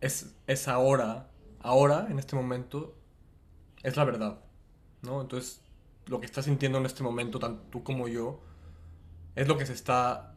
es, 0.00 0.34
es 0.46 0.68
ahora, 0.68 1.30
ahora, 1.60 2.08
en 2.10 2.18
este 2.18 2.36
momento, 2.36 2.94
es 3.82 3.96
la 3.96 4.04
verdad, 4.04 4.40
¿no? 5.02 5.20
Entonces, 5.20 5.62
lo 6.06 6.20
que 6.20 6.26
estás 6.26 6.44
sintiendo 6.44 6.78
en 6.78 6.86
este 6.86 7.02
momento, 7.02 7.38
tanto 7.38 7.62
tú 7.70 7.82
como 7.82 8.08
yo, 8.08 8.40
es 9.34 9.48
lo 9.48 9.56
que 9.56 9.66
se 9.66 9.72
está 9.72 10.34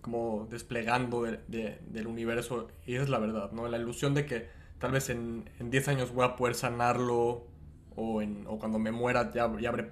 como 0.00 0.48
desplegando 0.50 1.22
del 1.22 2.06
universo 2.06 2.68
y 2.86 2.96
es 2.96 3.08
la 3.08 3.18
verdad, 3.18 3.52
¿no? 3.52 3.68
La 3.68 3.78
ilusión 3.78 4.14
de 4.14 4.26
que 4.26 4.48
tal 4.78 4.92
vez 4.92 5.10
en, 5.10 5.44
10 5.60 5.88
años 5.88 6.12
voy 6.12 6.24
a 6.24 6.36
poder 6.36 6.54
sanarlo 6.54 7.46
o, 7.94 8.20
en, 8.20 8.44
o 8.48 8.58
cuando 8.58 8.78
me 8.78 8.90
muera 8.90 9.30
ya, 9.32 9.50
ya 9.60 9.68
habré 9.68 9.88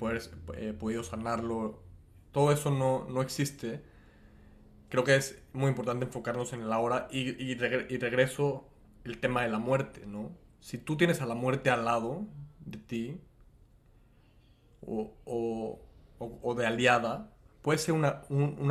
eh, 0.56 0.72
podido 0.78 1.04
sanarlo, 1.04 1.80
todo 2.32 2.52
eso 2.52 2.70
no, 2.70 3.06
no, 3.08 3.22
existe. 3.22 3.82
Creo 4.88 5.04
que 5.04 5.16
es 5.16 5.42
muy 5.52 5.68
importante 5.68 6.04
enfocarnos 6.06 6.52
en 6.52 6.62
el 6.62 6.72
ahora 6.72 7.08
y, 7.10 7.30
y, 7.42 7.52
y 7.52 7.98
regreso 7.98 8.68
el 9.04 9.18
tema 9.18 9.42
de 9.42 9.48
la 9.48 9.58
muerte, 9.58 10.06
¿no? 10.06 10.30
Si 10.60 10.78
tú 10.78 10.96
tienes 10.96 11.20
a 11.22 11.26
la 11.26 11.34
muerte 11.34 11.70
al 11.70 11.84
lado, 11.84 12.26
de 12.70 12.78
ti 12.78 13.20
o, 14.86 16.54
de 16.56 16.66
aliada 16.66 17.30
puede 17.62 17.78
ser 17.78 17.94
una, 17.94 18.22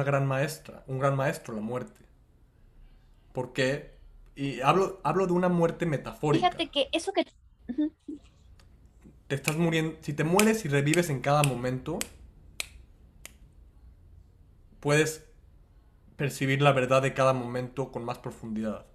gran 0.03 0.27
maestra, 0.27 0.83
un 0.87 0.99
gran 0.99 1.15
maestro 1.15 1.53
la 1.53 1.61
muerte. 1.61 2.01
Porque, 3.33 3.93
y 4.35 4.61
hablo, 4.61 4.99
hablo 5.03 5.27
de 5.27 5.33
una 5.33 5.49
muerte 5.49 5.85
metafórica. 5.85 6.47
Fíjate 6.47 6.69
que 6.69 6.89
eso 6.91 7.13
que... 7.13 7.25
Te 9.27 9.35
estás 9.35 9.57
muriendo, 9.57 9.95
si 10.01 10.13
te 10.13 10.23
mueres 10.23 10.65
y 10.65 10.69
revives 10.69 11.11
en 11.11 11.21
cada 11.21 11.43
momento, 11.43 11.99
puedes 14.79 15.29
percibir 16.15 16.61
la 16.61 16.73
verdad 16.73 17.01
de 17.01 17.13
cada 17.13 17.33
momento 17.33 17.91
con 17.91 18.03
más 18.03 18.19
profundidad. 18.19 18.85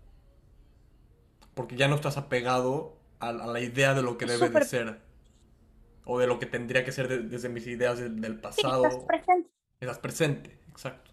Porque 1.55 1.77
ya 1.77 1.89
no 1.89 1.95
estás 1.95 2.17
apegado 2.17 2.99
a, 3.21 3.33
la 3.33 3.61
idea 3.61 3.95
de 3.95 4.03
lo 4.03 4.19
que 4.19 4.27
debe 4.27 4.51
de 4.51 4.65
ser. 4.65 5.01
O 6.05 6.19
de 6.19 6.27
lo 6.27 6.39
que 6.39 6.47
tendría 6.47 6.85
que 6.85 6.93
ser 6.93 7.29
desde 7.29 7.49
mis 7.49 7.67
ideas 7.67 7.99
del, 7.99 8.41
pasado. 8.41 8.85
estás 8.85 9.05
presente. 9.05 9.51
Estás 9.81 9.99
presente, 9.99 10.59
exacto. 10.69 11.11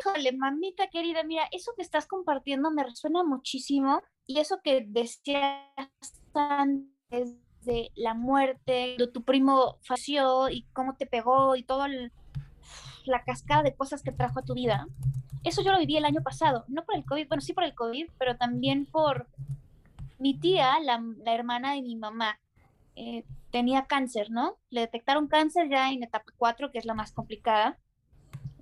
Híjole, 0.00 0.32
mamita 0.32 0.88
querida, 0.88 1.22
mira, 1.22 1.48
eso 1.52 1.72
que 1.76 1.82
estás 1.82 2.06
compartiendo 2.06 2.70
me 2.70 2.84
resuena 2.84 3.24
muchísimo. 3.24 4.02
Y 4.26 4.40
eso 4.40 4.60
que 4.62 4.84
decías 4.86 5.62
antes 6.34 7.36
la 7.94 8.14
muerte, 8.14 8.96
de 8.98 9.06
tu 9.06 9.22
primo 9.22 9.78
falleció 9.82 10.48
y 10.48 10.62
cómo 10.72 10.96
te 10.96 11.06
pegó 11.06 11.56
y 11.56 11.62
toda 11.62 11.88
la 13.04 13.24
cascada 13.24 13.62
de 13.62 13.74
cosas 13.74 14.02
que 14.02 14.12
trajo 14.12 14.40
a 14.40 14.44
tu 14.44 14.54
vida 14.54 14.86
eso 15.44 15.62
yo 15.62 15.72
lo 15.72 15.78
viví 15.78 15.96
el 15.96 16.04
año 16.04 16.22
pasado, 16.22 16.64
no 16.68 16.84
por 16.84 16.96
el 16.96 17.04
COVID, 17.04 17.28
bueno, 17.28 17.40
sí 17.40 17.52
por 17.52 17.64
el 17.64 17.74
COVID, 17.74 18.10
pero 18.18 18.36
también 18.36 18.86
por 18.86 19.28
mi 20.18 20.38
tía, 20.38 20.78
la, 20.80 21.02
hermana 21.26 21.74
de 21.74 21.82
mi 21.82 21.96
mamá, 21.96 22.38
eh, 22.96 23.24
tenía 23.50 23.86
cáncer, 23.86 24.30
¿no? 24.30 24.56
Le 24.70 24.82
detectaron 24.82 25.28
cáncer 25.28 25.68
ya 25.68 25.90
en 25.90 26.02
etapa 26.02 26.32
4, 26.36 26.70
que 26.70 26.78
es 26.78 26.84
la 26.84 26.94
más 26.94 27.12
complicada. 27.12 27.78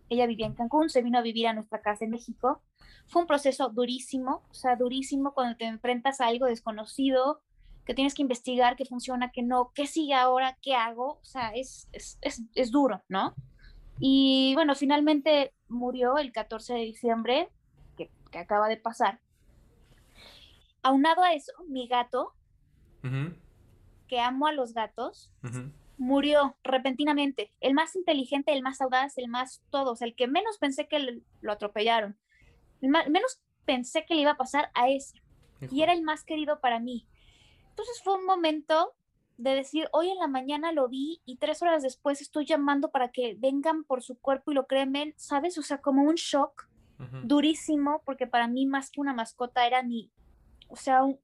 Ella 0.08 0.26
vivía 0.26 0.46
en 0.46 0.54
Cancún, 0.54 0.90
se 0.90 1.02
vino 1.02 1.18
a 1.18 1.22
vivir 1.22 1.48
a 1.48 1.54
nuestra 1.54 1.80
casa 1.80 2.04
en 2.04 2.10
México. 2.10 2.62
Fue 3.06 3.22
un 3.22 3.28
proceso 3.28 3.70
durísimo, 3.70 4.42
o 4.50 4.54
sea, 4.54 4.76
durísimo 4.76 5.32
cuando 5.32 5.56
te 5.56 5.64
enfrentas 5.64 6.20
a 6.20 6.26
algo 6.26 6.46
desconocido, 6.46 7.40
que 7.86 7.94
tienes 7.94 8.14
que 8.14 8.22
investigar 8.22 8.76
qué 8.76 8.84
funciona, 8.84 9.30
qué 9.30 9.42
no, 9.42 9.70
qué 9.74 9.86
sigue 9.86 10.14
ahora, 10.14 10.58
qué 10.60 10.74
hago, 10.74 11.20
o 11.22 11.24
sea, 11.24 11.50
es, 11.54 11.88
es, 11.92 12.18
es, 12.20 12.42
es 12.54 12.70
duro, 12.72 13.02
¿no? 13.08 13.34
Y 13.98 14.52
bueno, 14.54 14.74
finalmente 14.74 15.54
murió 15.68 16.18
el 16.18 16.32
14 16.32 16.74
de 16.74 16.80
diciembre, 16.80 17.48
que, 17.96 18.10
acaba 18.38 18.68
de 18.68 18.76
pasar. 18.76 19.20
Aunado 20.82 21.22
a 21.22 21.32
eso, 21.32 21.52
mi 21.68 21.88
gato, 21.88 22.34
que 24.08 24.20
amo 24.20 24.46
a 24.46 24.52
los 24.52 24.74
gatos, 24.74 25.32
murió 25.96 26.56
repentinamente. 26.62 27.52
El 27.60 27.74
más 27.74 27.96
inteligente, 27.96 28.52
el 28.52 28.62
más 28.62 28.80
audaz, 28.80 29.16
el 29.16 29.28
más 29.28 29.62
todos, 29.70 30.02
el 30.02 30.14
que 30.14 30.26
menos 30.26 30.58
pensé 30.58 30.86
que 30.88 31.22
lo 31.40 31.52
atropellaron. 31.52 32.18
menos 32.80 33.40
pensé 33.64 34.04
que 34.04 34.14
le 34.14 34.22
iba 34.22 34.32
a 34.32 34.36
pasar 34.36 34.70
a 34.74 34.90
ese. 34.90 35.22
Y 35.70 35.82
era 35.82 35.92
el 35.92 36.02
más 36.02 36.24
querido 36.24 36.60
para 36.60 36.80
mí. 36.80 37.06
Entonces 37.76 38.00
fue 38.02 38.14
un 38.14 38.24
momento 38.24 38.94
de 39.36 39.54
decir, 39.54 39.86
hoy 39.92 40.08
en 40.08 40.16
la 40.16 40.28
mañana 40.28 40.72
lo 40.72 40.88
vi 40.88 41.20
y 41.26 41.36
tres 41.36 41.60
horas 41.60 41.82
después 41.82 42.22
estoy 42.22 42.46
llamando 42.46 42.90
para 42.90 43.10
que 43.10 43.36
vengan 43.38 43.84
por 43.84 44.02
su 44.02 44.18
cuerpo 44.18 44.50
y 44.50 44.54
lo 44.54 44.66
cremen, 44.66 45.12
¿sabes? 45.18 45.58
O 45.58 45.62
sea, 45.62 45.82
como 45.82 46.02
un 46.04 46.14
shock 46.14 46.70
durísimo, 47.24 48.00
porque 48.06 48.26
para 48.26 48.48
mí 48.48 48.64
más 48.64 48.90
que 48.90 49.02
una 49.02 49.12
mascota 49.12 49.66
era 49.66 49.82
mi, 49.82 50.10
o 50.68 50.76
sea, 50.76 51.04
un, 51.04 51.20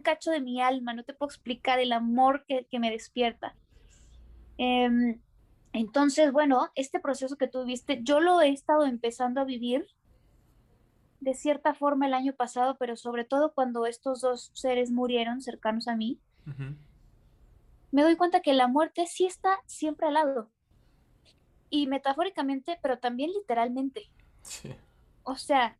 cacho 0.00 0.30
de 0.30 0.40
mi 0.40 0.62
alma, 0.62 0.94
no 0.94 1.04
te 1.04 1.12
puedo 1.12 1.28
explicar 1.28 1.78
el 1.78 1.92
amor 1.92 2.46
que, 2.46 2.66
me 2.78 2.90
despierta. 2.90 3.54
Em, 4.56 5.20
entonces, 5.74 6.32
bueno, 6.32 6.70
este 6.74 7.00
proceso 7.00 7.36
que 7.36 7.48
tú 7.48 7.66
viste, 7.66 8.00
yo 8.02 8.20
lo 8.20 8.40
he 8.40 8.48
estado 8.48 8.86
empezando 8.86 9.42
a 9.42 9.44
vivir 9.44 9.86
de 11.20 11.34
cierta 11.34 11.74
forma 11.74 12.06
el 12.06 12.14
año 12.14 12.34
pasado, 12.34 12.76
pero 12.78 12.96
sobre 12.96 13.24
todo 13.24 13.52
cuando 13.52 13.86
estos 13.86 14.20
dos 14.20 14.50
seres 14.54 14.90
murieron 14.90 15.40
cercanos 15.40 15.88
a 15.88 15.96
mí 15.96 16.20
me 17.90 18.02
doy 18.02 18.16
cuenta 18.16 18.40
que 18.40 18.52
la 18.52 18.68
muerte 18.68 19.06
sí 19.06 19.26
está 19.26 19.58
siempre 19.66 20.06
al 20.06 20.14
lado. 20.14 20.50
Y 21.70 21.86
metafóricamente, 21.86 22.78
pero 22.82 22.98
también 22.98 23.30
literalmente. 23.32 24.10
Sí. 24.42 24.74
O 25.22 25.36
sea, 25.36 25.78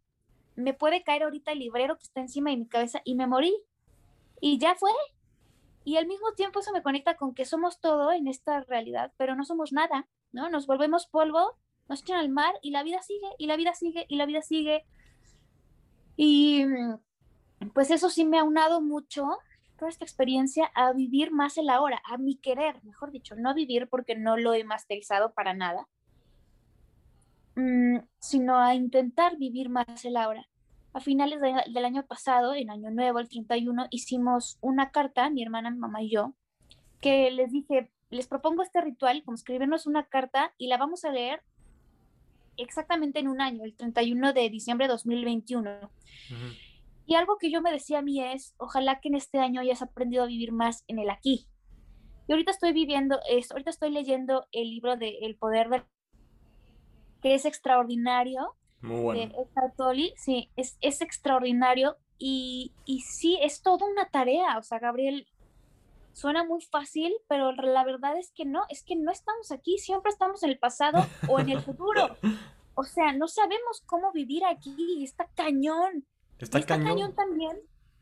me 0.55 0.75
puede 0.75 1.03
caer 1.03 1.23
ahorita 1.23 1.53
el 1.53 1.59
librero 1.61 1.97
que 1.97 2.05
está 2.05 2.21
encima 2.21 2.51
de 2.51 2.57
mi 2.57 2.67
cabeza 2.67 3.01
y 3.05 3.15
me 3.15 3.27
morí. 3.27 3.55
Y 4.41 4.59
ya 4.59 4.75
fue. 4.75 4.91
Y 5.85 5.99
al 5.99 6.07
mismo 6.07 6.33
tiempo 6.33 6.61
eso 6.61 6.73
me 6.73 6.83
conecta 6.83 7.17
con 7.17 7.35
que 7.35 7.45
somos 7.45 7.81
todo 7.81 8.11
en 8.13 8.27
esta 8.27 8.61
realidad, 8.63 9.13
pero 9.17 9.37
no 9.37 9.45
somos 9.45 9.73
nada, 9.73 10.09
¿no? 10.33 10.49
Nos 10.49 10.67
volvemos 10.67 11.07
polvo, 11.07 11.57
nos 11.89 12.03
echan 12.03 12.19
al 12.19 12.29
mar 12.29 12.55
y 12.61 12.71
la 12.71 12.83
vida 12.83 13.03
sigue, 13.03 13.29
y 13.39 13.47
la 13.47 13.57
vida 13.57 13.73
sigue, 13.75 14.05
y 14.09 14.17
la 14.17 14.27
vida 14.27 14.43
sigue. 14.43 14.85
Y 16.17 16.65
pues 17.75 17.91
eso 17.91 18.11
sí 18.11 18.25
me 18.25 18.39
ha 18.39 18.45
unado 18.45 18.81
mucho 18.81 19.29
toda 19.77 19.91
esta 19.91 20.05
experiencia 20.05 20.71
a 20.75 20.93
vivir 20.93 21.31
más 21.33 21.59
el 21.59 21.69
ahora, 21.69 22.01
a 22.05 22.17
mi 22.17 22.37
querer, 22.37 22.83
mejor 22.85 23.11
dicho, 23.11 23.35
no 23.37 23.55
vivir 23.55 23.89
porque 23.89 24.17
no 24.17 24.37
lo 24.37 24.55
he 24.55 24.65
masterizado 24.65 25.33
para 25.33 25.55
nada, 25.55 25.87
mm, 27.57 27.99
sino 28.19 28.59
a 28.59 28.75
intentar 28.75 29.37
vivir 29.37 29.69
más 29.69 30.05
el 30.05 30.17
ahora. 30.17 30.49
A 30.93 31.01
finales 31.01 31.41
del 31.43 31.85
año 31.85 32.07
pasado, 32.07 32.55
en 32.55 32.71
Año 32.71 32.91
Nuevo, 32.91 33.19
el 33.19 33.29
31, 33.29 33.87
hicimos 33.91 34.57
una 34.63 34.91
carta, 34.91 35.29
mi 35.29 35.43
hermana, 35.43 35.71
mi 35.71 35.79
mamá 35.79 36.03
y 36.03 36.11
yo, 36.11 36.35
que 37.03 37.31
les 37.31 37.53
dije, 37.53 37.91
les 38.09 38.27
propongo 38.27 38.63
este 38.63 38.81
ritual, 38.81 39.23
como 39.23 39.35
escribirnos 39.35 39.87
una 39.87 40.07
carta 40.07 40.55
y 40.57 40.69
la 40.69 40.79
vamos 40.79 41.05
a 41.05 41.13
leer 41.13 41.43
exactamente 42.57 43.19
en 43.19 43.29
un 43.29 43.41
año, 43.41 43.65
el 43.65 43.75
31 43.75 44.33
de 44.33 44.51
diciembre 44.51 44.87
de 44.87 44.93
2021. 44.93 45.91
Y 47.07 47.15
algo 47.15 47.39
que 47.39 47.51
yo 47.51 47.63
me 47.63 47.73
decía 47.73 48.01
a 48.01 48.03
mí 48.03 48.23
es, 48.23 48.55
ojalá 48.59 49.01
que 49.01 49.09
en 49.09 49.15
este 49.15 49.39
año 49.39 49.61
hayas 49.61 49.83
aprendido 49.83 50.25
a 50.25 50.27
vivir 50.27 50.53
más 50.53 50.85
en 50.89 50.99
el 50.99 51.11
aquí. 51.11 51.47
Y 52.27 52.33
ahorita 52.33 52.51
estoy 52.51 52.73
viviendo, 52.73 53.21
es, 53.31 53.53
ahorita 53.53 53.71
estoy 53.71 53.91
leyendo 53.91 54.47
el 54.51 54.71
libro 54.71 54.97
de 54.97 55.19
El 55.23 55.37
Poder 55.37 55.69
del 55.69 55.85
que 57.23 57.35
es 57.35 57.45
extraordinario. 57.45 58.55
Muy 58.81 59.01
bueno. 59.01 59.21
De 59.21 60.13
sí, 60.17 60.51
es, 60.57 60.77
es 60.81 61.01
extraordinario 61.01 61.97
y, 62.19 62.73
y 62.85 63.01
sí, 63.01 63.39
es 63.41 63.63
toda 63.63 63.87
una 63.87 64.09
tarea. 64.11 64.59
O 64.59 64.63
sea, 64.63 64.79
Gabriel, 64.79 65.27
suena 66.17 66.45
muy 66.45 66.63
fácil, 66.63 67.15
pero 67.29 67.53
la 67.53 67.85
verdad 67.85 68.17
es 68.17 68.33
que 68.33 68.47
no, 68.47 68.63
es 68.71 68.83
que 68.83 68.97
no 68.97 69.13
estamos 69.13 69.53
aquí, 69.53 69.77
siempre 69.77 70.11
estamos 70.11 70.43
en 70.43 70.49
el 70.49 70.59
pasado 70.59 70.99
o 71.29 71.39
en 71.39 71.51
el 71.51 71.61
futuro. 71.61 72.17
O 72.75 72.85
sea, 72.85 73.13
no 73.13 73.29
sabemos 73.29 73.83
cómo 73.85 74.13
vivir 74.13 74.43
aquí, 74.47 75.05
está 75.05 75.29
cañón. 75.37 76.07
Está, 76.39 76.65
cañón. 76.65 77.15
también 77.15 77.59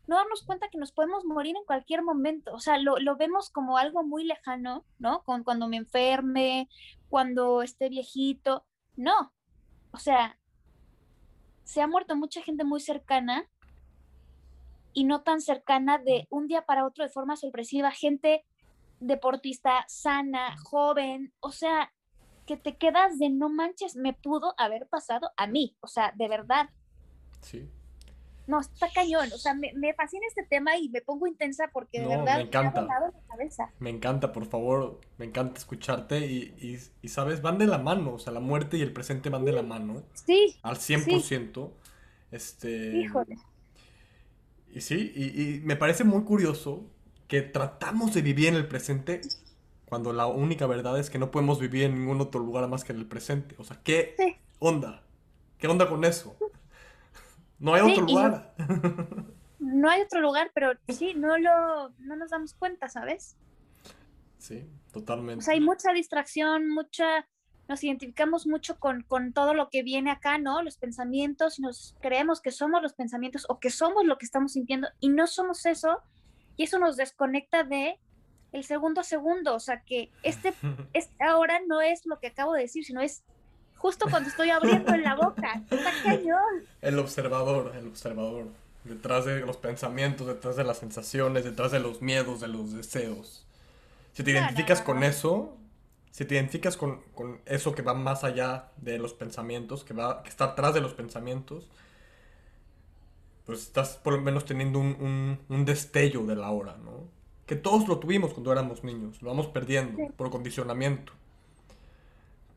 no 0.07 0.15
darnos 0.15 0.43
cuenta 0.43 0.69
que 0.69 0.77
nos 0.77 0.93
podemos 0.93 1.25
morir 1.25 1.57
en 1.57 1.65
cualquier 1.65 2.03
momento. 2.03 2.53
O 2.53 2.59
sea, 2.59 2.77
lo, 2.77 2.97
lo 2.99 3.17
vemos 3.17 3.49
como 3.49 3.77
algo 3.77 4.03
muy 4.03 4.23
lejano, 4.23 4.85
¿no? 4.97 5.23
Con, 5.23 5.43
cuando 5.43 5.67
me 5.67 5.75
enferme, 5.75 6.69
cuando 7.09 7.63
esté 7.63 7.89
viejito. 7.89 8.65
No. 8.95 9.33
O 9.91 9.97
sea, 9.97 10.39
se 11.65 11.81
ha 11.81 11.87
muerto 11.87 12.15
mucha 12.15 12.41
gente 12.41 12.63
muy 12.63 12.79
cercana 12.79 13.49
y 14.95 15.03
no 15.03 15.21
tan 15.21 15.41
cercana 15.41 15.99
de 15.99 16.25
un 16.31 16.47
día 16.47 16.63
para 16.63 16.87
otro 16.87 17.03
de 17.03 17.11
forma 17.11 17.35
sorpresiva. 17.35 17.91
Gente 17.91 18.43
deportista, 18.99 19.85
sana, 19.87 20.55
joven. 20.63 21.33
O 21.41 21.51
sea, 21.51 21.91
que 22.47 22.57
te 22.57 22.77
quedas 22.77 23.19
de 23.19 23.29
no 23.29 23.49
manches, 23.49 23.95
me 23.95 24.13
pudo 24.13 24.55
haber 24.57 24.87
pasado 24.87 25.31
a 25.37 25.45
mí, 25.47 25.75
o 25.81 25.87
sea, 25.87 26.13
de 26.15 26.27
verdad. 26.27 26.69
Sí. 27.41 27.69
No, 28.47 28.59
está 28.59 28.87
cañón, 28.93 29.27
o 29.33 29.37
sea, 29.37 29.55
me, 29.55 29.93
fascina 29.95 30.25
este 30.27 30.43
tema 30.43 30.77
y 30.77 30.87
me 30.89 31.01
pongo 31.01 31.25
intensa 31.25 31.67
porque 31.73 31.99
de 31.99 32.07
verdad 32.07 32.37
me 32.37 32.43
encanta. 32.43 32.81
Me, 32.83 33.49
me 33.79 33.89
encanta, 33.89 34.31
por 34.31 34.45
favor, 34.45 35.01
me 35.17 35.25
encanta 35.25 35.57
escucharte 35.57 36.19
y, 36.19 36.79
y, 37.01 37.07
sabes, 37.07 37.41
van 37.41 37.57
de 37.57 37.65
la 37.65 37.79
mano, 37.79 38.13
o 38.13 38.19
sea, 38.19 38.31
la 38.31 38.39
muerte 38.39 38.77
y 38.77 38.81
el 38.81 38.93
presente 38.93 39.29
van 39.29 39.45
de 39.45 39.51
la 39.51 39.63
mano. 39.63 40.03
Sí. 40.13 40.57
Al 40.61 40.75
100%. 40.75 41.71
Este... 42.31 42.97
Híjole. 42.97 43.35
Y 44.75 44.81
sí, 44.81 45.11
y, 45.15 45.41
y 45.41 45.61
me 45.61 45.75
parece 45.75 46.03
muy 46.03 46.23
curioso 46.23 46.85
que 47.27 47.41
tratamos 47.41 48.13
de 48.13 48.21
vivir 48.21 48.49
en 48.49 48.55
el 48.55 48.67
presente 48.67 49.21
cuando 49.85 50.11
la 50.11 50.27
única 50.27 50.67
verdad 50.67 50.99
es 50.99 51.09
que 51.09 51.17
no 51.17 51.31
podemos 51.31 51.59
vivir 51.59 51.83
en 51.83 51.95
ningún 51.95 52.19
otro 52.19 52.41
lugar 52.41 52.67
más 52.67 52.83
que 52.83 52.91
en 52.91 52.99
el 52.99 53.05
presente. 53.05 53.55
O 53.57 53.63
sea, 53.63 53.79
¿qué 53.83 54.15
onda? 54.59 55.01
¿Qué 55.57 55.67
onda 55.67 55.87
con 55.87 56.03
eso? 56.03 56.35
No 57.57 57.73
hay 57.73 57.89
otro 57.89 58.05
lugar. 58.05 58.53
No, 59.59 59.89
hay 59.89 60.01
otro 60.01 60.19
lugar, 60.19 60.51
pero 60.53 60.73
sí, 60.89 61.13
no 61.15 61.37
lo, 61.37 61.89
no 61.99 62.15
nos 62.17 62.29
damos 62.29 62.53
cuenta, 62.53 62.89
¿sabes? 62.89 63.37
Sí, 64.37 64.69
totalmente. 64.91 65.39
O 65.39 65.41
sea, 65.41 65.53
hay 65.53 65.61
mucha 65.61 65.93
distracción, 65.93 66.69
mucha, 66.69 67.25
nos 67.67 67.83
identificamos 67.83 68.45
mucho 68.47 68.79
con, 68.79 69.01
con 69.03 69.33
todo 69.33 69.53
lo 69.53 69.69
que 69.69 69.83
viene 69.83 70.11
acá, 70.11 70.37
¿no? 70.37 70.61
Los 70.61 70.77
pensamientos, 70.77 71.59
nos 71.59 71.95
creemos 72.01 72.41
que 72.41 72.51
somos 72.51 72.81
los 72.81 72.93
pensamientos 72.93 73.45
o 73.49 73.59
que 73.59 73.69
somos 73.69 74.05
lo 74.05 74.17
que 74.17 74.25
estamos 74.25 74.53
sintiendo 74.53 74.87
y 74.99 75.09
no 75.09 75.27
somos 75.27 75.65
eso, 75.65 76.01
y 76.57 76.63
eso 76.63 76.79
nos 76.79 76.95
desconecta 76.95 77.63
de 77.63 77.99
el 78.51 78.63
segundo 78.63 79.01
a 79.01 79.03
segundo, 79.03 79.53
o 79.53 79.59
sea 79.59 79.81
que 79.81 80.11
este, 80.23 80.53
este 80.93 81.23
ahora 81.23 81.59
no 81.67 81.81
es 81.81 82.05
lo 82.05 82.19
que 82.19 82.27
acabo 82.27 82.53
de 82.53 82.61
decir, 82.61 82.85
sino 82.85 83.01
es 83.01 83.23
justo 83.77 84.07
cuando 84.09 84.29
estoy 84.29 84.49
abriendo 84.49 84.93
en 84.93 85.03
la 85.03 85.15
boca. 85.15 85.61
Está 85.69 85.91
cañón. 86.03 86.65
El 86.81 86.97
observador, 86.99 87.73
el 87.77 87.87
observador. 87.87 88.47
Detrás 88.83 89.25
de 89.25 89.41
los 89.41 89.57
pensamientos, 89.57 90.27
detrás 90.27 90.55
de 90.55 90.63
las 90.63 90.77
sensaciones, 90.77 91.43
detrás 91.43 91.71
de 91.71 91.79
los 91.79 92.01
miedos, 92.01 92.39
de 92.39 92.47
los 92.47 92.71
deseos. 92.71 93.45
Si 94.13 94.23
te 94.23 94.31
identificas 94.31 94.81
con 94.81 95.03
eso, 95.03 95.57
si 96.15 96.23
te 96.23 96.35
identificas 96.35 96.77
con, 96.77 97.01
eso 97.45 97.75
que 97.75 97.81
va 97.81 97.93
más 97.93 98.23
allá 98.23 98.71
de 98.77 98.99
los 98.99 99.13
pensamientos, 99.13 99.83
que, 99.83 99.93
va, 99.93 100.23
que 100.23 100.29
está 100.29 100.45
atrás 100.45 100.73
de 100.73 100.79
los 100.79 100.93
pensamientos, 100.93 101.69
pues 103.45 103.63
estás 103.63 103.97
por 103.97 104.13
lo 104.13 104.21
menos 104.21 104.45
teniendo 104.45 104.79
un, 104.79 104.95
un, 105.01 105.39
un 105.49 105.65
destello 105.65 106.25
de 106.25 106.37
la 106.37 106.51
hora, 106.51 106.77
¿no? 106.77 107.03
que 107.45 107.57
todos 107.57 107.89
lo 107.89 107.99
tuvimos 107.99 108.31
cuando 108.31 108.53
éramos 108.53 108.85
niños, 108.85 109.21
lo 109.21 109.29
vamos 109.29 109.47
perdiendo 109.47 110.07
por 110.15 110.29
condicionamiento. 110.29 111.11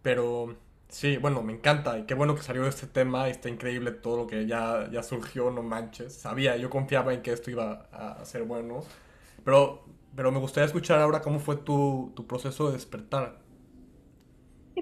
Pero 0.03 0.55
sí, 0.89 1.17
bueno, 1.17 1.43
me 1.43 1.53
encanta 1.53 1.99
y 1.99 2.05
qué 2.05 2.15
bueno 2.15 2.37
que 2.37 2.43
salió 2.43 2.65
este 2.65 2.87
tema, 2.87 3.29
está 3.29 3.49
increíble 3.49 3.91
todo 3.91 4.19
lo 4.19 4.27
que 4.29 4.47
ya, 4.47 4.89
ya 4.93 5.03
surgió, 5.03 5.51
no 5.51 5.65
manches. 5.65 6.15
Sabía, 6.15 6.57
yo 6.59 6.71
confiaba 6.71 7.13
en 7.13 7.23
que 7.23 7.33
esto 7.33 7.51
iba 7.51 7.89
a 7.91 8.25
ser 8.25 8.45
bueno, 8.45 8.85
pero, 9.45 9.85
pero 10.15 10.31
me 10.31 10.39
gustaría 10.39 10.67
escuchar 10.67 11.01
ahora 11.01 11.23
cómo 11.23 11.41
fue 11.41 11.57
tu, 11.57 12.13
tu 12.15 12.25
proceso 12.25 12.69
de 12.69 12.75
despertar. 12.75 13.48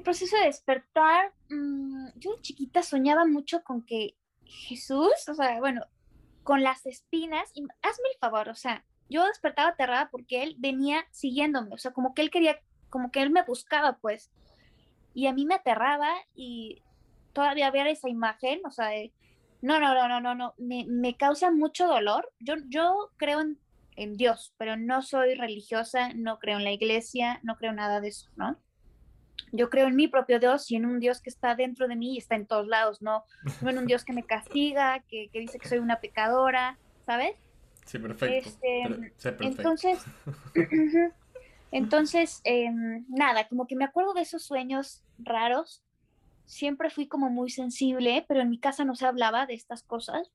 Proceso 0.07 0.37
de 0.37 0.45
despertar, 0.45 1.33
mm, 1.51 2.11
yo 2.15 2.37
de 2.37 2.41
chiquita 2.41 2.85
soñaba 2.85 3.27
mucho 3.27 3.65
con 3.65 3.83
que 3.83 4.17
Jesús, 4.45 5.11
o 5.29 5.35
sea, 5.35 5.59
bueno, 5.59 5.85
con 6.45 6.63
las 6.63 6.87
espinas, 6.87 7.51
y 7.55 7.63
hazme 7.83 8.09
el 8.13 8.19
favor, 8.21 8.49
o 8.49 8.55
sea, 8.55 8.85
yo 9.11 9.27
despertaba 9.27 9.71
aterrada 9.71 10.09
porque 10.13 10.45
él 10.45 10.55
venía 10.61 11.05
siguiéndome, 11.11 11.75
o 11.75 11.79
sea, 11.79 11.91
como 11.91 12.15
que 12.15 12.23
él 12.23 12.31
quería, 12.31 12.61
como 12.89 13.11
que 13.11 13.21
él 13.21 13.31
me 13.31 13.43
buscaba, 13.43 13.99
pues. 13.99 14.31
Y 15.13 15.27
a 15.27 15.33
mí 15.33 15.45
me 15.45 15.57
aterraba 15.57 16.15
y 16.37 16.85
todavía 17.33 17.73
ver 17.73 17.89
esa 17.89 18.09
imagen, 18.09 18.61
o 18.65 18.71
sea, 18.71 18.91
no, 19.61 19.81
no, 19.81 19.93
no, 19.93 20.07
no, 20.07 20.21
no, 20.21 20.37
no, 20.37 20.55
me, 20.57 20.87
me 20.87 21.17
causa 21.17 21.51
mucho 21.51 21.89
dolor. 21.89 22.33
Yo, 22.39 22.55
yo 22.69 23.11
creo 23.17 23.41
en, 23.41 23.59
en 23.97 24.17
Dios, 24.17 24.55
pero 24.57 24.77
no 24.77 25.03
soy 25.03 25.35
religiosa, 25.35 26.13
no 26.15 26.39
creo 26.39 26.59
en 26.59 26.65
la 26.65 26.71
iglesia, 26.71 27.41
no 27.43 27.57
creo 27.57 27.73
nada 27.73 28.01
de 28.01 28.07
eso, 28.07 28.31
¿no? 28.37 28.57
Yo 29.53 29.71
creo 29.71 29.87
en 29.87 29.97
mi 29.97 30.09
propio 30.09 30.39
Dios 30.39 30.71
y 30.71 30.77
en 30.77 30.87
un 30.87 31.01
Dios 31.01 31.21
que 31.21 31.31
está 31.31 31.55
dentro 31.55 31.89
de 31.89 31.97
mí 31.97 32.15
y 32.15 32.19
está 32.19 32.35
en 32.35 32.47
todos 32.47 32.67
lados, 32.67 33.01
no, 33.03 33.25
no 33.63 33.71
en 33.71 33.79
un 33.79 33.87
Dios 33.87 34.05
que 34.05 34.13
me 34.13 34.25
castiga, 34.25 35.01
que, 35.09 35.29
que 35.33 35.41
dice 35.41 35.59
que 35.59 35.69
soy 35.69 35.79
una 35.79 36.01
pecadora, 36.01 36.79
¿sabes? 37.05 37.37
Sí, 37.87 38.01
perfecto. 38.01 38.49
Este, 38.49 39.13
entonces, 39.41 40.05
entonces 41.71 42.41
em, 42.45 43.05
nada, 43.09 43.49
como 43.49 43.67
que 43.67 43.77
me 43.77 43.85
acuerdo 43.85 44.13
de 44.13 44.23
esos 44.23 44.43
sueños 44.43 45.05
raros. 45.19 45.83
Siempre 46.47 46.91
fui 46.91 47.09
como 47.09 47.31
muy 47.31 47.51
sensible, 47.51 48.25
pero 48.29 48.41
en 48.41 48.51
mi 48.51 48.59
casa 48.59 48.85
no 48.85 48.95
se 48.95 49.07
hablaba 49.07 49.47
de 49.47 49.55
estas 49.55 49.83
cosas. 49.83 50.31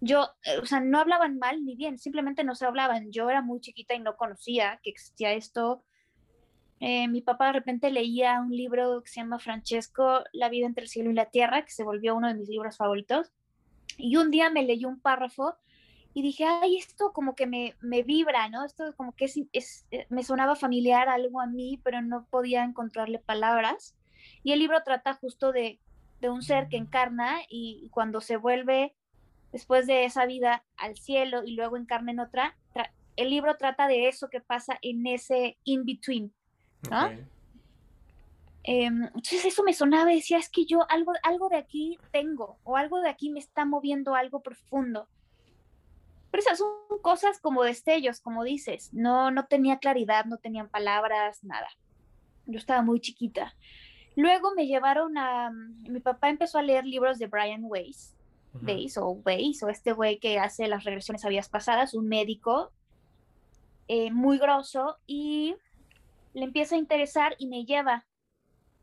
Yo, 0.00 0.30
eh, 0.44 0.58
o 0.58 0.66
sea, 0.66 0.80
no 0.80 0.98
hablaban 0.98 1.38
mal 1.38 1.64
ni 1.64 1.76
bien, 1.76 1.98
simplemente 1.98 2.44
no 2.44 2.54
se 2.54 2.66
hablaban. 2.66 3.10
Yo 3.12 3.28
era 3.28 3.42
muy 3.42 3.60
chiquita 3.60 3.94
y 3.94 4.00
no 4.00 4.16
conocía 4.16 4.80
que 4.82 4.90
existía 4.90 5.32
esto. 5.32 5.84
Eh, 6.80 7.08
mi 7.08 7.20
papá 7.20 7.46
de 7.48 7.52
repente 7.52 7.90
leía 7.90 8.40
un 8.40 8.50
libro 8.50 9.02
que 9.02 9.10
se 9.10 9.20
llama 9.20 9.38
Francesco, 9.38 10.24
La 10.32 10.48
vida 10.48 10.66
entre 10.66 10.84
el 10.84 10.88
cielo 10.88 11.10
y 11.10 11.14
la 11.14 11.26
tierra, 11.26 11.64
que 11.64 11.70
se 11.70 11.84
volvió 11.84 12.16
uno 12.16 12.28
de 12.28 12.34
mis 12.34 12.48
libros 12.48 12.76
favoritos. 12.76 13.32
Y 13.98 14.16
un 14.16 14.30
día 14.30 14.50
me 14.50 14.64
leyó 14.64 14.88
un 14.88 15.00
párrafo 15.00 15.54
y 16.14 16.22
dije, 16.22 16.44
ay, 16.44 16.76
esto 16.76 17.12
como 17.12 17.34
que 17.34 17.46
me, 17.46 17.76
me 17.80 18.02
vibra, 18.02 18.48
¿no? 18.48 18.64
Esto 18.64 18.94
como 18.96 19.14
que 19.14 19.26
es, 19.26 19.38
es, 19.52 19.86
eh, 19.90 20.06
me 20.08 20.24
sonaba 20.24 20.56
familiar 20.56 21.08
algo 21.08 21.40
a 21.40 21.46
mí, 21.46 21.78
pero 21.84 22.02
no 22.02 22.26
podía 22.30 22.64
encontrarle 22.64 23.18
palabras. 23.18 23.94
Y 24.42 24.52
el 24.52 24.58
libro 24.58 24.82
trata 24.82 25.14
justo 25.14 25.52
de, 25.52 25.80
de 26.20 26.30
un 26.30 26.42
ser 26.42 26.68
que 26.68 26.76
encarna 26.76 27.40
y, 27.48 27.88
cuando 27.90 28.20
se 28.20 28.36
vuelve 28.36 28.94
después 29.52 29.86
de 29.86 30.04
esa 30.04 30.26
vida 30.26 30.64
al 30.76 30.96
cielo 30.96 31.42
y 31.44 31.52
luego 31.52 31.76
encarna 31.76 32.12
en 32.12 32.20
otra, 32.20 32.56
el 33.16 33.30
libro 33.30 33.56
trata 33.56 33.88
de 33.88 34.08
eso 34.08 34.30
que 34.30 34.40
pasa 34.40 34.78
en 34.82 35.06
ese 35.06 35.58
in-between, 35.64 36.32
¿no? 36.88 37.10
Em, 38.62 39.04
entonces 39.04 39.44
eso 39.46 39.62
me 39.62 39.72
sonaba 39.72 40.10
decía, 40.10 40.38
es 40.38 40.48
que 40.48 40.66
yo 40.66 40.88
algo, 40.90 41.12
algo 41.22 41.48
de 41.48 41.56
aquí 41.56 41.98
tengo 42.12 42.58
o 42.62 42.76
algo 42.76 43.00
de 43.00 43.08
aquí 43.08 43.30
me 43.30 43.40
está 43.40 43.64
moviendo 43.64 44.14
algo 44.14 44.40
profundo. 44.40 45.08
Pero 46.30 46.42
esas 46.42 46.58
son 46.58 46.68
cosas 47.02 47.40
como 47.40 47.64
destellos, 47.64 48.20
como 48.20 48.44
dices. 48.44 48.90
No, 48.92 49.30
no 49.30 49.46
tenía 49.46 49.78
claridad, 49.78 50.26
no 50.26 50.36
tenían 50.36 50.68
palabras, 50.68 51.42
nada. 51.42 51.68
Yo 52.46 52.58
estaba 52.58 52.82
muy 52.82 53.00
chiquita. 53.00 53.54
Luego 54.14 54.54
me 54.54 54.66
llevaron 54.66 55.18
a... 55.18 55.50
Mi 55.50 56.00
papá 56.00 56.28
empezó 56.28 56.58
a 56.58 56.62
leer 56.62 56.84
libros 56.84 57.18
de 57.18 57.26
Brian 57.26 57.62
Weiss, 57.64 58.14
Weiss 58.62 58.96
o 58.98 59.20
Weiss, 59.24 59.62
o 59.62 59.68
este 59.68 59.92
güey 59.92 60.18
que 60.18 60.38
hace 60.38 60.68
las 60.68 60.84
regresiones 60.84 61.24
a 61.24 61.28
vidas 61.28 61.48
pasadas, 61.48 61.94
un 61.94 62.06
médico 62.06 62.70
eh, 63.88 64.12
muy 64.12 64.38
grosso, 64.38 64.98
y 65.06 65.56
le 66.32 66.44
empieza 66.44 66.74
a 66.74 66.78
interesar 66.78 67.34
y 67.38 67.46
me 67.46 67.64
lleva. 67.64 68.06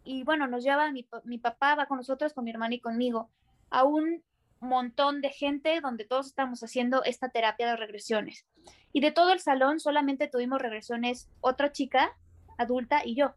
Y 0.04 0.24
bueno, 0.24 0.48
nos 0.48 0.64
lleva, 0.64 0.92
mi, 0.92 1.08
mi 1.24 1.38
papá 1.38 1.76
va 1.76 1.86
con 1.86 1.98
nosotros, 1.98 2.34
con 2.34 2.44
mi 2.46 2.52
hermana 2.52 2.76
y 2.76 2.80
conmigo, 2.80 3.30
a 3.70 3.84
un 3.84 4.24
montón 4.60 5.22
de 5.22 5.30
gente 5.30 5.82
donde 5.82 6.06
todos 6.06 6.28
estamos 6.28 6.64
haciendo 6.64 7.04
esta 7.04 7.30
terapia 7.30 7.68
de 7.68 7.76
regresiones. 7.76 8.46
Y 8.94 9.02
de 9.02 9.12
todo 9.12 9.34
el 9.34 9.40
salón 9.40 9.80
solamente 9.80 10.28
tuvimos 10.28 10.62
regresiones 10.62 11.30
otra 11.42 11.72
chica, 11.72 12.18
adulta 12.58 13.02
y 13.06 13.16
yo. 13.16 13.36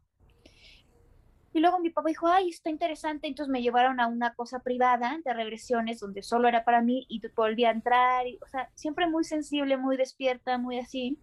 Y 1.52 1.58
luego 1.58 1.80
mi 1.80 1.90
papá 1.90 2.08
dijo, 2.08 2.28
ay, 2.28 2.48
está 2.48 2.70
interesante, 2.70 3.26
entonces 3.26 3.50
me 3.50 3.60
llevaron 3.60 3.98
a 3.98 4.06
una 4.06 4.34
cosa 4.34 4.60
privada 4.60 5.18
de 5.24 5.34
regresiones 5.34 5.98
donde 5.98 6.22
solo 6.22 6.46
era 6.46 6.64
para 6.64 6.80
mí 6.80 7.06
y 7.08 7.20
volví 7.34 7.64
a 7.64 7.72
entrar, 7.72 8.26
y, 8.26 8.38
o 8.40 8.46
sea, 8.46 8.70
siempre 8.74 9.08
muy 9.08 9.24
sensible, 9.24 9.76
muy 9.76 9.96
despierta, 9.96 10.58
muy 10.58 10.78
así. 10.78 11.18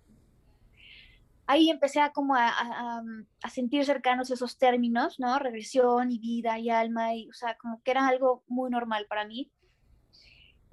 Ahí 1.48 1.70
empecé 1.70 2.02
a 2.02 2.12
como 2.12 2.36
a, 2.36 2.50
a, 2.50 3.50
sentir 3.50 3.86
cercanos 3.86 4.30
esos 4.30 4.58
términos, 4.58 5.18
¿no? 5.18 5.40
Regresión 5.40 6.12
y 6.12 6.20
vida 6.20 6.60
y 6.60 6.70
alma, 6.70 7.16
y, 7.16 7.30
o 7.30 7.34
sea, 7.34 7.58
como 7.58 7.82
que 7.82 7.92
era 7.92 8.06
algo 8.06 8.44
muy 8.48 8.70
normal 8.70 9.06
para 9.08 9.26
mí. 9.26 9.50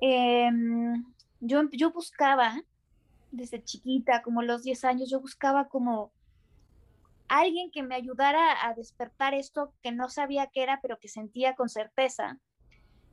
Em, 0.01 1.05
yo, 1.41 1.62
yo 1.70 1.93
buscaba, 1.93 2.61
desde 3.31 3.62
chiquita, 3.62 4.22
como 4.22 4.43
los 4.43 4.64
10 4.64 4.85
años, 4.85 5.11
yo 5.11 5.20
buscaba 5.20 5.68
como 5.68 6.12
alguien 7.29 7.70
que 7.70 7.83
me 7.83 7.95
ayudara 7.95 8.66
a 8.66 8.75
despertar 8.75 9.35
esto 9.35 9.72
que 9.83 9.93
no 9.93 10.09
sabía 10.09 10.49
qué 10.53 10.62
era, 10.62 10.81
pero 10.83 10.99
que 10.99 11.09
sentía 11.09 11.55
con 11.55 11.68
certeza. 11.68 12.39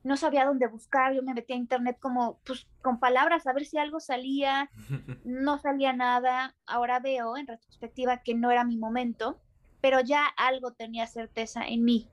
No 0.04 0.18
sabía 0.18 0.46
dónde 0.46 0.68
buscar, 0.68 1.14
yo 1.14 1.22
me 1.22 1.34
metí 1.34 1.54
a 1.54 1.58
internet 1.58 1.98
como, 2.00 2.40
pues, 2.46 2.68
con 2.82 3.00
palabras, 3.00 3.46
a 3.46 3.54
ver 3.54 3.66
si 3.66 3.78
algo 3.78 4.00
salía, 4.00 4.70
no 5.26 5.60
salía 5.60 5.94
nada. 5.94 6.56
Ahora 6.66 7.00
veo 7.00 7.38
en 7.38 7.48
retrospectiva 7.48 8.24
que 8.24 8.34
no 8.34 8.50
era 8.52 8.64
mi 8.64 8.78
momento, 8.78 9.40
pero 9.80 10.00
ya 10.00 10.26
algo 10.38 10.74
tenía 10.74 11.08
certeza 11.08 11.66
en 11.68 11.84
mí. 11.84 12.10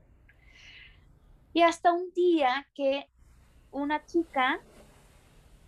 Y 1.53 1.62
hasta 1.62 1.93
un 1.93 2.12
día 2.12 2.66
que 2.74 3.09
una 3.70 4.05
chica 4.05 4.61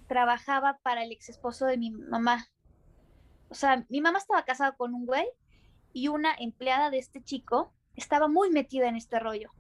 trabajaba 0.07 0.79
para 0.83 1.05
el 1.05 1.13
ex 1.13 1.29
esposo 1.29 1.67
de 1.67 1.79
mi 1.79 1.91
mamá. 1.91 2.47
O 3.49 3.55
sea, 3.55 3.85
mi 3.89 4.01
mamá 4.01 4.19
estaba 4.19 4.45
casada 4.45 4.73
con 4.73 4.95
un 4.95 5.07
güey 5.07 5.27
y 5.93 6.09
una 6.09 6.35
empleada 6.39 6.91
de 6.91 6.99
este 6.99 7.23
chico 7.23 7.73
estaba 7.97 8.29
muy 8.29 8.51
metida 8.51 8.89
en 8.89 8.97
este 8.97 9.19
rollo. 9.19 9.51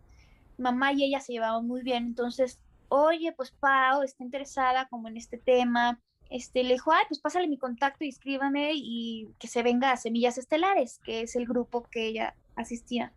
Mamá 0.60 0.92
y 0.92 1.04
ella 1.04 1.20
se 1.20 1.32
llevaban 1.32 1.66
muy 1.66 1.82
bien, 1.82 2.04
entonces, 2.04 2.60
oye, 2.88 3.32
pues 3.32 3.50
Pau 3.50 4.02
está 4.02 4.22
interesada 4.22 4.86
como 4.88 5.08
en 5.08 5.16
este 5.16 5.38
tema. 5.38 6.00
Este, 6.28 6.62
le 6.62 6.74
dijo, 6.74 6.92
ay, 6.92 7.04
pues 7.08 7.18
pásale 7.18 7.48
mi 7.48 7.58
contacto 7.58 8.04
y 8.04 8.08
escríbame 8.08 8.72
y 8.74 9.34
que 9.38 9.48
se 9.48 9.64
venga 9.64 9.90
a 9.90 9.96
Semillas 9.96 10.38
Estelares, 10.38 11.00
que 11.02 11.22
es 11.22 11.34
el 11.34 11.46
grupo 11.46 11.82
que 11.90 12.06
ella 12.06 12.36
asistía. 12.54 13.12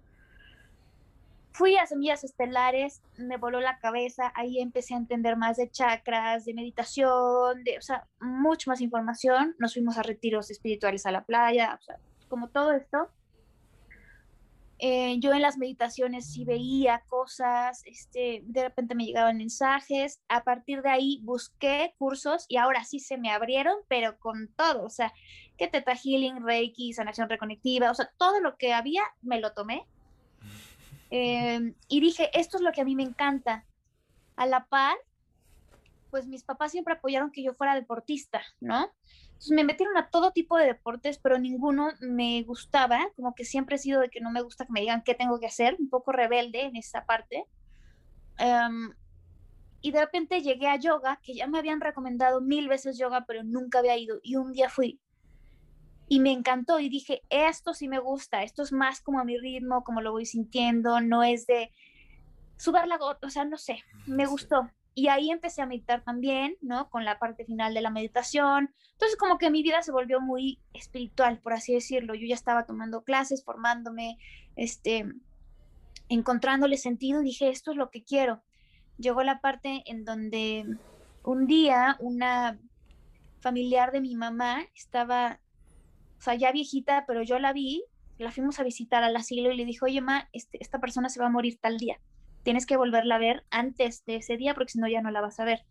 Fui 1.52 1.78
a 1.78 1.86
Semillas 1.86 2.24
Estelares, 2.24 3.04
me 3.18 3.38
voló 3.38 3.60
la 3.62 3.78
cabeza, 3.78 4.32
ahí 4.34 4.60
empecé 4.60 4.96
a 4.96 4.98
entender 4.98 5.38
más 5.38 5.58
de 5.58 5.70
chakras, 5.70 6.46
de 6.46 6.56
meditación, 6.56 7.64
de, 7.64 7.78
o 7.78 7.82
sea, 7.82 8.08
mucho 8.20 8.72
más 8.72 8.82
información. 8.82 9.56
Nos 9.60 9.74
fuimos 9.74 10.00
a 10.00 10.04
retiros 10.04 10.50
espirituales 10.50 11.06
a 11.06 11.12
la 11.12 11.26
playa, 11.26 11.78
o 11.80 11.84
sea, 11.84 12.00
como 12.28 12.50
todo 12.50 12.72
esto, 12.72 13.10
eh, 14.86 15.16
yo 15.22 15.32
en 15.32 15.42
las 15.42 15.58
meditaciones 15.58 16.30
sí 16.30 16.44
veía 16.44 17.06
cosas, 17.08 17.84
este, 17.86 18.42
de 18.44 18.64
repente 18.64 18.96
me 18.96 19.06
llegaban 19.06 19.38
mensajes, 19.38 20.20
a 20.28 20.44
partir 20.44 20.82
de 20.82 20.90
ahí 20.90 21.22
busqué 21.24 21.96
cursos 21.98 22.46
y 22.50 22.58
ahora 22.58 22.84
sí 22.84 23.00
se 23.00 23.18
me 23.18 23.32
abrieron, 23.32 23.78
pero 23.88 24.20
con 24.20 24.50
todo, 24.58 24.84
o 24.84 24.90
sea, 24.90 25.14
que 25.58 25.70
Teta 25.70 25.96
Healing, 25.96 26.44
Reiki, 26.44 26.92
sanación 26.92 27.30
reconectiva, 27.30 27.92
o 27.92 27.94
sea, 27.94 28.12
todo 28.18 28.42
lo 28.42 28.58
que 28.58 28.74
había 28.74 29.04
me 29.22 29.40
lo 29.40 29.54
tomé. 29.54 29.88
Em, 31.10 31.76
y 31.88 32.02
dije, 32.02 32.30
esto 32.38 32.58
es 32.58 32.64
lo 32.64 32.74
que 32.74 32.82
a 32.82 32.86
mí 32.86 32.96
me 32.96 33.04
encanta. 33.04 33.66
A 34.36 34.48
la 34.48 34.66
par, 34.66 34.98
pues 36.14 36.28
mis 36.28 36.44
papás 36.44 36.72
siempre 36.72 36.94
apoyaron 36.94 37.32
que 37.32 37.42
yo 37.42 37.56
fuera 37.56 37.74
deportista, 37.74 38.44
¿no? 38.60 38.88
me 39.50 39.64
metieron 39.64 39.98
a 39.98 40.12
todo 40.12 40.32
tipo 40.32 40.58
de 40.58 40.68
deportes, 40.68 41.18
pero 41.18 41.40
ninguno 41.40 41.90
me 42.02 42.44
gustaba, 42.44 43.00
como 43.16 43.34
que 43.34 43.46
siempre 43.46 43.78
he 43.78 43.80
sido 43.80 44.00
de 44.00 44.10
que 44.10 44.22
no 44.22 44.30
me 44.30 44.44
gusta 44.44 44.68
que 44.68 44.72
me 44.72 44.82
digan 44.82 45.02
qué 45.02 45.16
tengo 45.16 45.40
que 45.40 45.48
hacer, 45.48 45.76
un 45.80 45.90
poco 45.90 46.12
rebelde 46.12 46.62
en 46.62 46.76
esa 46.76 47.04
parte. 47.08 47.48
Em, 48.38 48.94
y 49.82 49.90
de 49.90 50.02
repente 50.02 50.44
llegué 50.44 50.68
a 50.68 50.76
yoga, 50.76 51.20
que 51.24 51.34
ya 51.34 51.48
me 51.48 51.58
habían 51.58 51.82
recomendado 51.82 52.42
mil 52.42 52.68
veces 52.68 53.00
yoga, 53.00 53.26
pero 53.26 53.44
nunca 53.44 53.80
había 53.80 53.98
ido. 53.98 54.20
Y 54.22 54.36
un 54.36 54.54
día 54.54 54.70
fui 54.70 55.02
y 56.08 56.20
me 56.20 56.32
encantó 56.32 56.80
y 56.80 56.90
dije, 56.90 57.24
esto 57.32 57.74
sí 57.74 57.88
me 57.88 57.98
gusta, 57.98 58.44
esto 58.44 58.62
es 58.62 58.72
más 58.72 59.02
como 59.02 59.20
a 59.20 59.26
mi 59.26 59.40
ritmo, 59.40 59.84
como 59.84 60.00
lo 60.00 60.12
voy 60.12 60.28
sintiendo, 60.28 61.02
no 61.02 61.24
es 61.24 61.48
de 61.48 61.72
subir 62.56 62.86
la 62.86 63.00
gota, 63.00 63.26
o 63.26 63.30
sea, 63.32 63.46
no 63.46 63.58
sé, 63.58 63.84
me 64.06 64.28
gustó. 64.28 64.70
Y 64.96 65.08
ahí 65.08 65.32
empecé 65.32 65.62
a 65.62 65.66
meditar 65.66 66.04
también, 66.04 66.56
¿no? 66.62 66.90
Con 66.90 67.04
la 67.04 67.18
parte 67.18 67.46
final 67.46 67.74
de 67.74 67.82
la 67.82 67.90
meditación. 67.90 68.74
Entonces 68.92 69.18
como 69.18 69.38
que 69.38 69.50
mi 69.50 69.64
vida 69.64 69.82
se 69.82 69.92
volvió 69.92 70.22
muy 70.22 70.60
espiritual, 70.74 71.40
por 71.40 71.54
así 71.54 71.74
decirlo. 71.74 72.14
Yo 72.14 72.28
ya 72.28 72.36
estaba 72.36 72.66
tomando 72.66 73.04
clases, 73.04 73.44
formándome, 73.44 74.18
este, 74.56 75.06
encontrándole 76.10 76.78
sentido 76.78 77.22
dije, 77.22 77.50
esto 77.50 77.72
es 77.72 77.78
lo 77.78 77.90
que 77.90 78.04
quiero. 78.04 78.44
Llegó 79.00 79.24
la 79.24 79.42
parte 79.42 79.82
en 79.88 80.06
donde 80.06 80.78
un 81.24 81.48
día 81.48 81.98
una 82.00 82.60
familiar 83.42 83.92
de 83.92 84.02
mi 84.02 84.16
mamá 84.16 84.64
estaba, 84.76 85.40
o 86.20 86.22
sea, 86.22 86.36
ya 86.36 86.52
viejita, 86.52 87.06
pero 87.08 87.24
yo 87.24 87.40
la 87.40 87.52
vi, 87.52 87.84
la 88.20 88.32
fuimos 88.32 88.60
a 88.60 88.64
visitar 88.64 89.04
al 89.04 89.16
asilo 89.16 89.52
y 89.52 89.58
le 89.58 89.66
dijo, 89.66 89.86
oye, 89.86 90.02
ma, 90.02 90.30
este, 90.34 90.60
esta 90.62 90.80
persona 90.80 91.10
se 91.10 91.20
va 91.20 91.26
a 91.26 91.32
morir 91.32 91.58
tal 91.60 91.78
día 91.78 92.00
tienes 92.44 92.66
que 92.66 92.78
volverla 92.78 93.16
a 93.16 93.20
ver 93.20 93.46
antes 93.50 94.06
de 94.06 94.18
ese 94.18 94.38
día 94.38 94.54
porque 94.54 94.74
si 94.74 94.80
no 94.80 94.88
ya 94.88 95.02
no 95.02 95.12
la 95.12 95.22
vas 95.22 95.40
a 95.40 95.46
ver. 95.46 95.66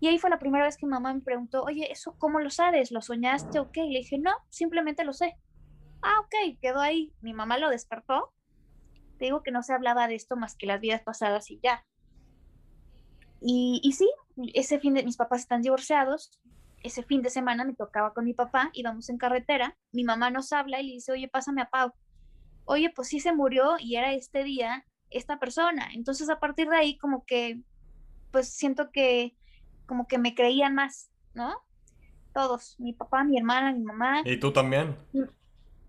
Y 0.00 0.08
ahí 0.08 0.18
fue 0.18 0.30
la 0.30 0.38
primera 0.38 0.64
vez 0.64 0.76
que 0.76 0.86
mamá 0.86 1.12
me 1.12 1.20
preguntó, 1.20 1.62
oye, 1.62 1.90
¿eso 1.90 2.14
cómo 2.18 2.40
lo 2.40 2.50
sabes? 2.50 2.92
¿Lo 2.92 3.02
soñaste 3.02 3.58
o 3.58 3.70
qué? 3.72 3.84
Y 3.84 3.92
le 3.92 3.98
dije, 4.00 4.18
no, 4.18 4.32
simplemente 4.48 5.04
lo 5.04 5.12
sé. 5.12 5.36
Ah, 6.02 6.20
ok, 6.20 6.58
quedó 6.60 6.80
ahí. 6.80 7.12
Mi 7.20 7.32
mamá 7.32 7.58
lo 7.58 7.68
despertó. 7.68 8.32
Te 9.18 9.26
digo 9.26 9.42
que 9.42 9.50
no 9.50 9.62
se 9.62 9.74
hablaba 9.74 10.06
de 10.06 10.14
esto 10.14 10.36
más 10.36 10.56
que 10.56 10.66
las 10.66 10.80
vidas 10.80 11.02
pasadas 11.02 11.50
y 11.50 11.58
ya. 11.62 11.84
Y, 13.40 13.80
y 13.82 13.92
sí, 13.92 14.08
ese 14.54 14.78
fin 14.78 14.94
de 14.94 15.02
mis 15.02 15.16
papás 15.16 15.40
están 15.40 15.62
divorciados. 15.62 16.38
Ese 16.84 17.02
fin 17.02 17.22
de 17.22 17.30
semana 17.30 17.64
me 17.64 17.74
tocaba 17.74 18.14
con 18.14 18.24
mi 18.24 18.34
papá, 18.34 18.70
íbamos 18.74 19.08
en 19.08 19.18
carretera. 19.18 19.76
Mi 19.90 20.04
mamá 20.04 20.30
nos 20.30 20.52
habla 20.52 20.80
y 20.80 20.86
le 20.86 20.92
dice, 20.92 21.10
oye, 21.10 21.26
pásame 21.26 21.62
a 21.62 21.70
Pau. 21.70 21.92
Oye, 22.66 22.92
pues 22.94 23.08
sí 23.08 23.18
se 23.18 23.32
murió 23.32 23.76
y 23.80 23.96
era 23.96 24.12
este 24.12 24.44
día 24.44 24.84
esta 25.10 25.38
persona. 25.38 25.88
Entonces 25.94 26.28
a 26.30 26.38
partir 26.38 26.68
de 26.68 26.76
ahí 26.76 26.98
como 26.98 27.24
que, 27.24 27.60
pues 28.30 28.48
siento 28.48 28.90
que 28.90 29.34
como 29.86 30.06
que 30.06 30.18
me 30.18 30.34
creían 30.34 30.74
más, 30.74 31.10
¿no? 31.34 31.56
Todos, 32.34 32.78
mi 32.78 32.92
papá, 32.92 33.24
mi 33.24 33.38
hermana, 33.38 33.72
mi 33.72 33.82
mamá. 33.82 34.22
¿Y 34.24 34.38
tú 34.38 34.52
también? 34.52 34.96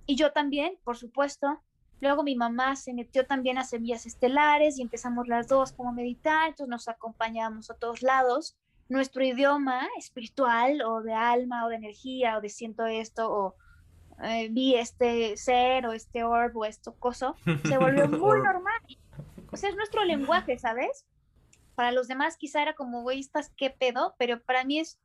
Y, 0.07 0.15
yo 0.15 0.31
también, 0.31 0.79
por 0.83 0.97
supuesto. 0.97 1.61
Luego 1.99 2.23
mi 2.23 2.35
mamá 2.35 2.77
se 2.77 2.93
metió 2.93 3.27
también 3.27 3.57
a 3.57 3.65
semillas 3.65 4.05
estelares 4.05 4.79
y 4.79 4.81
empezamos 4.81 5.27
las 5.27 5.49
dos 5.49 5.73
como 5.73 5.89
a 5.89 5.91
meditar, 5.91 6.47
entonces 6.47 6.69
nos 6.69 6.87
acompañamos 6.87 7.69
a 7.69 7.73
todos 7.75 8.01
lados. 8.01 8.57
Nuestro 8.87 9.23
idioma 9.23 9.85
espiritual 9.97 10.81
o 10.81 11.01
de 11.01 11.13
alma 11.13 11.65
o 11.65 11.69
de 11.69 11.75
energía 11.75 12.37
o 12.37 12.41
de 12.41 12.47
siento 12.47 12.85
esto 12.85 13.29
o 13.29 13.55
eh, 14.23 14.47
vi 14.49 14.75
este 14.75 15.35
ser 15.35 15.85
o 15.85 15.91
este 15.91 16.23
orb 16.23 16.55
o 16.55 16.65
esto 16.65 16.95
coso, 16.95 17.35
se 17.65 17.77
volvió 17.77 18.07
muy 18.09 18.39
normal 18.39 18.81
o 19.51 19.57
sea, 19.57 19.69
es 19.69 19.75
nuestro 19.75 20.03
lenguaje, 20.03 20.57
¿sabes? 20.59 21.05
Para 21.75 21.91
los 21.91 22.07
demás 22.07 22.37
quizá 22.37 22.61
era 22.61 22.73
como, 22.73 23.01
güey, 23.01 23.19
¿estás 23.19 23.51
qué 23.55 23.69
pedo? 23.69 24.15
Pero 24.17 24.41
para 24.41 24.63
mí 24.63 24.79
es 24.79 24.99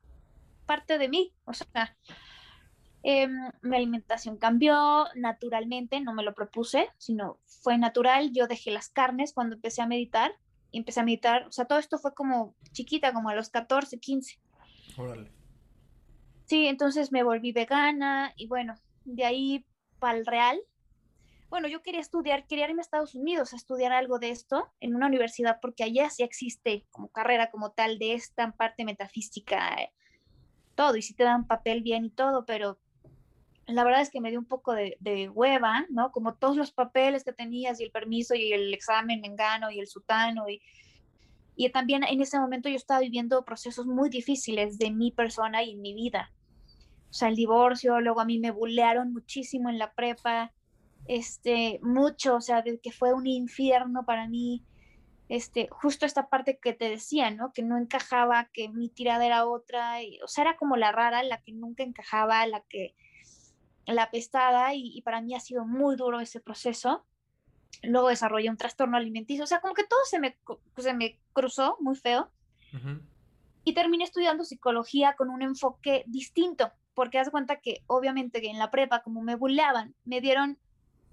parte 0.67 0.99
de 0.99 1.09
mí. 1.09 1.33
O 1.45 1.53
sea, 1.53 1.97
em, 3.03 3.51
mi 3.63 3.77
alimentación 3.77 4.37
cambió 4.37 5.07
naturalmente, 5.15 6.01
no 6.01 6.15
me 6.15 6.23
lo 6.23 6.35
propuse, 6.35 6.89
sino 6.99 7.39
fue 7.47 7.79
natural. 7.79 8.33
Yo 8.33 8.47
dejé 8.47 8.71
las 8.71 8.89
carnes 8.89 9.33
cuando 9.33 9.57
empecé 9.57 9.83
a 9.83 9.87
meditar. 9.87 10.33
Y 10.71 10.79
empecé 10.79 10.99
a 10.99 11.05
meditar, 11.05 11.47
o 11.47 11.53
sea, 11.53 11.67
todo 11.67 11.79
esto 11.79 11.99
fue 11.99 12.15
como 12.15 12.57
chiquita, 12.73 13.13
como 13.13 13.29
a 13.29 13.35
los 13.37 13.49
14, 13.49 14.01
15. 14.01 14.41
Órale. 14.97 15.31
Sí, 16.47 16.67
entonces 16.67 17.13
me 17.13 17.23
volví 17.23 17.53
vegana 17.53 18.33
y 18.37 18.49
bueno, 18.49 18.75
de 19.05 19.25
ahí 19.25 19.65
para 20.01 20.19
el 20.19 20.27
real, 20.27 20.61
bueno, 21.55 21.69
yo 21.69 21.83
quería 21.83 22.01
estudiar, 22.01 22.49
quería 22.49 22.69
irme 22.69 22.81
a 22.81 22.83
Estados 22.83 23.15
Unidos 23.15 23.53
a 23.53 23.57
estudiar 23.57 23.93
algo 23.93 24.19
de 24.19 24.31
esto 24.31 24.73
en 24.81 24.97
una 24.97 25.07
universidad, 25.07 25.61
porque 25.63 25.85
allá 25.85 26.11
sí 26.11 26.25
existe 26.25 26.85
como 26.91 27.13
carrera 27.13 27.53
como 27.53 27.71
tal 27.71 28.01
de 28.01 28.15
esta 28.15 28.51
parte 28.51 28.85
metafísica, 28.85 29.73
eh, 29.81 29.93
todo, 30.75 30.97
y 30.97 31.03
sí 31.03 31.15
te 31.15 31.23
dan 31.23 31.47
papel 31.47 31.85
bien 31.85 32.07
y 32.07 32.11
todo, 32.11 32.45
pero 32.45 32.81
la 33.69 33.85
verdad 33.85 34.01
es 34.01 34.11
que 34.11 34.21
me 34.21 34.31
dio 34.31 34.41
un 34.41 34.47
poco 34.47 34.73
de, 34.73 35.31
hueva, 35.33 35.87
¿no? 35.91 36.11
Como 36.11 36.35
todos 36.35 36.57
los 36.57 36.73
papeles 36.73 37.23
que 37.23 37.33
tenías 37.33 37.79
y 37.79 37.85
el 37.85 37.93
permiso 37.93 38.35
y 38.35 38.53
el 38.53 38.75
examen 38.75 39.21
mengano 39.21 39.71
y 39.71 39.79
el 39.79 39.87
sutano 39.87 40.49
y, 40.49 40.61
y 41.55 41.71
también 41.71 42.03
en 42.03 42.21
ese 42.21 42.37
momento 42.37 42.69
yo 42.69 42.75
estaba 42.75 42.99
viviendo 42.99 43.45
procesos 43.45 43.87
muy 43.87 44.11
difíciles 44.11 44.77
de 44.77 44.91
mi 44.91 45.13
persona 45.13 45.63
y 45.63 45.77
mi 45.77 45.95
vida. 45.95 46.33
O 47.11 47.13
sea, 47.13 47.29
el 47.29 47.37
divorcio, 47.37 48.01
luego 48.01 48.21
a 48.21 48.25
mí 48.25 48.41
me 48.41 48.51
bullearon 48.51 49.13
muchísimo 49.13 49.71
en 49.71 49.79
la 49.79 49.93
prepa, 49.93 50.53
este, 51.07 51.81
mucho, 51.83 52.37
o 52.37 52.41
sea, 52.41 52.63
de 52.63 52.79
que 52.79 52.93
fue 52.93 53.13
un 53.13 53.27
infierno 53.27 54.05
para 54.05 54.29
mí, 54.29 54.65
este, 55.29 55.69
justo 55.71 56.07
esta 56.07 56.29
parte 56.29 56.59
que 56.59 56.73
te 56.73 56.89
decía, 56.89 57.31
¿no? 57.31 57.53
Que 57.53 57.63
no 57.63 57.79
encajaba, 57.79 58.51
que 58.53 58.69
mi 58.69 58.89
tirada 58.89 59.25
era 59.25 59.47
otra, 59.47 60.03
y, 60.03 60.21
o 60.23 60.29
sea, 60.29 60.43
era 60.43 60.57
como 60.57 60.77
la 60.77 60.93
rara, 60.93 61.23
la 61.23 61.41
que 61.43 61.53
nunca 61.53 61.83
encajaba, 61.83 62.47
la 62.47 62.61
que, 62.69 62.95
la 63.87 64.11
pestada 64.11 64.75
y, 64.75 65.01
para 65.03 65.21
mí 65.21 65.35
ha 65.35 65.41
sido 65.41 65.67
muy 65.67 65.97
duro 65.97 66.21
ese 66.21 66.41
proceso. 66.41 67.05
Luego 67.83 68.09
desarrollé 68.09 68.49
un 68.49 68.57
trastorno 68.57 68.97
alimenticio, 68.97 69.45
o 69.45 69.47
sea, 69.47 69.61
como 69.61 69.75
que 69.75 69.85
todo 69.85 70.01
se 70.05 70.19
me, 70.19 70.37
se 70.77 70.95
me 70.95 71.19
cruzó 71.33 71.77
muy 71.81 71.97
feo. 71.97 72.31
Y 73.63 73.73
terminé 73.73 74.03
estudiando 74.03 74.43
psicología 74.43 75.15
con 75.17 75.31
un 75.31 75.43
enfoque 75.43 76.03
distinto, 76.07 76.73
porque 76.93 77.21
haz 77.21 77.31
cuenta 77.31 77.61
que 77.61 77.85
obviamente 77.87 78.41
que 78.41 78.51
en 78.51 78.59
la 78.59 78.73
prepa, 78.73 79.03
como 79.03 79.23
me 79.23 79.37
bulleaban, 79.37 79.95
me 80.05 80.21
dieron, 80.21 80.59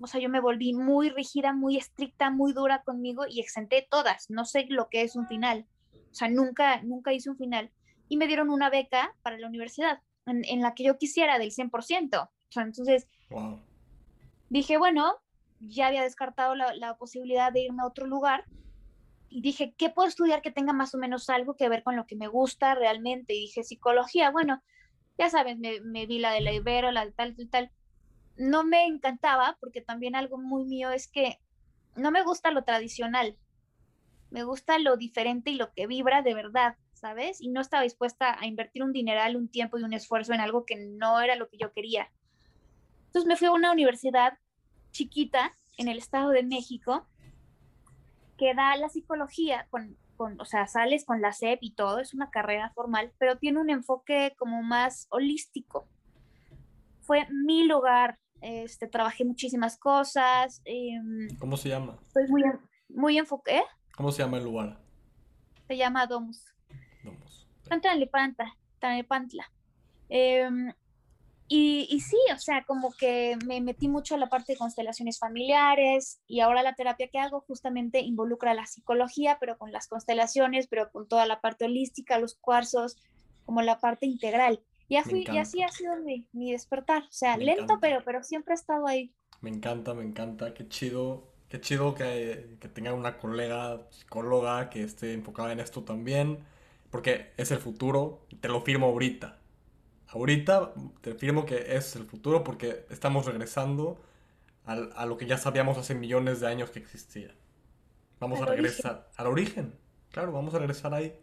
o 0.01 0.07
sea, 0.07 0.19
yo 0.19 0.29
me 0.29 0.39
volví 0.39 0.73
muy 0.73 1.09
rígida, 1.09 1.53
muy 1.53 1.77
estricta, 1.77 2.29
muy 2.29 2.53
dura 2.53 2.83
conmigo 2.83 3.25
y 3.29 3.39
exenté 3.39 3.87
todas. 3.89 4.29
No 4.29 4.45
sé 4.45 4.65
lo 4.69 4.89
que 4.89 5.01
es 5.01 5.15
un 5.15 5.27
final. 5.27 5.65
O 5.93 6.13
sea, 6.13 6.27
nunca, 6.27 6.81
nunca 6.81 7.13
hice 7.13 7.29
un 7.29 7.37
final. 7.37 7.71
Y 8.09 8.17
me 8.17 8.27
dieron 8.27 8.49
una 8.49 8.69
beca 8.69 9.15
para 9.21 9.37
la 9.37 9.47
universidad, 9.47 10.01
en, 10.25 10.61
la 10.61 10.73
que 10.73 10.83
yo 10.83 10.97
quisiera, 10.97 11.39
del 11.39 11.51
100%. 11.51 12.23
O 12.23 12.29
sea, 12.49 12.63
entonces, 12.63 13.07
dije, 14.49 14.77
bueno, 14.77 15.13
ya 15.59 15.87
había 15.87 16.03
descartado 16.03 16.55
la, 16.55 16.75
la 16.75 16.97
posibilidad 16.97 17.53
de 17.53 17.61
irme 17.61 17.83
a 17.83 17.87
otro 17.87 18.07
lugar 18.07 18.45
y 19.29 19.41
dije, 19.41 19.73
¿qué 19.77 19.89
puedo 19.89 20.09
estudiar 20.09 20.41
que 20.41 20.51
tenga 20.51 20.73
más 20.73 20.93
o 20.93 20.97
menos 20.97 21.29
algo 21.29 21.55
que 21.55 21.69
ver 21.69 21.83
con 21.83 21.95
lo 21.95 22.05
que 22.05 22.17
me 22.17 22.27
gusta 22.27 22.75
realmente? 22.75 23.33
Y 23.33 23.41
dije, 23.41 23.63
psicología, 23.63 24.29
bueno, 24.29 24.61
ya 25.17 25.29
sabes, 25.29 25.57
me, 25.57 25.79
me 25.81 26.05
vi 26.05 26.19
la 26.19 26.33
de 26.33 26.41
la 26.41 26.51
Ibero, 26.51 26.91
la 26.91 27.05
de 27.05 27.11
tal, 27.13 27.35
tal, 27.35 27.49
tal. 27.49 27.71
No 28.37 28.63
me 28.63 28.85
encantaba 28.85 29.57
porque 29.59 29.81
también 29.81 30.15
algo 30.15 30.37
muy 30.37 30.65
mío 30.65 30.91
es 30.91 31.07
que 31.07 31.39
no 31.95 32.11
me 32.11 32.23
gusta 32.23 32.51
lo 32.51 32.63
tradicional, 32.63 33.37
me 34.29 34.43
gusta 34.43 34.79
lo 34.79 34.95
diferente 34.97 35.51
y 35.51 35.55
lo 35.55 35.73
que 35.73 35.87
vibra 35.87 36.21
de 36.21 36.33
verdad, 36.33 36.77
¿sabes? 36.93 37.41
Y 37.41 37.49
no 37.49 37.61
estaba 37.61 37.83
dispuesta 37.83 38.37
a 38.39 38.47
invertir 38.47 38.83
un 38.83 38.93
dineral, 38.93 39.35
un 39.35 39.49
tiempo 39.49 39.77
y 39.77 39.83
un 39.83 39.93
esfuerzo 39.93 40.33
en 40.33 40.39
algo 40.39 40.65
que 40.65 40.77
no 40.77 41.19
era 41.19 41.35
lo 41.35 41.49
que 41.49 41.57
yo 41.57 41.73
quería. 41.73 42.09
Entonces 43.07 43.27
me 43.27 43.35
fui 43.35 43.47
a 43.47 43.51
una 43.51 43.71
universidad 43.71 44.37
chiquita 44.91 45.51
en 45.77 45.89
el 45.89 45.97
Estado 45.97 46.29
de 46.29 46.43
México 46.43 47.07
que 48.37 48.53
da 48.53 48.75
la 48.77 48.89
psicología 48.89 49.67
con 49.69 49.97
o 50.39 50.45
sea, 50.45 50.67
sales 50.67 51.05
con 51.05 51.21
la 51.21 51.33
SEP 51.33 51.59
y 51.61 51.71
todo, 51.71 51.99
es 51.99 52.13
una 52.13 52.29
carrera 52.29 52.71
formal, 52.75 53.11
pero 53.17 53.37
tiene 53.37 53.59
un 53.59 53.69
enfoque 53.69 54.35
como 54.37 54.61
más 54.61 55.07
holístico. 55.09 55.87
Fue 57.01 57.27
mi 57.29 57.65
lugar, 57.65 58.19
este, 58.41 58.87
trabajé 58.87 59.25
muchísimas 59.25 59.77
cosas. 59.77 60.61
Em, 60.65 61.27
¿Cómo 61.39 61.57
se 61.57 61.69
llama? 61.69 61.99
Estoy 62.07 62.27
muy, 62.27 62.43
muy 62.89 63.17
enfoque. 63.17 63.57
¿eh? 63.57 63.63
¿Cómo 63.95 64.11
se 64.11 64.23
llama 64.23 64.37
el 64.37 64.43
lugar? 64.43 64.79
Se 65.67 65.77
llama 65.77 66.07
Domus. 66.07 66.45
Domus. 67.03 67.47
Tanepantla. 68.79 69.51
Eh, 70.09 70.49
y, 71.53 71.99
sí, 71.99 72.15
o 72.33 72.37
sea, 72.37 72.63
como 72.63 72.93
que 72.93 73.37
me 73.45 73.59
metí 73.59 73.89
mucho 73.89 74.15
a 74.15 74.17
la 74.17 74.29
parte 74.29 74.53
de 74.53 74.57
constelaciones 74.57 75.19
familiares 75.19 76.21
y 76.25 76.39
ahora 76.39 76.63
la 76.63 76.75
terapia 76.75 77.09
que 77.09 77.19
hago 77.19 77.41
justamente 77.41 77.99
involucra 77.99 78.53
la 78.53 78.65
psicología, 78.65 79.35
pero 79.37 79.57
con 79.57 79.73
las 79.73 79.89
constelaciones, 79.89 80.67
pero 80.67 80.89
con 80.93 81.09
toda 81.09 81.25
la 81.25 81.41
parte 81.41 81.65
holística, 81.65 82.17
los 82.19 82.35
cuarzos, 82.35 82.95
como 83.43 83.61
la 83.63 83.81
parte 83.81 84.05
integral. 84.05 84.61
Y, 84.91 84.97
así, 84.97 85.25
y 85.31 85.37
así 85.37 85.63
ha 85.63 85.69
sido 85.69 85.95
mi, 85.97 86.27
mi 86.33 86.51
despertar, 86.51 87.03
o 87.03 87.11
sea, 87.11 87.37
lento, 87.37 87.77
pero, 87.79 88.03
pero 88.03 88.23
siempre 88.23 88.53
he 88.53 88.55
estado 88.55 88.87
ahí. 88.87 89.13
Me 89.39 89.49
encanta, 89.49 89.93
me 89.93 90.03
encanta, 90.03 90.53
qué 90.53 90.67
chido, 90.67 91.23
qué 91.47 91.61
chido 91.61 91.95
que, 91.95 92.57
que 92.59 92.67
tenga 92.67 92.93
una 92.93 93.17
colega 93.17 93.87
psicóloga 93.89 94.69
que 94.69 94.83
esté 94.83 95.13
enfocada 95.13 95.53
en 95.53 95.61
esto 95.61 95.83
también, 95.83 96.39
porque 96.89 97.31
es 97.37 97.51
el 97.51 97.59
futuro, 97.59 98.25
te 98.41 98.49
lo 98.49 98.61
firmo 98.61 98.87
ahorita 98.87 99.37
ahorita 100.13 100.73
te 101.01 101.11
afirmo 101.11 101.45
que 101.45 101.75
es 101.75 101.95
el 101.95 102.03
futuro 102.03 102.43
porque 102.43 102.85
estamos 102.89 103.25
regresando 103.25 103.97
a 104.65 105.05
lo 105.05 105.17
que 105.17 105.25
ya 105.25 105.37
sabíamos 105.37 105.77
hace 105.77 105.95
millones 105.95 106.39
de 106.39 106.47
años 106.47 106.69
que 106.69 106.79
existía. 106.79 107.33
Vamos 108.19 108.39
a 108.41 108.45
regresar 108.45 109.09
al 109.17 109.27
origen. 109.27 109.73
Claro, 110.11 110.31
vamos 110.31 110.53
a 110.53 110.59
regresar 110.59 110.93
ahí. 110.93 111.13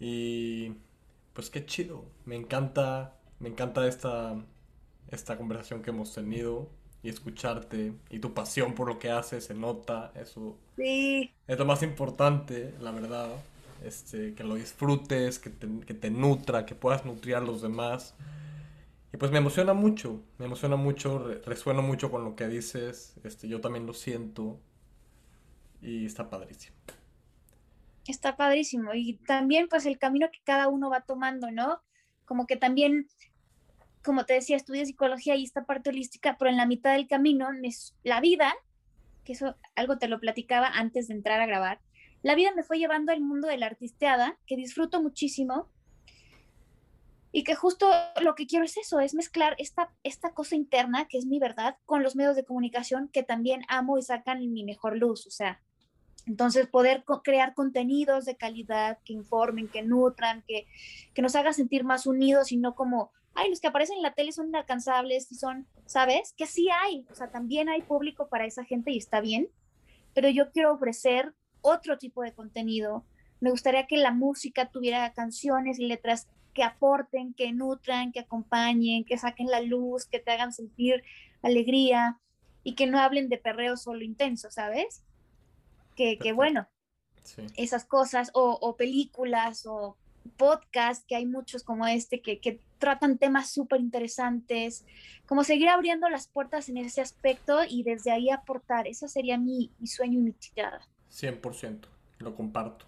Y 0.00 0.74
pues 1.38 1.50
qué 1.50 1.64
chido. 1.64 2.04
Me 2.24 2.34
encanta, 2.34 3.14
me 3.38 3.48
encanta 3.48 3.86
esta, 3.86 4.34
esta 5.08 5.36
conversación 5.36 5.82
que 5.82 5.90
hemos 5.90 6.12
tenido 6.12 6.68
y 7.00 7.10
escucharte 7.10 7.92
y 8.10 8.18
tu 8.18 8.34
pasión 8.34 8.74
por 8.74 8.88
lo 8.88 8.98
que 8.98 9.12
haces 9.12 9.44
se 9.44 9.54
nota. 9.54 10.10
Eso 10.16 10.58
sí. 10.74 11.32
es 11.46 11.56
lo 11.56 11.64
más 11.64 11.84
importante, 11.84 12.74
la 12.80 12.90
verdad 12.90 13.28
este, 13.84 14.34
que 14.34 14.42
lo 14.42 14.56
disfrutes, 14.56 15.38
que 15.38 15.50
te, 15.50 15.68
que 15.86 15.94
te 15.94 16.10
nutra, 16.10 16.66
que 16.66 16.74
puedas 16.74 17.04
nutrir 17.04 17.36
a 17.36 17.40
los 17.40 17.62
demás. 17.62 18.16
Y 19.12 19.16
pues 19.16 19.30
me 19.30 19.38
emociona 19.38 19.74
mucho, 19.74 20.20
me 20.38 20.46
emociona 20.46 20.74
mucho, 20.74 21.20
resueno 21.46 21.82
mucho 21.82 22.10
con 22.10 22.24
lo 22.24 22.34
que 22.34 22.48
dices, 22.48 23.14
este, 23.22 23.46
yo 23.46 23.60
también 23.60 23.86
lo 23.86 23.94
siento 23.94 24.58
y 25.80 26.04
está 26.04 26.28
padrísimo. 26.30 26.74
Está 28.08 28.36
padrísimo 28.36 28.94
y 28.94 29.18
también 29.18 29.68
pues 29.68 29.86
el 29.86 29.98
camino 29.98 30.28
que 30.32 30.40
cada 30.42 30.68
uno 30.68 30.90
va 30.90 31.02
tomando, 31.02 31.50
¿no? 31.50 31.82
Como 32.24 32.46
que 32.46 32.56
también, 32.56 33.06
como 34.02 34.24
te 34.24 34.32
decía, 34.32 34.56
estudié 34.56 34.86
psicología 34.86 35.36
y 35.36 35.44
esta 35.44 35.64
parte 35.64 35.90
holística, 35.90 36.36
pero 36.38 36.50
en 36.50 36.56
la 36.56 36.66
mitad 36.66 36.94
del 36.94 37.06
camino, 37.06 37.48
la 38.02 38.20
vida, 38.20 38.54
que 39.24 39.34
eso 39.34 39.56
algo 39.76 39.98
te 39.98 40.08
lo 40.08 40.18
platicaba 40.20 40.68
antes 40.68 41.08
de 41.08 41.14
entrar 41.14 41.40
a 41.40 41.46
grabar, 41.46 41.80
la 42.22 42.34
vida 42.34 42.50
me 42.56 42.64
fue 42.64 42.78
llevando 42.78 43.12
al 43.12 43.20
mundo 43.20 43.46
de 43.46 43.58
la 43.58 43.66
artisteada, 43.66 44.38
que 44.46 44.56
disfruto 44.56 45.02
muchísimo, 45.02 45.68
y 47.30 47.44
que 47.44 47.54
justo 47.54 47.90
lo 48.22 48.34
que 48.34 48.46
quiero 48.46 48.64
es 48.64 48.76
eso, 48.78 49.00
es 49.00 49.14
mezclar 49.14 49.54
esta, 49.58 49.92
esta 50.02 50.32
cosa 50.32 50.56
interna, 50.56 51.06
que 51.08 51.18
es 51.18 51.26
mi 51.26 51.38
verdad, 51.38 51.76
con 51.84 52.02
los 52.02 52.16
medios 52.16 52.36
de 52.36 52.44
comunicación 52.44 53.08
que 53.08 53.22
también 53.22 53.62
amo 53.68 53.98
y 53.98 54.02
sacan 54.02 54.50
mi 54.50 54.64
mejor 54.64 54.96
luz, 54.96 55.26
o 55.26 55.30
sea, 55.30 55.60
entonces 56.28 56.66
poder 56.66 57.04
crear 57.24 57.54
contenidos 57.54 58.26
de 58.26 58.36
calidad 58.36 58.98
que 59.04 59.14
informen, 59.14 59.66
que 59.66 59.82
nutran, 59.82 60.44
que, 60.46 60.66
que 61.14 61.22
nos 61.22 61.34
haga 61.34 61.52
sentir 61.52 61.84
más 61.84 62.06
unidos 62.06 62.52
y 62.52 62.58
no 62.58 62.74
como, 62.74 63.10
ay, 63.34 63.48
los 63.48 63.60
que 63.60 63.68
aparecen 63.68 63.96
en 63.96 64.02
la 64.02 64.12
tele 64.12 64.32
son 64.32 64.48
inalcanzables 64.48 65.32
y 65.32 65.36
son, 65.36 65.66
¿sabes? 65.86 66.34
Que 66.36 66.46
sí 66.46 66.68
hay, 66.70 67.06
o 67.10 67.14
sea, 67.14 67.30
también 67.30 67.68
hay 67.68 67.80
público 67.80 68.28
para 68.28 68.44
esa 68.44 68.64
gente 68.64 68.92
y 68.92 68.98
está 68.98 69.20
bien, 69.20 69.48
pero 70.14 70.28
yo 70.28 70.52
quiero 70.52 70.74
ofrecer 70.74 71.34
otro 71.62 71.96
tipo 71.96 72.22
de 72.22 72.34
contenido. 72.34 73.04
Me 73.40 73.50
gustaría 73.50 73.86
que 73.86 73.96
la 73.96 74.12
música 74.12 74.70
tuviera 74.70 75.12
canciones 75.14 75.78
y 75.78 75.86
letras 75.86 76.28
que 76.52 76.62
aporten, 76.62 77.32
que 77.34 77.52
nutran, 77.52 78.12
que 78.12 78.20
acompañen, 78.20 79.04
que 79.04 79.16
saquen 79.16 79.46
la 79.46 79.60
luz, 79.60 80.06
que 80.06 80.18
te 80.18 80.32
hagan 80.32 80.52
sentir 80.52 81.02
alegría 81.40 82.18
y 82.64 82.74
que 82.74 82.86
no 82.86 82.98
hablen 82.98 83.28
de 83.28 83.38
perreo 83.38 83.76
solo 83.76 84.02
intenso, 84.02 84.50
¿sabes? 84.50 85.04
Que, 85.98 86.16
que 86.16 86.32
bueno, 86.32 86.68
esas 87.56 87.84
cosas, 87.84 88.30
o, 88.34 88.76
películas 88.76 89.66
o 89.66 89.96
podcasts, 90.36 91.04
que 91.08 91.16
hay 91.16 91.26
muchos 91.26 91.64
como 91.64 91.88
este, 91.88 92.22
que, 92.22 92.38
que 92.38 92.60
tratan 92.78 93.18
temas 93.18 93.50
súper 93.50 93.80
interesantes, 93.80 94.84
como 95.26 95.42
seguir 95.42 95.68
abriendo 95.68 96.08
las 96.08 96.28
puertas 96.28 96.68
en 96.68 96.76
ese 96.76 97.00
aspecto 97.00 97.62
y 97.68 97.82
desde 97.82 98.12
ahí 98.12 98.30
aportar. 98.30 98.86
Ese 98.86 99.08
sería 99.08 99.38
mi, 99.38 99.72
mi 99.80 99.88
sueño 99.88 100.20
y 100.20 100.22
mi 100.22 100.32
tirada. 100.34 100.86
100%, 101.10 101.80
lo 102.20 102.36
comparto. 102.36 102.86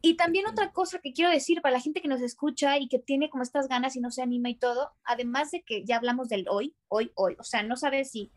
Y 0.00 0.16
también 0.16 0.46
otra 0.46 0.72
cosa 0.72 1.00
que 1.00 1.12
quiero 1.12 1.30
decir 1.30 1.60
para 1.60 1.74
la 1.74 1.80
gente 1.80 2.00
que 2.00 2.08
nos 2.08 2.22
escucha 2.22 2.78
y 2.78 2.88
que 2.88 2.98
tiene 2.98 3.28
como 3.28 3.42
estas 3.42 3.68
ganas 3.68 3.96
y 3.96 4.00
no 4.00 4.10
se 4.10 4.22
anima 4.22 4.48
y 4.48 4.54
todo, 4.54 4.92
además 5.04 5.50
de 5.50 5.62
que 5.62 5.84
ya 5.84 5.96
hablamos 5.96 6.30
del 6.30 6.46
hoy, 6.48 6.74
hoy, 6.88 7.10
hoy, 7.16 7.36
o 7.38 7.42
sea, 7.42 7.62
no 7.62 7.76
sabes 7.76 8.12
si 8.12 8.30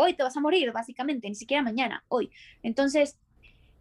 hoy 0.00 0.14
te 0.14 0.22
vas 0.22 0.36
a 0.36 0.40
morir, 0.40 0.70
básicamente, 0.70 1.28
ni 1.28 1.34
siquiera 1.34 1.62
mañana, 1.62 2.04
hoy. 2.06 2.30
Entonces, 2.62 3.18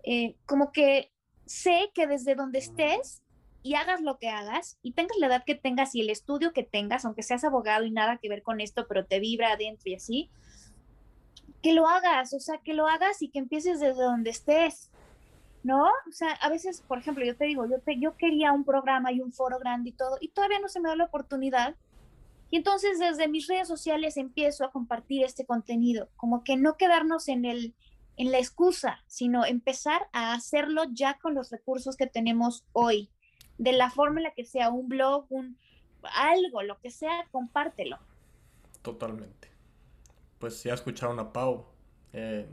eh, 0.03 0.35
como 0.47 0.71
que 0.71 1.11
sé 1.45 1.91
que 1.93 2.07
desde 2.07 2.33
donde 2.33 2.57
estés 2.57 3.21
y 3.61 3.75
hagas 3.75 4.01
lo 4.01 4.17
que 4.17 4.29
hagas 4.29 4.79
y 4.81 4.93
tengas 4.93 5.17
la 5.19 5.27
edad 5.27 5.43
que 5.45 5.53
tengas 5.53 5.93
y 5.93 6.01
el 6.01 6.09
estudio 6.09 6.53
que 6.53 6.63
tengas, 6.63 7.05
aunque 7.05 7.21
seas 7.21 7.43
abogado 7.43 7.85
y 7.85 7.91
nada 7.91 8.17
que 8.17 8.29
ver 8.29 8.41
con 8.41 8.61
esto, 8.61 8.87
pero 8.87 9.05
te 9.05 9.19
vibra 9.19 9.51
adentro 9.51 9.91
y 9.91 9.95
así, 9.95 10.29
que 11.61 11.73
lo 11.73 11.87
hagas, 11.87 12.33
o 12.33 12.39
sea, 12.39 12.57
que 12.59 12.73
lo 12.73 12.87
hagas 12.87 13.21
y 13.21 13.29
que 13.29 13.37
empieces 13.39 13.79
desde 13.79 14.01
donde 14.01 14.31
estés, 14.31 14.89
¿no? 15.61 15.83
O 15.85 16.11
sea, 16.11 16.31
a 16.31 16.49
veces, 16.49 16.81
por 16.87 16.97
ejemplo, 16.97 17.25
yo 17.25 17.35
te 17.35 17.45
digo, 17.45 17.67
yo, 17.69 17.79
te, 17.79 17.99
yo 17.99 18.17
quería 18.17 18.53
un 18.53 18.63
programa 18.63 19.11
y 19.11 19.21
un 19.21 19.33
foro 19.33 19.59
grande 19.59 19.89
y 19.89 19.93
todo, 19.93 20.17
y 20.19 20.29
todavía 20.29 20.59
no 20.59 20.67
se 20.67 20.79
me 20.79 20.89
da 20.89 20.95
la 20.95 21.05
oportunidad. 21.05 21.75
Y 22.49 22.57
entonces 22.57 22.99
desde 22.99 23.27
mis 23.27 23.47
redes 23.47 23.67
sociales 23.67 24.17
empiezo 24.17 24.65
a 24.65 24.71
compartir 24.71 25.23
este 25.23 25.45
contenido, 25.45 26.09
como 26.15 26.43
que 26.43 26.55
no 26.57 26.77
quedarnos 26.77 27.27
en 27.27 27.45
el 27.45 27.75
en 28.19 28.31
la 28.31 28.39
excusa, 28.39 29.03
sino 29.05 29.45
empezar 29.45 30.07
a 30.11 30.33
hacerlo 30.33 30.85
ya 30.91 31.19
con 31.19 31.35
los 31.35 31.51
recursos 31.51 31.95
que 31.95 32.07
tenemos 32.07 32.65
hoy, 32.73 33.11
de 33.59 33.73
la 33.73 33.91
forma 33.91 34.19
en 34.19 34.23
la 34.23 34.33
que 34.33 34.43
sea 34.43 34.71
un 34.71 34.87
blog, 34.87 35.27
un 35.29 35.55
algo, 36.01 36.63
lo 36.63 36.79
que 36.79 36.89
sea, 36.89 37.27
compártelo. 37.31 37.99
Totalmente 38.81 39.47
pues 40.39 40.63
ya 40.63 40.73
escucharon 40.73 41.19
a 41.19 41.33
Pau. 41.33 41.65
Eh, 42.13 42.47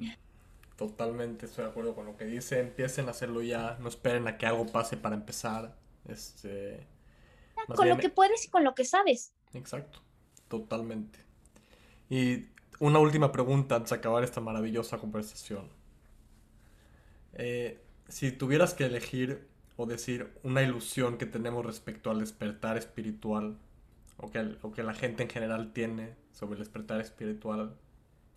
totalmente 0.76 1.47
estoy 1.47 1.64
de 1.64 1.70
acuerdo 1.70 1.95
con 1.95 2.07
lo 2.07 2.16
que 2.16 2.24
dice. 2.24 2.61
Empiecen 2.61 3.09
a 3.09 3.11
hacerlo 3.11 3.42
ya. 3.42 3.76
No 3.80 3.88
esperen 3.88 4.26
a 4.28 4.38
que 4.38 4.47
algo 4.47 4.66
pase 4.66 4.97
para 4.97 5.14
empezar. 5.14 5.76
Este, 6.07 6.86
con 7.74 7.88
lo 7.88 7.99
que 7.99 8.11
puedes 8.11 8.45
y 8.45 8.51
con 8.51 8.64
lo 8.64 8.74
que 8.74 8.84
sabes. 8.84 9.34
Exacto. 9.55 10.00
Totalmente. 10.48 11.18
Y 12.11 12.46
una 12.80 12.98
última 12.98 13.32
pregunta 13.32 13.76
antes 13.76 13.90
de 13.90 13.96
acabar 13.96 14.24
esta 14.24 14.40
maravillosa 14.40 14.98
conversación. 14.98 15.68
Eh, 17.32 17.80
si 18.09 18.32
tuvieras 18.32 18.74
que 18.74 18.86
elegir 18.86 19.48
o 19.76 19.86
decir 19.86 20.30
una 20.42 20.62
ilusión 20.62 21.18
que 21.18 21.26
tenemos 21.26 21.64
respecto 21.64 22.11
al 22.11 22.20
despertar 22.20 22.76
espiritual, 22.76 23.59
o 24.16 24.30
que, 24.30 24.57
o 24.62 24.72
que 24.72 24.82
la 24.82 24.94
gente 24.94 25.22
en 25.24 25.30
general 25.30 25.72
tiene 25.72 26.14
sobre 26.32 26.55
el 26.55 26.61
despertar 26.61 27.00
espiritual, 27.00 27.76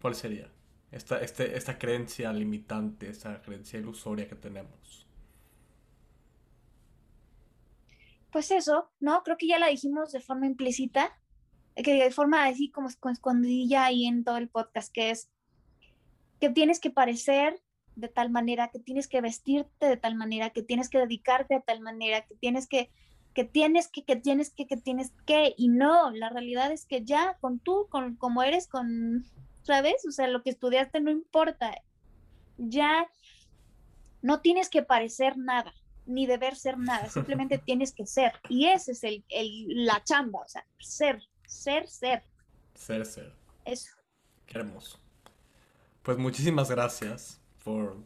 ¿cuál 0.02 0.16
sería? 0.16 0.50
Esta, 0.92 1.20
este, 1.20 1.58
esta 1.58 1.78
creencia 1.78 2.32
limitante, 2.32 3.10
esta 3.10 3.42
creencia 3.42 3.80
ilusoria 3.80 4.28
que 4.28 4.36
tenemos. 4.36 5.07
Pues 8.32 8.52
eso, 8.52 8.90
¿no? 9.00 9.24
Creo 9.24 9.38
que 9.38 9.48
ya 9.48 9.60
la 9.60 9.68
dijimos 9.68 10.12
de 10.12 10.20
forma 10.20 10.48
implícita, 10.48 11.18
que 11.76 12.04
de 12.04 12.12
forma 12.12 12.46
así 12.46 12.72
como 12.72 12.90
escondidilla 12.90 13.86
ahí 13.86 14.06
en 14.06 14.24
todo 14.24 14.38
el 14.38 14.50
podcast, 14.50 14.92
que 14.92 15.12
es 15.12 15.30
que 16.40 16.50
tienes 16.50 16.80
que 16.80 16.90
parecer 16.90 17.62
de 17.96 18.10
tal 18.10 18.30
manera, 18.30 18.70
que 18.70 18.80
tienes 18.80 19.08
que 19.08 19.22
vestirte 19.22 19.88
de 19.88 19.98
tal 19.98 20.16
manera, 20.16 20.52
que 20.52 20.62
tienes 20.62 20.90
que 20.90 21.00
dedicarte 21.00 21.56
de 21.56 21.62
tal 21.62 21.82
manera, 21.82 22.22
que 22.26 22.36
tienes 22.36 22.68
que, 22.68 22.92
que 23.34 23.44
tienes 23.44 23.88
que, 23.88 24.04
que 24.04 24.16
tienes 24.16 24.52
que, 24.52 24.68
que 24.68 24.78
tienes 24.78 25.12
que, 25.26 25.56
y 25.58 25.70
no, 25.70 26.12
la 26.12 26.30
realidad 26.30 26.72
es 26.72 26.86
que 26.86 27.04
ya 27.04 27.38
con 27.42 27.60
tú, 27.60 27.88
con 27.90 28.16
como 28.16 28.44
eres, 28.44 28.68
con, 28.68 29.26
¿sabes? 29.64 30.06
O 30.08 30.12
sea, 30.12 30.28
lo 30.28 30.44
que 30.44 30.52
estudiaste 30.52 31.02
no 31.02 31.10
importa, 31.10 31.76
ya 32.58 33.08
no 34.22 34.42
tienes 34.42 34.70
que 34.70 34.84
parecer 34.84 35.38
nada, 35.38 35.74
ni 36.08 36.26
deber 36.26 36.56
ser 36.56 36.78
nada, 36.78 37.10
simplemente 37.10 37.58
tienes 37.66 37.94
que 37.94 38.06
ser, 38.06 38.34
y 38.50 38.66
ese 38.66 38.94
es 38.94 39.04
el, 39.04 39.24
el, 39.30 39.86
la 39.86 40.04
chamba, 40.04 40.40
o 40.40 40.48
sea, 40.48 40.66
ser, 40.80 41.22
ser, 41.46 41.88
ser. 41.88 42.24
Ser, 42.74 43.06
ser. 43.06 43.34
Eso. 43.66 43.92
Qué 44.46 44.58
hermoso. 44.58 45.00
Pues 46.02 46.18
muchísimas 46.18 46.72
gracias 46.72 47.42
por, 47.64 47.98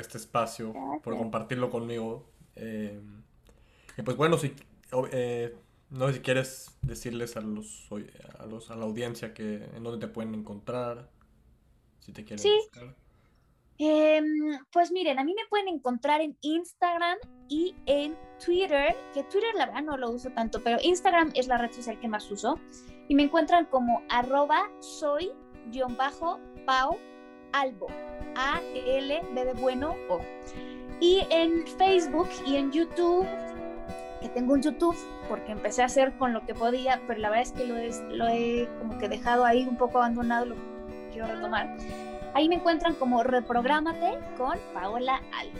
este 0.00 0.18
espacio, 0.18 0.74
por 1.04 1.16
compartirlo 1.16 1.70
conmigo. 1.70 2.28
Eh, 2.56 3.00
y 3.96 4.02
pues 4.02 4.16
bueno, 4.16 4.36
si, 4.38 4.52
eh, 5.12 5.56
no 5.90 6.08
sé 6.08 6.14
si 6.14 6.20
quieres 6.20 6.70
decirles 6.82 7.36
a 7.36 7.40
los, 7.40 7.88
a 8.38 8.46
los 8.46 8.70
a 8.70 8.76
la 8.76 8.84
audiencia 8.84 9.34
que 9.34 9.64
en 9.74 9.84
dónde 9.84 10.04
te 10.04 10.12
pueden 10.12 10.34
encontrar, 10.34 11.08
si 12.00 12.12
te 12.12 12.24
quieren 12.24 12.42
sí. 12.42 12.60
Em, 13.78 14.58
pues 14.72 14.92
miren, 14.92 15.18
a 15.18 15.24
mí 15.24 15.34
me 15.34 15.46
pueden 15.48 15.68
encontrar 15.68 16.20
en 16.20 16.36
Instagram 16.42 17.18
y 17.48 17.74
en 17.86 18.16
Twitter, 18.44 18.96
que 19.12 19.24
Twitter 19.24 19.54
la 19.56 19.66
verdad 19.66 19.82
no 19.82 19.96
lo 19.96 20.10
uso 20.10 20.30
tanto, 20.30 20.62
pero 20.62 20.78
Instagram 20.82 21.32
es 21.34 21.48
la 21.48 21.58
red 21.58 21.72
social 21.72 21.98
que 21.98 22.08
más 22.08 22.30
uso. 22.30 22.58
Y 23.08 23.14
me 23.14 23.24
encuentran 23.24 23.66
como 23.66 24.02
arroba 24.08 24.70
soy-pau 24.80 26.30
albo. 27.52 27.86
A-L, 28.36 29.22
B 29.32 29.44
de 29.44 29.52
bueno, 29.54 29.94
O. 30.08 30.20
Y 31.00 31.26
en 31.30 31.66
Facebook 31.78 32.28
y 32.46 32.56
en 32.56 32.72
YouTube, 32.72 33.26
que 34.20 34.28
tengo 34.28 34.54
un 34.54 34.62
YouTube, 34.62 34.96
porque 35.28 35.52
empecé 35.52 35.82
a 35.82 35.86
hacer 35.86 36.16
con 36.16 36.32
lo 36.32 36.44
que 36.46 36.54
podía, 36.54 37.00
pero 37.06 37.20
la 37.20 37.30
verdad 37.30 37.42
es 37.42 37.52
que 37.52 37.64
lo, 37.66 37.76
es, 37.76 38.02
lo 38.08 38.26
he 38.28 38.68
como 38.78 38.98
que 38.98 39.08
dejado 39.08 39.44
ahí 39.44 39.66
un 39.68 39.76
poco 39.76 39.98
abandonado, 39.98 40.46
lo 40.46 40.56
quiero 41.12 41.26
retomar. 41.28 41.76
Ahí 42.34 42.48
me 42.48 42.56
encuentran 42.56 42.94
como 42.94 43.22
Reprográmate 43.22 44.18
con 44.36 44.58
Paola 44.72 45.22
Albo. 45.32 45.58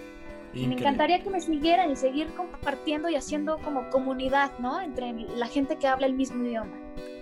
Y 0.53 0.67
me 0.67 0.75
encantaría 0.75 1.23
que 1.23 1.31
me 1.31 1.41
siguieran 1.41 1.91
y 1.91 1.97
seguir 1.97 2.35
compartiendo 2.35 3.09
y 3.09 3.17
haciendo 3.17 3.59
como 3.59 3.89
comunidad, 3.91 4.53
¿no? 4.59 4.81
Entre 4.81 5.13
la 5.13 5.47
gente 5.47 5.79
que 5.79 5.89
habla 5.89 6.07
el 6.07 6.15
mismo 6.15 6.45
idioma. 6.45 6.77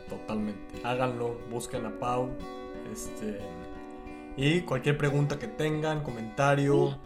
Totalmente. 0.09 0.81
Háganlo, 0.85 1.39
busquen 1.51 1.87
a 1.87 1.99
Pau. 1.99 2.31
Este, 2.93 3.39
y 4.37 4.61
cualquier 4.63 4.99
pregunta 4.99 5.39
que 5.39 5.47
tengan, 5.49 6.03
comentario, 6.03 6.99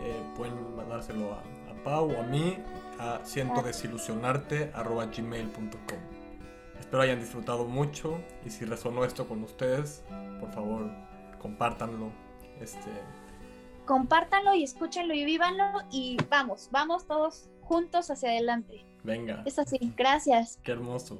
eh, 0.00 0.22
pueden 0.36 0.76
mandárselo 0.76 1.34
a, 1.34 1.42
Pau 1.84 2.10
o 2.10 2.20
a 2.20 2.24
mí 2.24 2.58
a 2.98 3.20
cientodesilusionarte.gmail.com 3.24 5.98
Espero 6.80 7.02
hayan 7.02 7.20
disfrutado 7.20 7.66
mucho 7.66 8.18
y 8.44 8.50
si 8.50 8.64
resonó 8.64 9.04
esto 9.04 9.28
con 9.28 9.44
ustedes, 9.44 10.02
por 10.40 10.50
favor, 10.50 10.90
compártanlo. 11.38 12.10
Este... 12.60 12.90
Compártanlo 13.86 14.54
y 14.54 14.64
escúchenlo 14.64 15.14
y 15.14 15.24
vívanlo 15.24 15.64
y 15.90 16.18
vamos, 16.28 16.68
vamos 16.70 17.06
todos 17.06 17.48
juntos 17.62 18.10
hacia 18.10 18.30
adelante. 18.30 18.84
Venga. 19.02 19.42
Es 19.46 19.58
así, 19.58 19.78
gracias. 19.96 20.58
Qué 20.62 20.72
hermoso. 20.72 21.18